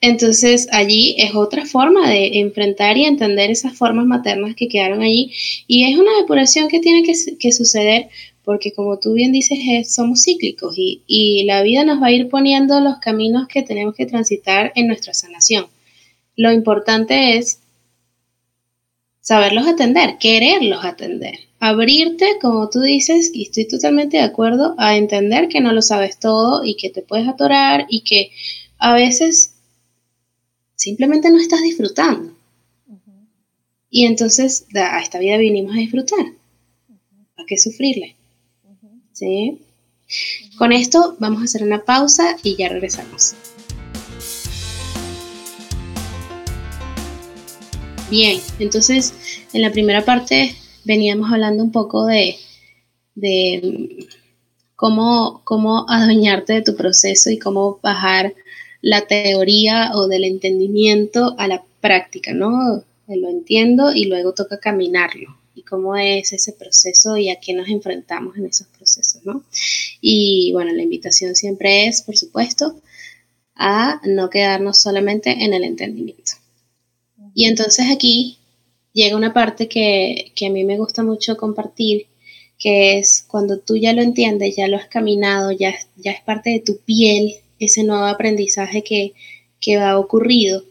Entonces 0.00 0.68
allí 0.70 1.16
es 1.18 1.34
otra 1.34 1.66
forma 1.66 2.08
de 2.08 2.38
enfrentar 2.38 2.96
y 2.96 3.04
entender 3.04 3.50
esas 3.50 3.76
formas 3.76 4.06
maternas 4.06 4.54
que 4.54 4.68
quedaron 4.68 5.02
allí. 5.02 5.32
Y 5.66 5.90
es 5.90 5.98
una 5.98 6.16
depuración 6.20 6.68
que 6.68 6.80
tiene 6.80 7.02
que, 7.02 7.52
suceder 7.52 8.08
porque 8.48 8.72
como 8.72 8.98
tú 8.98 9.12
bien 9.12 9.30
dices, 9.30 9.58
somos 9.94 10.22
cíclicos 10.24 10.72
y, 10.78 11.02
y 11.06 11.44
la 11.44 11.62
vida 11.62 11.84
nos 11.84 12.00
va 12.00 12.06
a 12.06 12.12
ir 12.12 12.30
poniendo 12.30 12.80
los 12.80 12.96
caminos 12.96 13.46
que 13.46 13.60
tenemos 13.62 13.94
que 13.94 14.06
transitar 14.06 14.72
en 14.74 14.86
nuestra 14.86 15.12
sanación. 15.12 15.66
Lo 16.34 16.50
importante 16.50 17.36
es 17.36 17.58
saberlos 19.20 19.66
atender, 19.66 20.16
quererlos 20.16 20.82
atender 20.82 21.40
abrirte, 21.60 22.38
como 22.40 22.70
tú 22.70 22.80
dices, 22.80 23.30
y 23.34 23.42
estoy 23.42 23.66
totalmente 23.66 24.16
de 24.16 24.22
acuerdo, 24.22 24.74
a 24.78 24.96
entender 24.96 25.48
que 25.48 25.60
no 25.60 25.72
lo 25.72 25.82
sabes 25.82 26.18
todo 26.18 26.64
y 26.64 26.76
que 26.76 26.90
te 26.90 27.02
puedes 27.02 27.28
atorar 27.28 27.86
y 27.88 28.02
que 28.02 28.30
a 28.78 28.94
veces 28.94 29.56
simplemente 30.74 31.30
no 31.30 31.38
estás 31.38 31.60
disfrutando. 31.60 32.34
Y 33.90 34.06
entonces 34.06 34.66
a 34.74 35.00
esta 35.00 35.18
vida 35.18 35.36
vinimos 35.36 35.74
a 35.74 35.80
disfrutar. 35.80 36.32
¿A 37.36 37.44
qué 37.46 37.58
sufrirle? 37.58 38.17
Con 40.56 40.72
esto 40.72 41.16
vamos 41.18 41.40
a 41.40 41.44
hacer 41.44 41.62
una 41.62 41.84
pausa 41.84 42.36
y 42.42 42.56
ya 42.56 42.68
regresamos. 42.68 43.34
Bien, 48.10 48.40
entonces 48.58 49.14
en 49.52 49.62
la 49.62 49.70
primera 49.70 50.04
parte 50.04 50.54
veníamos 50.84 51.30
hablando 51.30 51.62
un 51.62 51.72
poco 51.72 52.06
de, 52.06 52.36
cómo, 54.74 55.42
cómo 55.44 55.84
adueñarte 55.88 56.54
de 56.54 56.62
tu 56.62 56.74
proceso 56.74 57.30
y 57.30 57.38
cómo 57.38 57.78
bajar 57.82 58.34
la 58.80 59.06
teoría 59.06 59.90
o 59.94 60.08
del 60.08 60.24
entendimiento 60.24 61.34
a 61.36 61.48
la 61.48 61.62
práctica, 61.80 62.32
¿no? 62.32 62.82
Lo 63.08 63.28
entiendo 63.28 63.92
y 63.92 64.06
luego 64.06 64.32
toca 64.32 64.58
caminarlo 64.58 65.36
cómo 65.68 65.96
es 65.96 66.32
ese 66.32 66.52
proceso 66.52 67.16
y 67.16 67.30
a 67.30 67.40
qué 67.40 67.52
nos 67.52 67.68
enfrentamos 67.68 68.36
en 68.36 68.46
esos 68.46 68.66
procesos, 68.68 69.24
¿no? 69.24 69.44
Y 70.00 70.52
bueno, 70.52 70.72
la 70.72 70.82
invitación 70.82 71.34
siempre 71.34 71.86
es, 71.86 72.02
por 72.02 72.16
supuesto, 72.16 72.80
a 73.54 74.00
no 74.04 74.30
quedarnos 74.30 74.78
solamente 74.78 75.30
en 75.30 75.52
el 75.52 75.64
entendimiento. 75.64 76.32
Y 77.34 77.46
entonces 77.46 77.86
aquí 77.90 78.38
llega 78.92 79.16
una 79.16 79.32
parte 79.32 79.68
que, 79.68 80.32
a 80.40 80.50
mí 80.50 80.64
me 80.64 80.78
gusta 80.78 81.02
mucho 81.02 81.36
compartir, 81.36 82.06
que 82.58 82.98
es 82.98 83.24
cuando 83.28 83.60
tú 83.60 83.76
ya 83.76 83.92
lo 83.92 84.02
entiendes, 84.02 84.56
ya 84.56 84.68
lo 84.68 84.76
has 84.76 84.86
caminado, 84.86 85.52
ya, 85.52 85.74
ya 85.96 86.12
es 86.12 86.22
parte 86.22 86.50
de 86.50 86.60
tu 86.60 86.78
piel, 86.78 87.36
ese 87.58 87.84
nuevo 87.84 88.06
aprendizaje 88.06 88.82
que, 88.82 89.12
que 89.60 89.76
ha 89.76 89.98
ocurrido. 89.98 90.64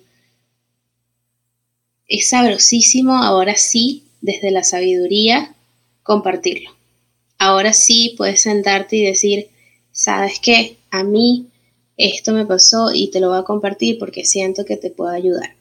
Es 2.07 2.29
sabrosísimo 2.29 3.15
ahora 3.15 3.55
sí, 3.55 4.06
desde 4.27 4.51
la 4.51 4.63
sabiduría, 4.63 5.55
compartirlo. 6.03 6.69
Ahora 7.39 7.71
sí 7.71 8.13
puedes 8.17 8.41
sentarte 8.41 8.97
y 8.97 9.05
decir, 9.05 9.49
¿sabes 9.91 10.39
qué? 10.41 10.77
A 10.91 11.03
mí 11.03 11.47
esto 11.95 12.33
me 12.33 12.45
pasó 12.45 12.91
y 12.93 13.09
te 13.09 13.21
lo 13.21 13.29
voy 13.29 13.39
a 13.39 13.43
compartir 13.43 13.97
porque 13.97 14.25
siento 14.25 14.65
que 14.65 14.75
te 14.75 14.91
puedo 14.91 15.11
ayudar. 15.11 15.55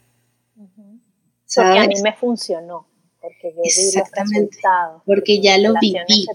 Porque 1.55 1.79
a 1.79 1.87
mí 1.87 2.01
me 2.03 2.13
funcionó, 2.13 2.85
porque 3.21 3.53
yo 3.55 3.61
Exactamente, 3.63 4.57
porque, 5.05 5.39
ya 5.39 5.57
lo 5.57 5.73
viví. 5.79 6.27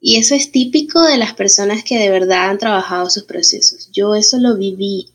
Y 0.00 0.16
eso 0.16 0.34
es 0.34 0.50
típico 0.50 1.02
de 1.02 1.18
las 1.18 1.34
personas 1.34 1.84
que 1.84 1.98
de 1.98 2.08
verdad 2.08 2.48
han 2.48 2.58
trabajado 2.58 3.10
sus 3.10 3.24
procesos. 3.24 3.90
Yo 3.92 4.14
eso 4.14 4.38
lo 4.38 4.56
viví. 4.56 5.10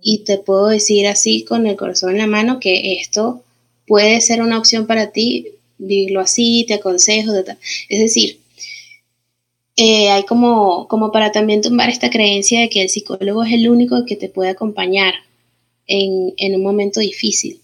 Y 0.00 0.24
te 0.24 0.36
puedo 0.36 0.66
decir 0.66 1.06
así 1.06 1.44
con 1.44 1.66
el 1.68 1.76
corazón 1.76 2.10
en 2.10 2.18
la 2.18 2.26
mano 2.26 2.58
que 2.58 2.98
esto 3.00 3.44
puede 3.86 4.20
ser 4.20 4.42
una 4.42 4.58
opción 4.58 4.86
para 4.86 5.10
ti, 5.10 5.48
vivirlo 5.78 6.20
así, 6.20 6.64
te 6.66 6.74
aconsejo. 6.74 7.32
Es 7.88 7.98
decir, 7.98 8.40
eh, 9.76 10.10
hay 10.10 10.24
como, 10.24 10.86
como 10.88 11.10
para 11.10 11.32
también 11.32 11.60
tumbar 11.60 11.90
esta 11.90 12.10
creencia 12.10 12.60
de 12.60 12.68
que 12.68 12.82
el 12.82 12.88
psicólogo 12.88 13.42
es 13.42 13.52
el 13.52 13.68
único 13.68 14.04
que 14.06 14.16
te 14.16 14.28
puede 14.28 14.50
acompañar 14.50 15.14
en, 15.86 16.54
un 16.54 16.62
momento 16.62 17.00
difícil. 17.00 17.60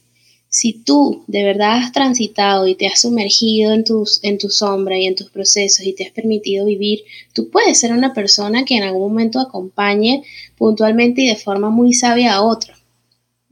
Si 0.49 0.73
tú 0.73 1.23
de 1.29 1.45
verdad 1.45 1.79
has 1.79 1.93
transitado 1.93 2.67
y 2.67 2.75
te 2.75 2.89
has 2.89 3.03
sumergido 3.03 3.73
en, 3.73 3.85
tus, 3.85 4.19
en 4.25 4.37
tu 4.39 4.51
sombra 4.51 4.99
y 4.99 5.07
en 5.07 5.15
tus 5.15 5.31
procesos 5.31 5.87
y 5.87 5.93
te 5.93 6.05
has 6.05 6.11
permitido 6.11 6.67
vivir, 6.67 7.05
tú 7.33 7.51
puedes 7.51 7.79
ser 7.79 7.93
una 7.93 8.13
persona 8.13 8.65
que 8.65 8.77
en 8.77 8.83
algún 8.83 9.03
momento 9.03 9.39
acompañe 9.39 10.25
puntualmente 10.59 11.23
y 11.23 11.29
de 11.29 11.37
forma 11.37 11.71
muy 11.71 11.93
sabia 11.93 12.35
a 12.35 12.43
otro. 12.43 12.75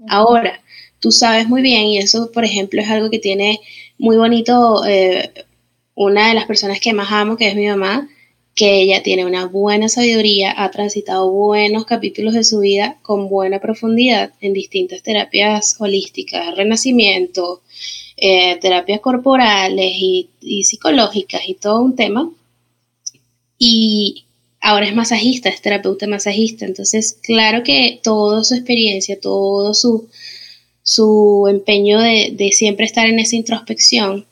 Ahora, 0.09 0.61
tú 1.01 1.13
sabes 1.13 1.49
muy 1.49 1.63
bien, 1.63 1.87
y 1.87 1.99
eso, 1.99 2.31
por 2.33 2.45
ejemplo, 2.45 2.81
es 2.81 2.89
algo 2.89 3.11
que 3.11 3.19
tiene 3.19 3.61
muy 3.99 4.17
bonito 4.17 4.85
eh, 4.87 5.33
una 5.95 6.29
de 6.29 6.35
las 6.35 6.47
personas 6.47 6.81
que 6.81 6.93
más 6.93 7.11
amo, 7.11 7.37
que 7.37 7.49
es 7.49 7.57
mi 7.57 7.67
mamá, 7.67 8.09
que 8.59 8.83
ella 8.83 9.05
tiene 9.05 9.25
una 9.25 9.47
buena 9.47 9.89
sabiduría, 9.89 10.53
ha 10.57 10.71
transitado 10.73 11.31
buenos 11.31 11.87
capítulos 11.87 12.35
de 12.35 12.43
su 12.43 12.59
vida 12.59 12.99
con 13.03 13.29
buena 13.29 13.61
profundidad 13.61 14.33
en 14.41 14.53
distintas 14.53 15.01
terapias 15.03 15.77
holísticas, 15.79 16.57
renacimiento, 16.57 17.63
eh, 18.17 18.59
terapias 18.61 18.99
corporales 18.99 19.93
y, 19.97 20.29
psicológicas 20.65 21.43
y 21.49 21.55
todo 21.55 21.81
un 21.81 21.95
tema. 21.95 22.29
Y 23.59 24.25
ahora 24.61 24.89
es 24.89 24.95
masajista, 24.95 25.49
es 25.49 25.63
terapeuta 25.63 26.09
masajista. 26.09 26.67
Entonces, 26.67 27.17
claro 27.23 27.63
que 27.63 28.01
toda 28.03 28.43
su 28.43 28.55
experiencia, 28.55 29.21
todo 29.21 29.73
su, 29.73 30.09
su 30.89 31.47
empeño 31.51 32.01
de, 32.01 32.31
de 32.33 32.51
siempre 32.53 32.87
estar 32.87 33.07
en 33.07 33.19
esa 33.19 33.37
introspección 33.37 34.25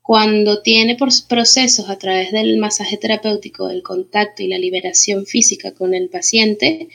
cuando 0.00 0.62
tiene 0.62 0.96
procesos 0.96 1.90
a 1.90 1.98
través 1.98 2.32
del 2.32 2.56
masaje 2.56 2.96
terapéutico, 2.96 3.68
del 3.68 3.82
contacto 3.82 4.42
y 4.42 4.48
la 4.48 4.56
liberación 4.56 5.26
física 5.26 5.72
con 5.72 5.94
el 5.94 6.08
paciente, 6.08 6.88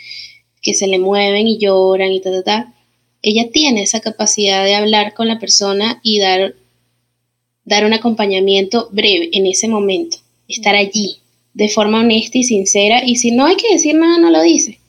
que 0.64 0.74
se 0.74 0.88
le 0.88 0.98
mueven 0.98 1.46
y 1.46 1.60
lloran 1.60 2.12
y 2.12 2.22
ta, 2.22 2.42
ta, 2.42 2.74
ella 3.22 3.52
tiene 3.52 3.84
esa 3.84 4.00
capacidad 4.00 4.66
de 4.66 4.74
hablar 4.74 5.14
con 5.14 5.28
la 5.28 5.38
persona 5.38 6.00
y 6.02 6.18
dar, 6.18 6.56
dar 7.66 7.86
un 7.86 7.94
acompañamiento 7.94 8.90
breve 8.92 9.30
en 9.34 9.46
ese 9.46 9.68
momento, 9.68 10.18
estar 10.48 10.74
allí 10.76 11.18
de 11.54 11.70
forma 11.70 12.00
honesta 12.00 12.40
y 12.40 12.44
sincera, 12.44 13.04
y 13.06 13.18
si 13.18 13.30
no 13.30 13.46
hay 13.46 13.58
que 13.58 13.72
decir 13.72 13.94
nada, 13.94 14.18
no 14.18 14.32
lo 14.32 14.42
dice. 14.42 14.80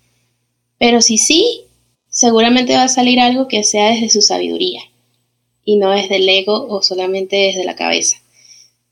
Pero 0.79 1.03
si 1.03 1.19
sí, 1.19 1.66
seguramente 2.17 2.75
va 2.75 2.85
a 2.85 2.89
salir 2.89 3.21
algo 3.21 3.47
que 3.47 3.63
sea 3.63 3.91
desde 3.91 4.09
su 4.09 4.23
sabiduría 4.23 4.81
y 5.67 5.77
no 5.77 5.91
desde 5.91 6.17
el 6.17 6.27
ego 6.27 6.67
o 6.67 6.81
solamente 6.81 7.37
desde 7.37 7.63
la 7.63 7.77
cabeza. 7.77 8.17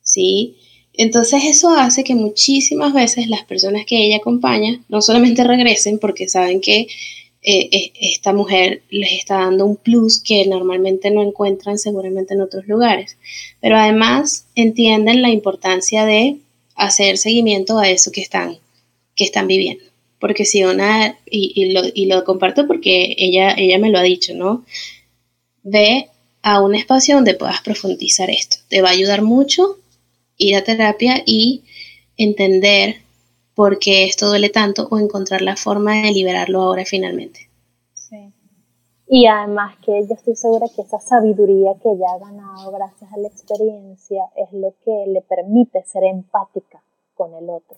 ¿Sí? 0.03 0.57
Entonces 0.93 1.45
eso 1.45 1.71
hace 1.71 2.05
que 2.05 2.15
muchísimas 2.15 2.93
veces 2.93 3.29
las 3.29 3.43
personas 3.45 3.87
que 3.87 4.05
ella 4.05 4.19
acompaña 4.19 4.85
no 4.91 5.01
solamente 5.01 5.43
regresen 5.43 5.99
porque 5.99 6.29
saben 6.29 6.61
que 6.61 6.87
eh, 7.41 7.93
esta 7.99 8.35
mujer 8.35 8.83
les 8.91 9.13
está 9.13 9.37
dando 9.37 9.65
un 9.65 9.77
plus 9.77 10.23
que 10.23 10.45
normalmente 10.45 11.11
no 11.11 11.23
encuentran 11.23 11.79
seguramente 11.79 12.35
en 12.35 12.43
otros 12.43 12.67
lugares, 12.67 13.17
pero 13.63 13.79
además 13.79 14.49
entienden 14.55 15.23
la 15.23 15.31
importancia 15.31 16.05
de 16.05 16.41
hacer 16.75 17.17
seguimiento 17.17 17.79
a 17.79 17.89
eso 17.89 18.13
que 18.13 18.21
están, 18.21 18.59
que 19.17 19.25
están 19.25 19.47
viviendo. 19.47 19.94
Porque 20.19 20.45
si 20.45 20.65
una, 20.65 21.19
y, 21.27 21.73
lo, 21.73 21.83
y 21.93 22.07
lo 22.07 22.25
comparto 22.25 22.67
porque 22.67 23.15
ella, 23.19 23.55
ella 23.57 23.79
me 23.79 23.91
lo 23.91 23.99
ha 23.99 24.03
dicho, 24.03 24.35
¿no? 24.35 24.65
Ve 25.63 26.09
a 26.43 26.63
un 26.63 26.75
espacio 26.75 27.17
donde 27.17 27.35
puedas 27.35 27.61
profundizar 27.63 28.31
esto. 28.31 28.59
Te 28.69 28.83
va 28.83 28.91
a 28.91 28.93
ayudar 28.93 29.23
mucho 29.23 29.79
ir 30.37 30.57
a 30.57 30.65
terapia 30.65 31.23
y 31.25 31.65
entender 32.17 32.97
por 33.55 33.79
qué 33.79 34.05
esto 34.05 34.29
duele 34.29 34.51
tanto 34.51 34.89
o 34.91 34.99
encontrar 34.99 35.43
la 35.43 35.57
forma 35.57 36.03
de 36.03 36.11
liberarlo 36.11 36.63
ahora 36.63 36.85
finalmente. 36.85 37.49
Sí. 37.95 38.33
Y 39.09 39.27
además 39.27 39.77
que 39.85 39.93
yo 40.09 40.15
estoy 40.15 40.35
segura 40.35 40.67
que 40.75 40.83
esa 40.83 40.99
sabiduría 40.99 41.73
que 41.83 41.91
ella 41.91 42.07
ha 42.15 42.19
ganado 42.19 42.73
gracias 42.73 43.13
a 43.13 43.19
la 43.19 43.29
experiencia 43.29 44.25
es 44.37 44.53
lo 44.53 44.75
que 44.85 45.05
le 45.09 45.21
permite 45.23 45.85
ser 45.85 46.05
empática 46.05 46.83
con 47.15 47.35
el 47.35 47.49
otro. 47.49 47.77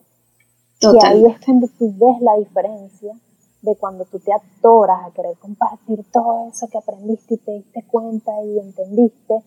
Y 0.81 1.05
ahí 1.05 1.25
es 1.27 1.45
cuando 1.45 1.69
tú 1.79 1.93
ves 1.97 2.21
la 2.21 2.37
diferencia 2.37 3.15
de 3.63 3.77
cuando 3.77 4.05
tú 4.05 4.19
te 4.21 4.33
atoras 4.33 5.07
a 5.07 5.11
querer 5.13 5.37
compartir 5.39 6.05
todo 6.13 6.49
eso 6.49 6.69
que 6.69 6.79
aprendiste 6.79 7.35
y 7.35 7.39
te 7.39 7.53
diste 7.53 7.85
cuenta 7.87 8.33
y 8.45 8.59
entendiste 8.59 9.43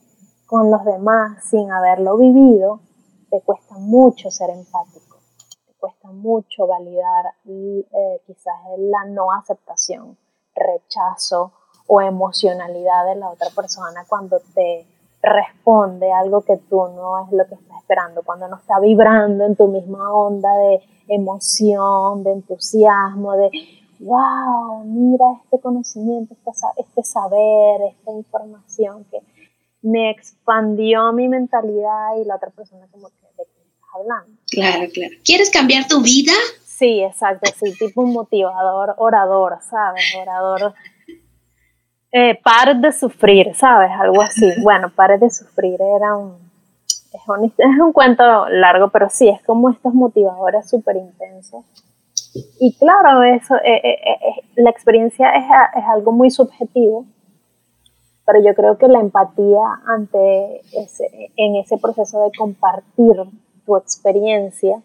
con 0.46 0.72
los 0.72 0.84
demás 0.84 1.44
sin 1.50 1.72
haberlo 1.72 2.18
vivido 2.18 2.82
te 3.30 3.42
cuesta 3.42 3.78
mucho 3.78 4.32
ser 4.32 4.50
empático, 4.50 5.20
te 5.68 5.74
cuesta 5.80 6.10
mucho 6.10 6.68
validar 6.68 7.34
eh, 7.46 8.22
quizás 8.26 8.56
la 8.78 9.06
no 9.06 9.32
aceptación, 9.32 10.18
rechazo 10.56 11.54
o 11.88 12.02
emocionalidad 12.02 13.06
de 13.06 13.16
la 13.16 13.30
otra 13.30 13.50
persona 13.56 14.06
cuando 14.08 14.40
te 14.54 14.86
responde 15.22 16.12
algo 16.12 16.42
que 16.42 16.58
tú 16.70 16.78
no 16.96 17.26
es 17.26 17.32
lo 17.32 17.46
que 17.48 17.56
estás 17.56 17.78
esperando, 17.80 18.22
cuando 18.24 18.48
no 18.48 18.58
está 18.58 18.80
vibrando 18.80 19.46
en 19.46 19.56
tu 19.56 19.68
misma 19.68 20.14
onda 20.14 20.50
de 20.58 20.82
emoción, 21.08 22.24
de 22.24 22.32
entusiasmo, 22.34 23.36
de 23.36 23.50
wow, 24.00 24.84
mira 24.86 25.26
este 25.44 25.60
conocimiento, 25.60 26.36
este 26.78 27.04
saber, 27.04 27.82
esta 27.90 28.12
información 28.12 29.06
que 29.12 29.20
me 29.82 30.10
expandió 30.10 31.12
mi 31.14 31.28
mentalidad 31.28 32.18
y 32.22 32.26
la 32.26 32.36
otra 32.36 32.50
persona 32.50 32.88
como 32.92 33.08
que 33.10 33.28
de 33.38 33.46
qué 33.46 33.62
estás 33.62 33.90
hablando. 33.96 34.40
Claro, 34.50 34.92
claro. 34.94 35.16
¿Quieres 35.24 35.50
cambiar 35.50 35.88
tu 35.88 36.02
vida? 36.02 36.34
Sí, 36.64 37.02
exacto, 37.02 37.52
sí, 37.60 37.74
tipo 37.78 38.02
un 38.02 38.14
motivador, 38.14 38.96
orador, 38.98 39.58
¿sabes? 39.70 40.04
Orador. 40.22 40.74
Eh, 42.12 42.40
de 42.76 42.92
sufrir, 42.92 43.54
¿sabes? 43.56 43.92
Algo 44.00 44.22
así. 44.22 44.50
Bueno, 44.64 44.90
pare 44.96 45.18
de 45.18 45.30
sufrir 45.30 45.80
era 45.82 46.16
un 46.16 46.50
es, 47.14 47.22
un. 47.28 47.46
es 47.46 47.80
un 47.80 47.92
cuento 47.92 48.48
largo, 48.50 48.90
pero 48.90 49.10
sí, 49.10 49.28
es 49.28 49.42
como 49.44 49.70
estos 49.70 49.94
motivadores 49.94 50.70
súper 50.70 50.96
intensos. 50.98 51.66
Y 52.60 52.76
claro, 52.78 53.24
eso, 53.24 53.56
eh, 53.56 53.82
eh, 53.84 54.00
eh, 54.06 54.44
la 54.56 54.70
experiencia 54.70 55.32
es, 55.32 55.46
es 55.76 55.84
algo 55.86 56.12
muy 56.12 56.30
subjetivo 56.30 57.06
pero 58.30 58.44
yo 58.44 58.54
creo 58.54 58.78
que 58.78 58.88
la 58.88 59.00
empatía 59.00 59.82
ante 59.88 60.62
ese, 60.74 61.32
en 61.36 61.56
ese 61.56 61.80
proceso 61.80 62.24
de 62.26 62.32
compartir 62.38 63.16
tu 63.66 63.76
experiencia 63.76 64.84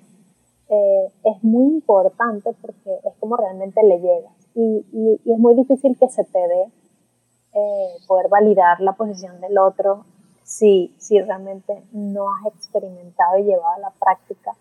eh, 0.71 1.09
es 1.25 1.45
muy 1.45 1.75
importante 1.75 2.53
porque 2.63 2.91
es 3.05 3.15
como 3.21 3.37
realmente 3.37 3.83
le 3.83 4.01
llegas 4.01 4.33
y, 4.55 4.87
y, 4.95 5.31
es 5.31 5.39
muy 5.39 5.55
difícil 5.57 5.95
que 5.99 6.09
se 6.09 6.25
te 6.25 6.39
dé 6.39 6.65
eh, 7.55 7.97
poder 8.07 8.29
validar 8.29 8.81
la 8.81 8.93
posición 8.93 9.41
del 9.41 9.59
otro 9.59 10.05
si, 10.43 10.95
si 10.99 11.21
realmente 11.21 11.83
no 11.93 12.27
has 12.35 12.55
experimentado 12.55 13.39
y 13.39 13.45
llevado 13.45 13.75
a 13.77 13.79
la 13.79 13.91
práctica 13.91 14.53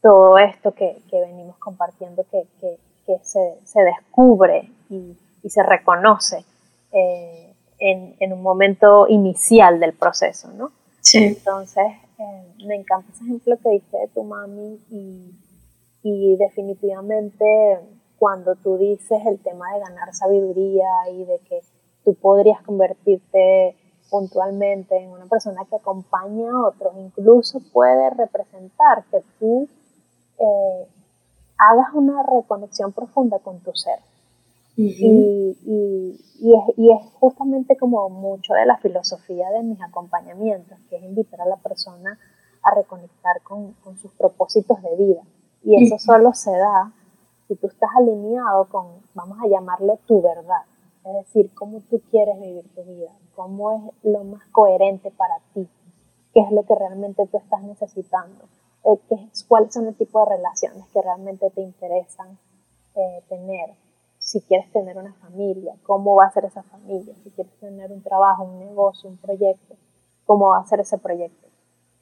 todo 0.00 0.38
esto 0.38 0.72
que, 0.72 1.02
que 1.10 1.20
venimos 1.20 1.56
compartiendo, 1.58 2.24
que, 2.30 2.46
que, 2.60 2.78
que 3.06 3.18
se, 3.22 3.58
se, 3.64 3.82
descubre 3.82 4.68
y, 4.88 5.16
y 5.42 5.50
se 5.50 5.62
reconoce. 5.62 6.44
Eh, 6.92 7.52
en, 7.82 8.32
un 8.32 8.42
momento 8.42 9.06
inicial 9.08 9.80
del 9.80 9.92
proceso, 9.92 10.52
¿no? 10.52 10.70
Sí. 11.00 11.24
Entonces, 11.24 11.84
eh, 12.18 12.64
me 12.64 12.76
encanta 12.76 13.10
ese 13.12 13.24
ejemplo 13.24 13.56
que 13.62 13.70
diste 13.70 13.96
de 13.98 14.08
tu 14.08 14.22
mami 14.22 14.78
y, 14.90 15.34
y 16.02 16.36
definitivamente 16.36 17.80
cuando 18.18 18.54
tú 18.54 18.78
dices 18.78 19.20
el 19.26 19.40
tema 19.40 19.72
de 19.74 19.80
ganar 19.80 20.14
sabiduría 20.14 20.88
y 21.12 21.24
de 21.24 21.40
que 21.40 21.60
tú 22.04 22.14
podrías 22.14 22.62
convertirte 22.62 23.76
puntualmente 24.10 24.96
en 24.96 25.10
una 25.10 25.26
persona 25.26 25.64
que 25.68 25.76
acompaña 25.76 26.50
a 26.50 26.68
otros, 26.68 26.92
incluso 26.98 27.60
puede 27.72 28.10
representar 28.10 29.04
que 29.10 29.22
tú 29.38 29.68
eh, 30.38 30.86
hagas 31.56 31.94
una 31.94 32.22
reconexión 32.22 32.92
profunda 32.92 33.38
con 33.38 33.60
tu 33.60 33.72
ser. 33.74 33.98
Y, 34.74 35.56
y, 35.66 36.54
es, 36.54 36.78
y, 36.78 36.92
es, 36.92 37.12
justamente 37.20 37.76
como 37.76 38.08
mucho 38.08 38.54
de 38.54 38.64
la 38.64 38.78
filosofía 38.78 39.50
de 39.50 39.62
mis 39.62 39.80
acompañamientos, 39.82 40.78
que 40.88 40.96
es 40.96 41.02
invitar 41.02 41.42
a 41.42 41.46
la 41.46 41.56
persona 41.56 42.18
a 42.62 42.74
reconectar 42.74 43.42
con, 43.42 43.72
con 43.84 43.98
sus 43.98 44.12
propósitos 44.12 44.80
de 44.82 44.96
vida. 44.96 45.22
Y 45.62 45.82
eso 45.82 45.98
solo 45.98 46.32
se 46.32 46.50
da 46.50 46.92
si 47.48 47.56
tú 47.56 47.66
estás 47.66 47.90
alineado 47.96 48.66
con, 48.66 48.86
vamos 49.14 49.38
a 49.42 49.48
llamarle 49.48 49.98
tu 50.06 50.22
verdad, 50.22 50.62
es 51.04 51.14
decir, 51.14 51.50
cómo 51.54 51.80
tú 51.90 52.00
quieres 52.10 52.38
vivir 52.40 52.64
tu 52.74 52.82
vida, 52.84 53.10
cómo 53.34 53.72
es 53.72 53.82
lo 54.04 54.24
más 54.24 54.44
coherente 54.52 55.10
para 55.10 55.38
ti, 55.54 55.68
qué 56.32 56.40
es 56.40 56.50
lo 56.52 56.64
que 56.64 56.74
realmente 56.74 57.26
tú 57.26 57.38
estás 57.38 57.62
necesitando, 57.62 58.44
eh, 58.84 58.98
cuáles 59.48 59.72
son 59.72 59.86
el 59.88 59.96
tipo 59.96 60.20
de 60.20 60.36
relaciones 60.36 60.84
que 60.92 61.02
realmente 61.02 61.50
te 61.50 61.60
interesan 61.60 62.38
eh, 62.94 63.22
tener 63.28 63.70
si 64.18 64.40
quieres 64.42 64.70
tener 64.70 64.96
una 64.96 65.12
familia, 65.14 65.74
cómo 65.82 66.14
va 66.14 66.26
a 66.26 66.30
ser 66.30 66.44
esa 66.44 66.62
familia, 66.62 67.12
si 67.24 67.30
quieres 67.30 67.52
tener 67.58 67.90
un 67.90 68.02
trabajo, 68.02 68.44
un 68.44 68.60
negocio, 68.60 69.10
un 69.10 69.16
proyecto, 69.16 69.74
cómo 70.24 70.50
va 70.50 70.60
a 70.60 70.66
ser 70.66 70.78
ese 70.78 70.96
proyecto. 70.96 71.48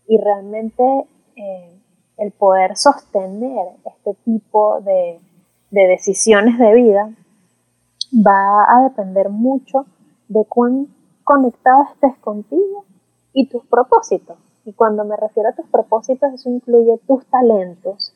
Y 0.07 0.19
realmente 0.19 0.85
eh, 1.37 1.81
el 2.19 2.31
poder 2.33 2.77
sostener 2.77 3.69
este 3.87 4.15
tipo 4.23 4.81
de 4.83 5.19
decisiones 5.71 6.59
de 6.59 6.75
vida 6.75 7.11
va 8.13 8.65
a 8.69 8.89
depender 8.89 9.29
mucho 9.29 9.87
de 10.29 10.45
cuán 10.45 10.89
conectado 11.25 11.85
estés 11.93 12.17
contigo 12.19 12.85
y 13.33 13.47
tus 13.47 13.65
propósitos. 13.67 14.37
Y 14.65 14.73
cuando 14.73 15.05
me 15.05 15.17
refiero 15.17 15.49
a 15.49 15.55
tus 15.55 15.67
propósitos, 15.67 16.33
eso 16.33 16.51
incluye 16.51 16.99
tus 17.07 17.25
talentos, 17.27 18.13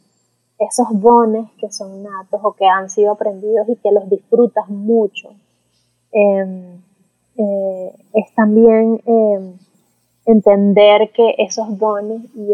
esos 0.59 0.87
dones 1.01 1.51
que 1.59 1.71
son 1.71 2.03
natos 2.03 2.41
o 2.43 2.53
que 2.53 2.67
han 2.67 2.91
sido 2.91 3.13
aprendidos 3.13 3.69
y 3.69 3.77
que 3.77 3.93
los 3.93 4.09
disfrutas 4.09 4.69
mucho. 4.69 5.31
Em, 6.13 6.81
eh, 7.37 7.95
es 8.13 8.35
también 8.35 9.01
em, 9.07 9.59
entender 10.27 11.11
que 11.13 11.35
esos 11.39 11.79
dones 11.79 12.23
y 12.35 12.53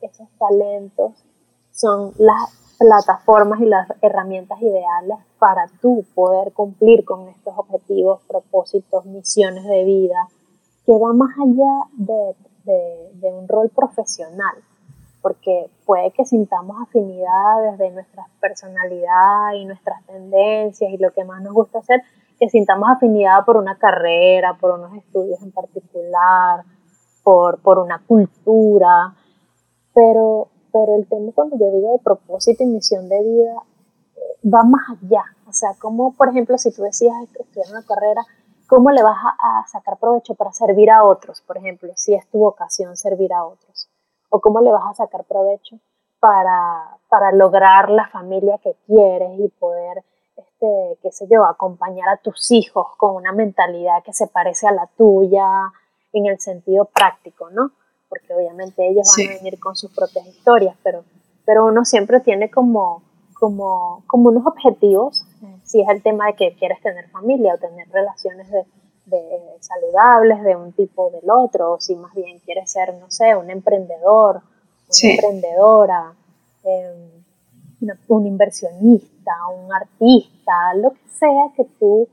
esos 0.00 0.28
talentos 0.38 1.12
son 1.72 2.12
las 2.18 2.63
plataformas 2.78 3.60
y 3.60 3.66
las 3.66 3.88
herramientas 4.02 4.60
ideales 4.60 5.18
para 5.38 5.66
tú 5.80 6.04
poder 6.14 6.52
cumplir 6.52 7.04
con 7.04 7.28
estos 7.28 7.54
objetivos, 7.56 8.20
propósitos, 8.28 9.04
misiones 9.06 9.64
de 9.64 9.84
vida, 9.84 10.28
que 10.86 10.92
va 10.92 11.12
más 11.12 11.30
allá 11.38 12.34
de 12.64 13.32
un 13.32 13.48
rol 13.48 13.70
profesional. 13.70 14.56
Porque 15.22 15.70
puede 15.86 16.10
que 16.10 16.26
sintamos 16.26 16.76
afinidad 16.82 17.72
desde 17.72 17.90
nuestra 17.92 18.26
personalidad 18.40 19.54
y 19.54 19.64
nuestras 19.64 20.04
tendencias 20.04 20.90
y 20.92 20.98
lo 20.98 21.12
que 21.12 21.24
más 21.24 21.42
nos 21.42 21.54
gusta 21.54 21.78
hacer, 21.78 22.02
que 22.38 22.48
sintamos 22.50 22.90
afinidad 22.90 23.44
por 23.46 23.56
una 23.56 23.78
carrera, 23.78 24.58
por 24.60 24.72
unos 24.72 24.94
estudios 24.94 25.40
en 25.42 25.50
particular, 25.50 26.64
por, 27.22 27.58
por 27.60 27.78
una 27.78 28.02
cultura, 28.06 29.14
pero, 29.94 30.48
pero 30.74 30.96
el 30.96 31.06
tema 31.08 31.32
cuando 31.34 31.56
yo 31.56 31.70
digo 31.70 31.92
de 31.92 31.98
propósito 32.00 32.64
y 32.64 32.66
misión 32.66 33.08
de 33.08 33.22
vida 33.22 33.54
eh, 34.16 34.48
va 34.52 34.62
más 34.64 34.82
allá, 34.90 35.24
o 35.48 35.52
sea, 35.52 35.70
como 35.80 36.12
por 36.14 36.28
ejemplo 36.28 36.58
si 36.58 36.70
tú 36.70 36.82
decías 36.82 37.14
estudiar 37.22 37.68
una 37.70 37.84
carrera, 37.84 38.22
¿cómo 38.68 38.90
le 38.90 39.02
vas 39.02 39.16
a, 39.16 39.60
a 39.60 39.66
sacar 39.68 39.98
provecho 39.98 40.34
para 40.34 40.52
servir 40.52 40.90
a 40.90 41.04
otros, 41.04 41.40
por 41.40 41.56
ejemplo, 41.56 41.92
si 41.94 42.14
es 42.14 42.28
tu 42.28 42.38
vocación 42.38 42.96
servir 42.96 43.32
a 43.32 43.46
otros? 43.46 43.88
o 44.34 44.40
cómo 44.40 44.60
le 44.60 44.72
vas 44.72 44.82
a 44.90 44.94
sacar 44.94 45.24
provecho 45.24 45.78
para, 46.18 46.98
para 47.08 47.30
lograr 47.30 47.88
la 47.88 48.08
familia 48.08 48.58
que 48.58 48.74
quieres 48.84 49.38
y 49.38 49.48
poder 49.48 50.02
este, 50.36 50.98
qué 51.00 51.12
sé 51.12 51.28
yo, 51.30 51.44
acompañar 51.44 52.08
a 52.08 52.16
tus 52.16 52.50
hijos 52.50 52.88
con 52.96 53.14
una 53.14 53.30
mentalidad 53.30 54.02
que 54.02 54.12
se 54.12 54.26
parece 54.26 54.66
a 54.66 54.72
la 54.72 54.88
tuya 54.96 55.46
en 56.12 56.26
el 56.26 56.40
sentido 56.40 56.86
práctico, 56.86 57.48
¿no? 57.50 57.70
Porque 58.14 58.34
obviamente 58.34 58.88
ellos 58.88 59.08
van 59.16 59.26
a 59.26 59.38
venir 59.38 59.58
con 59.58 59.74
sus 59.74 59.90
propias 59.90 60.26
historias, 60.26 60.76
pero, 60.82 61.04
pero 61.44 61.66
uno 61.66 61.84
siempre 61.84 62.20
tiene 62.20 62.50
como, 62.50 63.02
como, 63.34 64.04
como 64.06 64.28
unos 64.28 64.46
objetivos, 64.46 65.24
si 65.64 65.80
es 65.80 65.88
el 65.88 66.02
tema 66.02 66.26
de 66.26 66.34
que 66.34 66.54
quieres 66.54 66.80
tener 66.80 67.08
familia 67.10 67.54
o 67.54 67.58
tener 67.58 67.88
relaciones 67.90 68.48
de, 68.50 68.64
saludables 69.60 70.42
de 70.44 70.56
un 70.56 70.72
tipo 70.72 71.06
o 71.06 71.10
del 71.10 71.28
otro, 71.28 71.72
o 71.72 71.80
si 71.80 71.94
más 71.96 72.14
bien 72.14 72.38
quieres 72.40 72.70
ser, 72.70 72.94
no 72.94 73.10
sé, 73.10 73.34
un 73.36 73.50
emprendedor, 73.50 74.40
una 74.88 75.10
emprendedora, 75.10 76.14
em, 76.62 77.24
un 78.08 78.26
inversionista, 78.26 79.32
un 79.48 79.72
artista, 79.72 80.52
lo 80.76 80.92
que 80.92 81.08
sea 81.18 81.52
que 81.56 81.64
tú, 81.78 82.08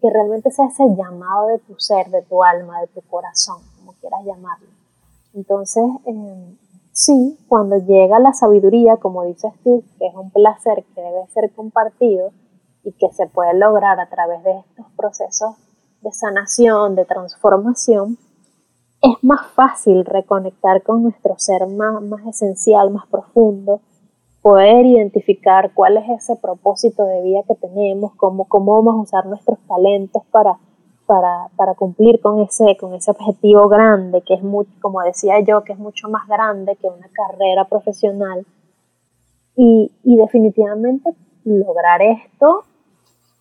que 0.00 0.10
realmente 0.10 0.50
sea 0.50 0.66
ese 0.66 0.84
llamado 0.96 1.46
de 1.46 1.58
tu 1.60 1.78
ser, 1.78 2.08
de 2.10 2.22
tu 2.22 2.42
alma, 2.42 2.80
de 2.80 2.88
tu 2.88 3.00
corazón, 3.02 3.62
como 3.78 3.92
quieras 3.94 4.20
llamarlo. 4.24 4.68
Entonces, 5.34 5.84
em, 6.06 6.56
sí, 6.92 7.38
cuando 7.48 7.76
llega 7.76 8.18
la 8.18 8.32
sabiduría, 8.32 8.96
como 8.96 9.24
dices 9.24 9.52
tú, 9.62 9.82
que 9.98 10.06
es 10.06 10.14
un 10.14 10.30
placer 10.30 10.84
que 10.94 11.00
debe 11.00 11.26
ser 11.28 11.52
compartido 11.52 12.30
y 12.84 12.92
que 12.92 13.10
se 13.12 13.26
puede 13.26 13.54
lograr 13.54 13.98
a 14.00 14.08
través 14.08 14.42
de 14.44 14.58
estos 14.58 14.86
procesos 14.96 15.56
de 16.02 16.12
sanación, 16.12 16.94
de 16.94 17.04
transformación, 17.04 18.18
es 19.02 19.22
más 19.22 19.46
fácil 19.52 20.04
reconectar 20.04 20.82
con 20.82 21.02
nuestro 21.02 21.34
ser 21.38 21.66
más, 21.66 22.00
más 22.02 22.26
esencial, 22.26 22.90
más 22.90 23.06
profundo, 23.08 23.80
poder 24.40 24.86
identificar 24.86 25.72
cuál 25.74 25.96
es 25.96 26.08
ese 26.08 26.36
propósito 26.36 27.04
de 27.04 27.22
vida 27.22 27.42
que 27.48 27.54
tenemos, 27.54 28.14
cómo, 28.14 28.46
cómo 28.46 28.72
vamos 28.72 28.94
a 28.94 29.02
usar 29.02 29.26
nuestros 29.26 29.58
talentos 29.66 30.22
para, 30.30 30.58
para, 31.06 31.74
cumplir 31.76 32.20
con 32.20 32.40
ese, 32.40 32.76
con 32.78 32.94
ese 32.94 33.10
objetivo 33.10 33.68
grande, 33.68 34.22
que 34.22 34.34
es 34.34 34.42
muy, 34.42 34.66
como 34.80 35.02
decía 35.02 35.40
yo, 35.40 35.64
que 35.64 35.72
es 35.72 35.78
mucho 35.78 36.08
más 36.08 36.26
grande 36.28 36.76
que 36.76 36.88
una 36.88 37.08
carrera 37.08 37.64
profesional. 37.64 38.46
Y, 39.56 39.92
y 40.02 40.16
definitivamente 40.16 41.14
lograr 41.44 42.02
esto, 42.02 42.64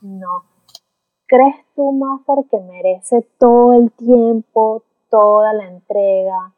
¿no 0.02 0.44
crees 1.26 1.56
tú, 1.76 1.92
Maffer, 1.92 2.46
que 2.52 2.60
merece 2.60 3.28
todo 3.40 3.74
el 3.74 3.92
tiempo, 3.92 4.84
toda 5.10 5.54
la 5.54 5.68
entrega, 5.68 6.54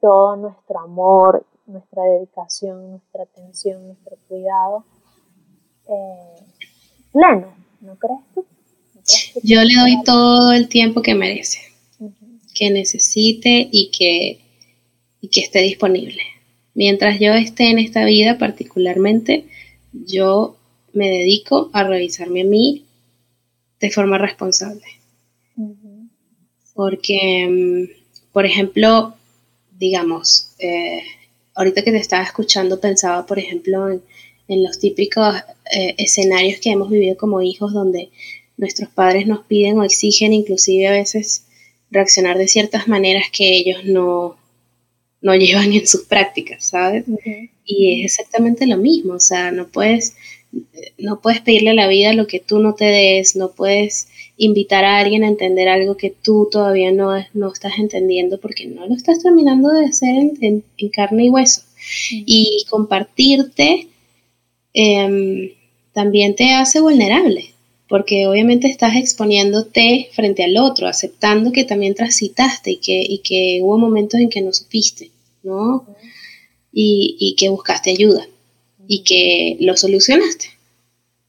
todo 0.00 0.36
nuestro 0.36 0.80
amor 0.80 1.44
nuestra 1.70 2.02
dedicación, 2.04 2.90
nuestra 2.90 3.22
atención, 3.24 3.86
nuestro 3.86 4.16
cuidado 4.28 4.84
eh, 5.88 6.44
pleno, 7.12 7.48
¿no 7.80 7.96
crees 7.96 8.20
tú? 8.34 8.44
Yo 9.42 9.62
le 9.62 9.74
doy 9.74 10.02
todo 10.04 10.52
el 10.52 10.68
tiempo 10.68 11.02
que 11.02 11.14
merece, 11.14 11.60
que 12.54 12.70
necesite 12.70 13.68
y 13.70 13.90
que, 13.90 14.40
y 15.20 15.28
que 15.28 15.40
esté 15.40 15.60
disponible. 15.60 16.22
Mientras 16.74 17.18
yo 17.20 17.32
esté 17.32 17.70
en 17.70 17.78
esta 17.78 18.04
vida 18.04 18.38
particularmente, 18.38 19.44
yo 19.92 20.56
me 20.92 21.08
dedico 21.08 21.70
a 21.72 21.84
revisarme 21.84 22.42
a 22.42 22.44
mí 22.44 22.84
de 23.80 23.90
forma 23.90 24.18
responsable. 24.18 24.84
Porque, 26.74 27.46
mm, 27.48 28.32
por 28.32 28.46
ejemplo, 28.46 29.14
digamos, 29.78 30.52
eh, 30.58 31.02
ahorita 31.54 31.82
que 31.82 31.90
te 31.90 31.98
estaba 31.98 32.22
escuchando 32.22 32.80
pensaba, 32.80 33.26
por 33.26 33.38
ejemplo, 33.38 33.90
en, 33.90 34.02
los 34.48 34.80
típicos 34.80 35.36
eh, 35.72 35.94
escenarios 35.96 36.58
que 36.58 36.70
hemos 36.70 36.90
vivido 36.90 37.16
como 37.16 37.40
hijos 37.40 37.72
donde 37.72 38.10
nuestros 38.60 38.90
padres 38.90 39.26
nos 39.26 39.44
piden 39.46 39.78
o 39.78 39.84
exigen 39.84 40.32
inclusive 40.34 40.86
a 40.86 40.92
veces 40.92 41.44
reaccionar 41.90 42.38
de 42.38 42.46
ciertas 42.46 42.86
maneras 42.88 43.24
que 43.32 43.56
ellos 43.56 43.84
no, 43.84 44.36
no 45.22 45.34
llevan 45.36 45.72
en 45.72 45.86
sus 45.86 46.02
prácticas, 46.02 46.66
¿sabes? 46.66 47.04
Y 47.64 48.04
es 48.04 48.12
exactamente 48.12 48.66
lo 48.66 48.76
mismo, 48.76 49.14
o 49.14 49.20
sea, 49.20 49.50
no 49.50 49.68
puedes, 49.68 50.14
no 50.98 51.20
puedes 51.20 51.40
pedirle 51.40 51.70
a 51.70 51.74
la 51.74 51.88
vida 51.88 52.12
lo 52.12 52.26
que 52.26 52.40
tú 52.40 52.58
no 52.58 52.74
te 52.74 52.84
des, 52.84 53.34
no 53.34 53.52
puedes 53.52 54.08
invitar 54.36 54.84
a 54.84 54.98
alguien 54.98 55.24
a 55.24 55.28
entender 55.28 55.68
algo 55.68 55.96
que 55.96 56.10
tú 56.10 56.48
todavía 56.50 56.92
no, 56.92 57.12
no 57.34 57.52
estás 57.52 57.72
entendiendo 57.78 58.40
porque 58.40 58.66
no 58.66 58.86
lo 58.86 58.94
estás 58.94 59.22
terminando 59.22 59.70
de 59.70 59.86
hacer 59.86 60.32
en, 60.40 60.64
carne 60.92 61.26
y 61.26 61.30
hueso. 61.30 61.62
Y 62.10 62.64
compartirte 62.68 63.88
em, 64.74 65.50
también 65.92 66.34
te 66.34 66.52
hace 66.52 66.80
vulnerable, 66.80 67.54
porque 67.90 68.28
obviamente 68.28 68.68
estás 68.68 68.94
exponiéndote 68.94 70.10
frente 70.12 70.44
al 70.44 70.56
otro, 70.56 70.86
aceptando 70.86 71.50
que 71.50 71.64
también 71.64 71.96
transitaste 71.96 72.70
y 72.70 72.76
que, 72.76 73.02
y 73.02 73.18
que 73.18 73.58
hubo 73.62 73.78
momentos 73.78 74.20
en 74.20 74.30
que 74.30 74.40
no 74.40 74.52
supiste, 74.52 75.10
¿no? 75.42 75.84
Y, 76.72 77.16
y 77.18 77.34
que 77.34 77.48
buscaste 77.48 77.90
ayuda 77.90 78.28
y 78.86 79.02
que 79.02 79.56
lo 79.58 79.76
solucionaste. 79.76 80.46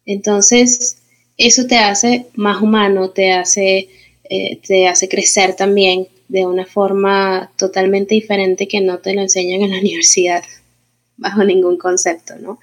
Entonces, 0.05 0.97
eso 1.35 1.65
te 1.65 1.77
hace 1.77 2.27
más 2.35 2.61
humano, 2.61 3.09
te 3.09 3.31
hace, 3.31 3.89
eh, 4.29 4.57
te 4.57 4.87
hace 4.87 5.09
crecer 5.09 5.55
también 5.55 6.09
de 6.27 6.45
una 6.45 6.67
forma 6.67 7.51
totalmente 7.57 8.13
diferente 8.13 8.67
que 8.67 8.81
no 8.81 8.99
te 8.99 9.15
lo 9.15 9.21
enseñan 9.21 9.63
en 9.63 9.71
la 9.71 9.79
universidad, 9.79 10.43
bajo 11.17 11.43
ningún 11.43 11.77
concepto, 11.77 12.35
¿no? 12.35 12.59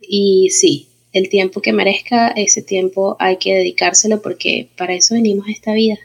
Y 0.00 0.50
sí, 0.50 0.88
el 1.12 1.28
tiempo 1.28 1.60
que 1.60 1.72
merezca, 1.72 2.28
ese 2.28 2.62
tiempo 2.62 3.16
hay 3.18 3.36
que 3.36 3.54
dedicárselo 3.54 4.22
porque 4.22 4.70
para 4.76 4.94
eso 4.94 5.14
venimos 5.14 5.46
a 5.48 5.52
esta 5.52 5.72
vida, 5.72 5.98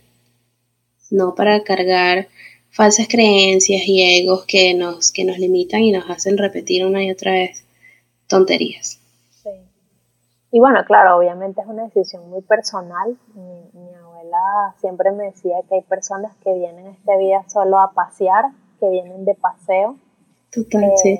no 1.10 1.36
para 1.36 1.64
cargar 1.64 2.28
falsas 2.70 3.08
creencias 3.08 3.82
y 3.88 4.22
egos 4.22 4.46
que 4.46 4.74
nos, 4.74 5.12
que 5.12 5.24
nos 5.24 5.40
limitan 5.40 5.82
y 5.82 5.92
nos 5.92 6.10
hacen 6.10 6.38
repetir 6.38 6.86
una 6.86 7.04
y 7.04 7.12
otra 7.12 7.32
vez 7.32 7.64
tonterías. 8.28 9.00
Y 10.52 10.60
bueno, 10.60 10.84
claro, 10.86 11.18
obviamente 11.18 11.62
es 11.62 11.68
una 11.68 11.84
decisión 11.84 12.30
muy 12.30 12.42
personal. 12.42 13.18
Mi, 13.36 13.96
abuela 13.96 14.76
siempre 14.80 15.12
me 15.12 15.26
decía 15.26 15.58
que 15.68 15.76
hay 15.76 15.82
personas 15.82 16.32
que 16.44 16.54
vienen 16.54 16.88
a 16.88 16.92
esta 16.92 17.18
vida 17.18 17.44
solo 17.48 17.80
a 17.80 17.92
pasear, 17.92 18.46
que 18.80 18.90
vienen 18.90 19.26
de 19.26 19.36
paseo. 19.36 19.98
Total, 20.52 20.84
eh, 20.86 20.94
sí. 20.98 21.20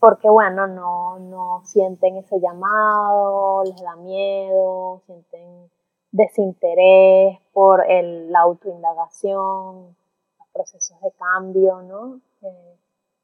Porque 0.00 0.28
bueno, 0.28 0.66
no, 0.66 1.18
no 1.18 1.62
sienten 1.64 2.16
ese 2.18 2.40
llamado, 2.40 3.64
les 3.64 3.80
da 3.82 3.96
miedo, 3.96 5.00
sienten 5.06 5.70
desinterés 6.12 7.38
por 7.52 7.84
el, 7.90 8.30
la 8.30 8.40
autoindagación, 8.40 9.96
los 10.38 10.48
procesos 10.52 11.00
de 11.00 11.10
cambio, 11.12 11.82
¿no? 11.82 12.20
Eh, 12.42 12.78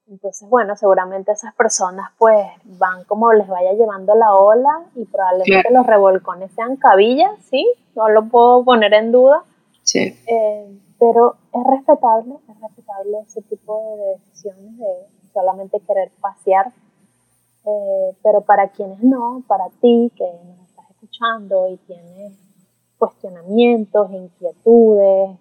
entonces, 0.06 0.48
bueno, 0.50 0.76
seguramente 0.76 1.32
esas 1.32 1.54
personas 1.54 2.10
pues 2.18 2.46
van 2.64 3.04
como 3.04 3.32
les 3.32 3.48
vaya 3.48 3.72
llevando 3.72 4.14
la 4.14 4.34
ola 4.34 4.84
y 4.94 5.04
probablemente 5.06 5.72
los 5.72 5.86
revolcones 5.86 6.52
sean 6.52 6.76
cabillas, 6.76 7.32
¿sí? 7.48 7.66
No 7.94 8.08
lo 8.08 8.28
puedo 8.28 8.64
poner 8.64 8.92
en 8.92 9.12
duda. 9.12 9.44
Sí. 9.82 10.18
Eh, 10.26 10.78
pero 10.98 11.36
es 11.52 11.64
respetable, 11.64 12.34
es 12.48 12.60
respetable 12.60 13.18
ese 13.26 13.42
tipo 13.42 13.96
de 13.96 14.06
decisiones 14.18 14.78
de 14.78 15.13
solamente 15.34 15.80
querer 15.80 16.10
pasear. 16.20 16.72
Eh, 17.66 18.16
pero 18.22 18.42
para 18.42 18.68
quienes 18.68 19.02
no, 19.02 19.42
para 19.46 19.68
ti 19.80 20.12
que 20.16 20.24
nos 20.24 20.68
estás 20.68 20.90
escuchando 20.90 21.66
y 21.68 21.76
tienes 21.78 22.32
cuestionamientos, 22.98 24.10
inquietudes, 24.12 25.38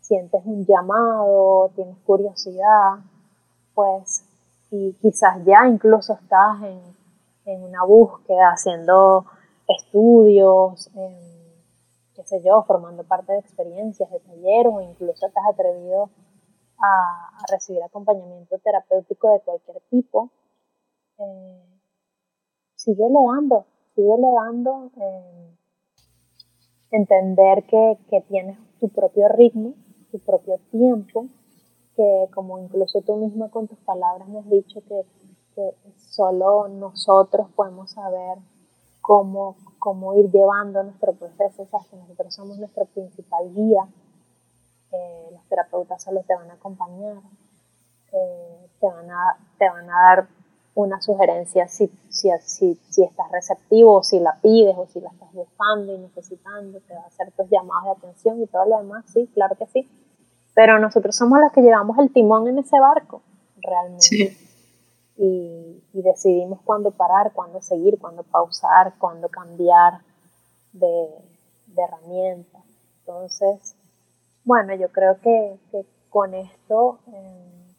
sientes 0.00 0.42
un 0.44 0.64
llamado, 0.64 1.70
tienes 1.74 1.96
curiosidad, 2.06 2.98
pues, 3.74 4.24
y 4.70 4.92
quizás 5.00 5.44
ya 5.44 5.66
incluso 5.68 6.14
estás 6.14 6.62
en, 6.62 7.62
una 7.62 7.84
búsqueda, 7.84 8.50
haciendo 8.52 9.24
estudios, 9.68 10.90
qué 12.14 12.22
sé 12.24 12.42
yo, 12.42 12.62
formando 12.62 13.04
parte 13.04 13.34
de 13.34 13.38
experiencias, 13.38 14.10
de 14.10 14.18
talleres, 14.18 14.72
o 14.74 14.80
incluso 14.80 15.28
te 15.28 15.38
has 15.38 15.54
atrevido 15.54 16.10
a, 16.78 17.38
recibir 17.50 17.82
acompañamiento 17.82 18.58
terapéutico 18.58 19.30
de 19.32 19.40
cualquier 19.40 19.80
tipo, 19.90 20.30
eh, 21.18 21.62
sigue 22.74 23.04
dando, 23.08 23.64
sigue 23.94 24.14
dando, 24.18 24.90
eh, 24.96 25.56
entender 26.90 27.64
que, 27.64 27.98
que 28.08 28.20
tienes 28.22 28.58
tu 28.80 28.88
propio 28.88 29.28
ritmo, 29.28 29.74
tu 30.10 30.18
propio 30.20 30.58
tiempo, 30.70 31.26
que 31.96 32.28
como 32.34 32.58
incluso 32.58 33.00
tú 33.00 33.16
misma 33.16 33.48
con 33.48 33.66
tus 33.66 33.78
palabras 33.78 34.28
me 34.28 34.40
has 34.40 34.50
dicho 34.50 34.80
que, 34.86 35.04
solo 35.96 36.68
nosotros 36.68 37.48
podemos 37.56 37.90
saber 37.92 38.36
cómo, 39.00 39.56
cómo 39.78 40.12
ir 40.12 40.30
llevando 40.30 40.82
nuestro 40.82 41.14
proceso, 41.14 41.62
o 41.62 41.66
sea, 41.66 41.80
que 41.90 41.96
nosotros 41.96 42.34
somos 42.34 42.58
nuestro 42.58 42.84
principal 42.84 43.54
guía, 43.54 43.88
eh, 44.92 45.28
los 45.32 45.44
terapeutas 45.48 46.02
solo 46.02 46.22
te 46.22 46.34
van 46.34 46.50
a 46.50 46.54
acompañar, 46.54 47.18
eh, 48.12 48.68
te, 48.80 48.86
van 48.86 49.10
a, 49.10 49.36
te 49.58 49.68
van 49.68 49.90
a 49.90 50.02
dar 50.02 50.28
una 50.74 51.00
sugerencia 51.00 51.66
si, 51.68 51.90
si, 52.10 52.28
si, 52.42 52.78
si, 52.90 53.02
estás 53.02 53.30
receptivo 53.32 53.94
o 53.94 54.02
si 54.02 54.20
la 54.20 54.38
pides 54.42 54.76
o 54.76 54.86
si 54.86 55.00
la 55.00 55.08
estás 55.10 55.32
buscando 55.32 55.94
y 55.94 55.98
necesitando, 55.98 56.80
te 56.80 56.94
va 56.94 57.00
a 57.00 57.06
hacer 57.06 57.32
tus 57.32 57.48
llamados 57.48 57.84
de 57.84 58.06
atención 58.06 58.42
y 58.42 58.46
todo 58.46 58.66
lo 58.66 58.78
demás, 58.78 59.04
sí, 59.12 59.28
claro 59.32 59.56
que 59.56 59.66
sí. 59.66 59.88
Pero 60.54 60.78
nosotros 60.78 61.16
somos 61.16 61.40
los 61.40 61.50
que 61.52 61.62
llevamos 61.62 61.98
el 61.98 62.12
timón 62.12 62.46
en 62.48 62.58
ese 62.58 62.78
barco, 62.78 63.22
realmente. 63.56 64.36
Y, 65.18 65.82
y, 65.94 66.02
decidimos 66.02 66.60
cuándo 66.62 66.90
parar, 66.90 67.32
cuándo 67.32 67.62
seguir, 67.62 67.98
cuándo 67.98 68.22
pausar, 68.22 68.94
cuándo 68.98 69.30
cambiar 69.30 70.00
de, 70.74 71.08
de 71.68 71.82
herramienta. 71.82 72.58
Entonces, 73.00 73.76
bueno, 74.46 74.74
yo 74.76 74.88
creo 74.90 75.20
que, 75.20 75.56
que 75.72 75.84
con 76.08 76.32
esto 76.32 77.00
eh, 77.12 77.74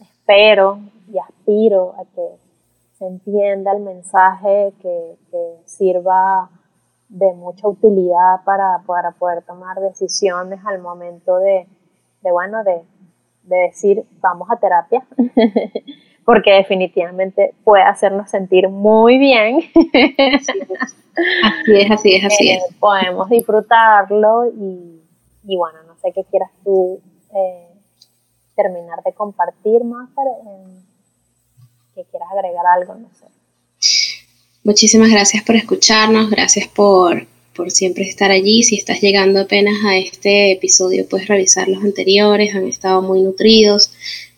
espero 0.00 0.78
y 1.12 1.18
aspiro 1.18 1.94
a 1.98 2.04
que 2.04 2.36
se 2.96 3.06
entienda 3.06 3.72
el 3.72 3.80
mensaje, 3.80 4.72
que, 4.80 5.16
que 5.30 5.56
sirva 5.64 6.48
de 7.08 7.32
mucha 7.34 7.66
utilidad 7.68 8.44
para, 8.44 8.80
para, 8.86 9.10
poder 9.10 9.42
tomar 9.42 9.78
decisiones 9.80 10.60
al 10.64 10.80
momento 10.80 11.36
de, 11.38 11.66
de 12.22 12.32
bueno, 12.32 12.62
de, 12.62 12.82
de, 13.42 13.56
decir 13.56 14.04
vamos 14.20 14.48
a 14.50 14.56
terapia, 14.56 15.04
porque 16.24 16.52
definitivamente 16.52 17.54
puede 17.64 17.82
hacernos 17.82 18.30
sentir 18.30 18.68
muy 18.68 19.18
bien. 19.18 19.58
Así 21.42 21.76
es, 21.76 21.90
así 21.90 22.14
es, 22.14 22.24
así 22.24 22.50
es. 22.50 22.58
Eh, 22.58 22.76
podemos 22.78 23.28
disfrutarlo 23.30 24.46
y, 24.48 24.95
y, 25.46 25.56
bueno, 25.56 25.78
no 25.86 25.96
sé 25.98 26.12
qué 26.14 26.24
quieras 26.24 26.50
tú 26.64 27.00
eh, 27.34 27.68
terminar 28.54 29.02
de 29.04 29.12
compartir, 29.12 29.84
más, 29.84 30.08
que 31.94 32.04
quieras 32.04 32.28
agregar 32.32 32.66
algo, 32.66 32.94
no 32.94 33.08
sé. 33.14 33.26
Muchísimas 34.64 35.10
gracias 35.10 35.44
por 35.44 35.54
escucharnos, 35.54 36.28
gracias 36.28 36.66
por, 36.68 37.26
por 37.54 37.70
siempre 37.70 38.04
estar 38.04 38.30
allí. 38.30 38.62
Si 38.62 38.76
estás 38.76 39.00
llegando 39.00 39.40
apenas 39.40 39.76
a 39.84 39.96
este 39.96 40.52
episodio, 40.52 41.08
puedes 41.08 41.28
revisar 41.28 41.68
los 41.68 41.82
anteriores, 41.84 42.54
han 42.54 42.66
estado 42.66 43.00
muy 43.00 43.22
nutridos. 43.22 43.92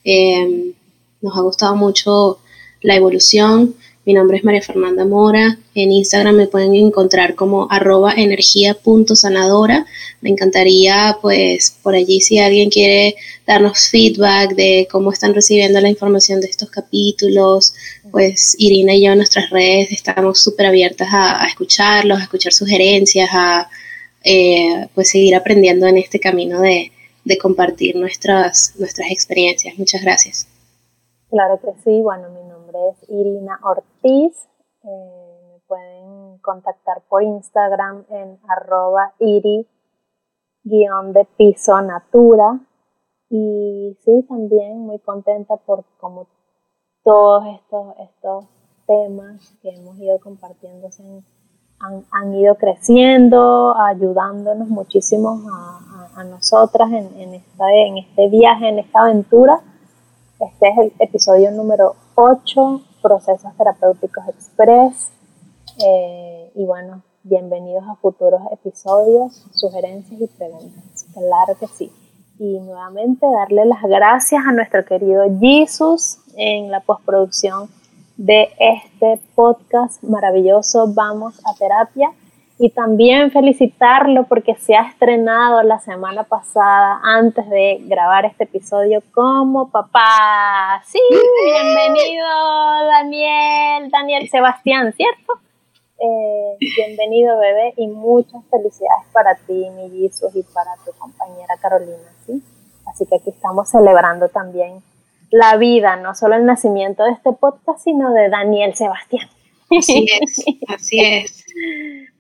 Eh, 0.05 0.75
nos 1.21 1.37
ha 1.37 1.41
gustado 1.41 1.77
mucho 1.77 2.39
la 2.83 2.95
evolución. 2.95 3.75
Mi 4.09 4.15
nombre 4.15 4.39
es 4.39 4.45
María 4.45 4.63
Fernanda 4.63 5.05
Mora. 5.05 5.59
En 5.75 5.93
Instagram 5.93 6.35
me 6.35 6.47
pueden 6.47 6.75
encontrar 6.75 7.35
como 7.35 7.71
arroba 7.71 8.15
energía.sanadora. 8.17 9.85
Me 10.23 10.31
encantaría, 10.31 11.19
pues, 11.21 11.77
por 11.83 11.95
allí 11.95 12.23
si 12.23 12.39
alguien 12.39 12.71
quiere 12.71 13.17
darnos 13.47 13.91
feedback 13.91 14.55
de 14.55 14.89
cómo 14.91 15.13
están 15.13 15.35
recibiendo 15.35 15.79
la 15.83 15.91
información 15.91 16.41
de 16.41 16.47
estos 16.47 16.71
capítulos, 16.71 17.75
pues 18.11 18.57
Irina 18.59 18.95
y 18.95 19.05
yo 19.05 19.13
en 19.13 19.19
nuestras 19.19 19.51
redes 19.51 19.93
estamos 19.93 20.41
súper 20.41 20.65
abiertas 20.65 21.09
a, 21.13 21.47
escucharlos, 21.47 22.19
a 22.19 22.23
escuchar 22.23 22.55
sugerencias, 22.55 23.29
a 23.31 23.69
eh, 24.25 24.89
pues 24.95 25.11
seguir 25.11 25.35
aprendiendo 25.35 25.87
en 25.87 25.99
este 25.99 26.19
camino 26.19 26.63
de, 26.63 26.93
de 27.27 27.37
compartir 27.37 27.95
nuestras, 27.95 28.73
nuestras 28.79 29.11
experiencias. 29.11 29.77
Muchas 29.77 30.01
gracias. 30.01 30.49
Claro 31.29 31.61
que 31.61 31.73
sí, 31.85 32.01
bueno, 32.01 32.31
mi 32.31 32.41
nombre 32.49 32.58
es 32.75 33.09
Irina 33.09 33.59
Ortiz. 33.62 34.49
Eh, 34.85 35.53
me 35.53 35.59
pueden 35.66 36.39
contactar 36.39 37.03
por 37.09 37.23
Instagram 37.23 38.05
en 38.11 38.39
arroba 38.49 39.14
iri 39.19 39.66
guion 40.64 41.12
de 41.12 41.25
piso 41.37 41.81
natura. 41.81 42.61
Y 43.31 43.97
sí, 44.05 44.25
también 44.29 44.81
muy 44.81 44.99
contenta 45.01 45.57
por 45.57 45.85
como 45.99 46.27
todos 47.05 47.45
estos, 47.47 47.95
estos 47.99 48.45
temas 48.87 49.55
que 49.62 49.71
hemos 49.71 49.99
ido 49.99 50.19
compartiendo 50.21 50.89
han, 51.81 52.05
han, 52.11 52.35
ido 52.35 52.55
creciendo, 52.57 53.75
ayudándonos 53.77 54.69
muchísimo 54.69 55.43
a, 55.53 56.21
a, 56.21 56.25
nosotras 56.25 56.91
en, 56.91 57.21
en, 57.21 57.35
esta, 57.35 57.71
en 57.71 57.99
este 57.99 58.29
viaje, 58.29 58.69
en 58.69 58.79
esta 58.81 59.01
aventura 59.01 59.62
este 60.41 60.69
es 60.69 60.79
el 60.79 60.93
episodio 61.01 61.51
número 61.51 61.97
8, 62.21 62.83
Procesos 63.01 63.57
Terapéuticos 63.57 64.27
Express. 64.27 65.12
Eh, 65.87 66.51
y 66.57 66.64
bueno, 66.64 67.03
bienvenidos 67.23 67.85
a 67.89 67.95
futuros 67.95 68.41
episodios, 68.51 69.47
sugerencias 69.55 70.21
y 70.21 70.27
preguntas. 70.27 71.07
Claro 71.12 71.57
que 71.61 71.69
sí. 71.69 71.93
Y 72.41 72.59
nuevamente 72.59 73.25
darle 73.25 73.66
las 73.66 73.85
gracias 73.85 74.43
a 74.45 74.51
nuestro 74.51 74.85
querido 74.85 75.27
Jesus 75.39 76.19
en 76.37 76.73
la 76.73 76.81
postproducción 76.81 77.69
de 78.16 78.49
este 78.59 79.21
podcast 79.37 80.03
maravilloso 80.03 80.93
Vamos 80.93 81.41
a 81.47 81.55
Terapia 81.57 82.11
y 82.59 82.71
también 82.71 83.31
felicitarlo 83.31 84.25
porque 84.25 84.57
se 84.57 84.75
ha 84.75 84.89
estrenado 84.89 85.63
la 85.63 85.79
semana 85.79 86.25
pasada 86.25 87.01
antes 87.05 87.49
de 87.49 87.79
grabar 87.83 88.25
este 88.27 88.45
episodio 88.45 89.01
como 89.15 89.71
papá. 89.71 90.83
Sí, 90.87 91.01
bienvenido 91.45 92.27
Daniel, 92.87 93.91
Daniel 93.91 94.29
Sebastián, 94.29 94.93
¿cierto? 94.93 95.35
Eh, 96.01 96.57
bienvenido 96.77 97.39
bebé 97.39 97.75
y 97.77 97.87
muchas 97.87 98.43
felicidades 98.51 99.07
para 99.13 99.37
ti, 99.47 99.67
mi 99.77 99.91
Jesus, 99.91 100.35
y 100.35 100.43
para 100.43 100.71
tu 100.85 100.91
compañera 100.99 101.57
Carolina, 101.63 102.13
¿sí? 102.27 102.43
Así 102.87 103.07
que 103.07 103.17
aquí 103.17 103.31
estamos 103.31 103.69
celebrando 103.71 104.29
también 104.31 104.83
la 105.31 105.57
vida, 105.57 105.97
no 105.97 106.15
solo 106.15 106.35
el 106.35 106.45
nacimiento 106.45 107.05
de 107.05 107.13
este 107.13 107.33
podcast, 107.33 107.85
sino 107.85 108.13
de 108.13 108.29
Daniel 108.29 108.75
Sebastián. 108.75 109.29
Así 109.71 110.07
es, 110.11 110.45
así 110.69 111.01
es. 111.01 111.38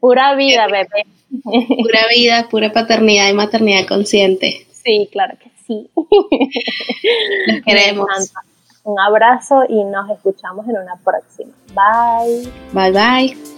Pura 0.00 0.34
vida, 0.34 0.66
bebé. 0.66 1.06
Pura 1.52 2.06
vida, 2.14 2.48
pura 2.48 2.72
paternidad 2.72 3.28
y 3.28 3.34
maternidad 3.34 3.86
consciente. 3.86 4.66
Sí, 4.70 5.08
claro 5.12 5.36
que 5.38 5.50
sí. 5.66 5.90
Los 7.46 7.62
queremos. 7.64 8.08
Un 8.84 8.98
abrazo 8.98 9.64
y 9.68 9.84
nos 9.84 10.08
escuchamos 10.10 10.66
en 10.68 10.78
una 10.78 10.96
próxima. 11.04 11.52
Bye. 11.74 12.50
Bye, 12.72 12.92
bye. 12.92 13.57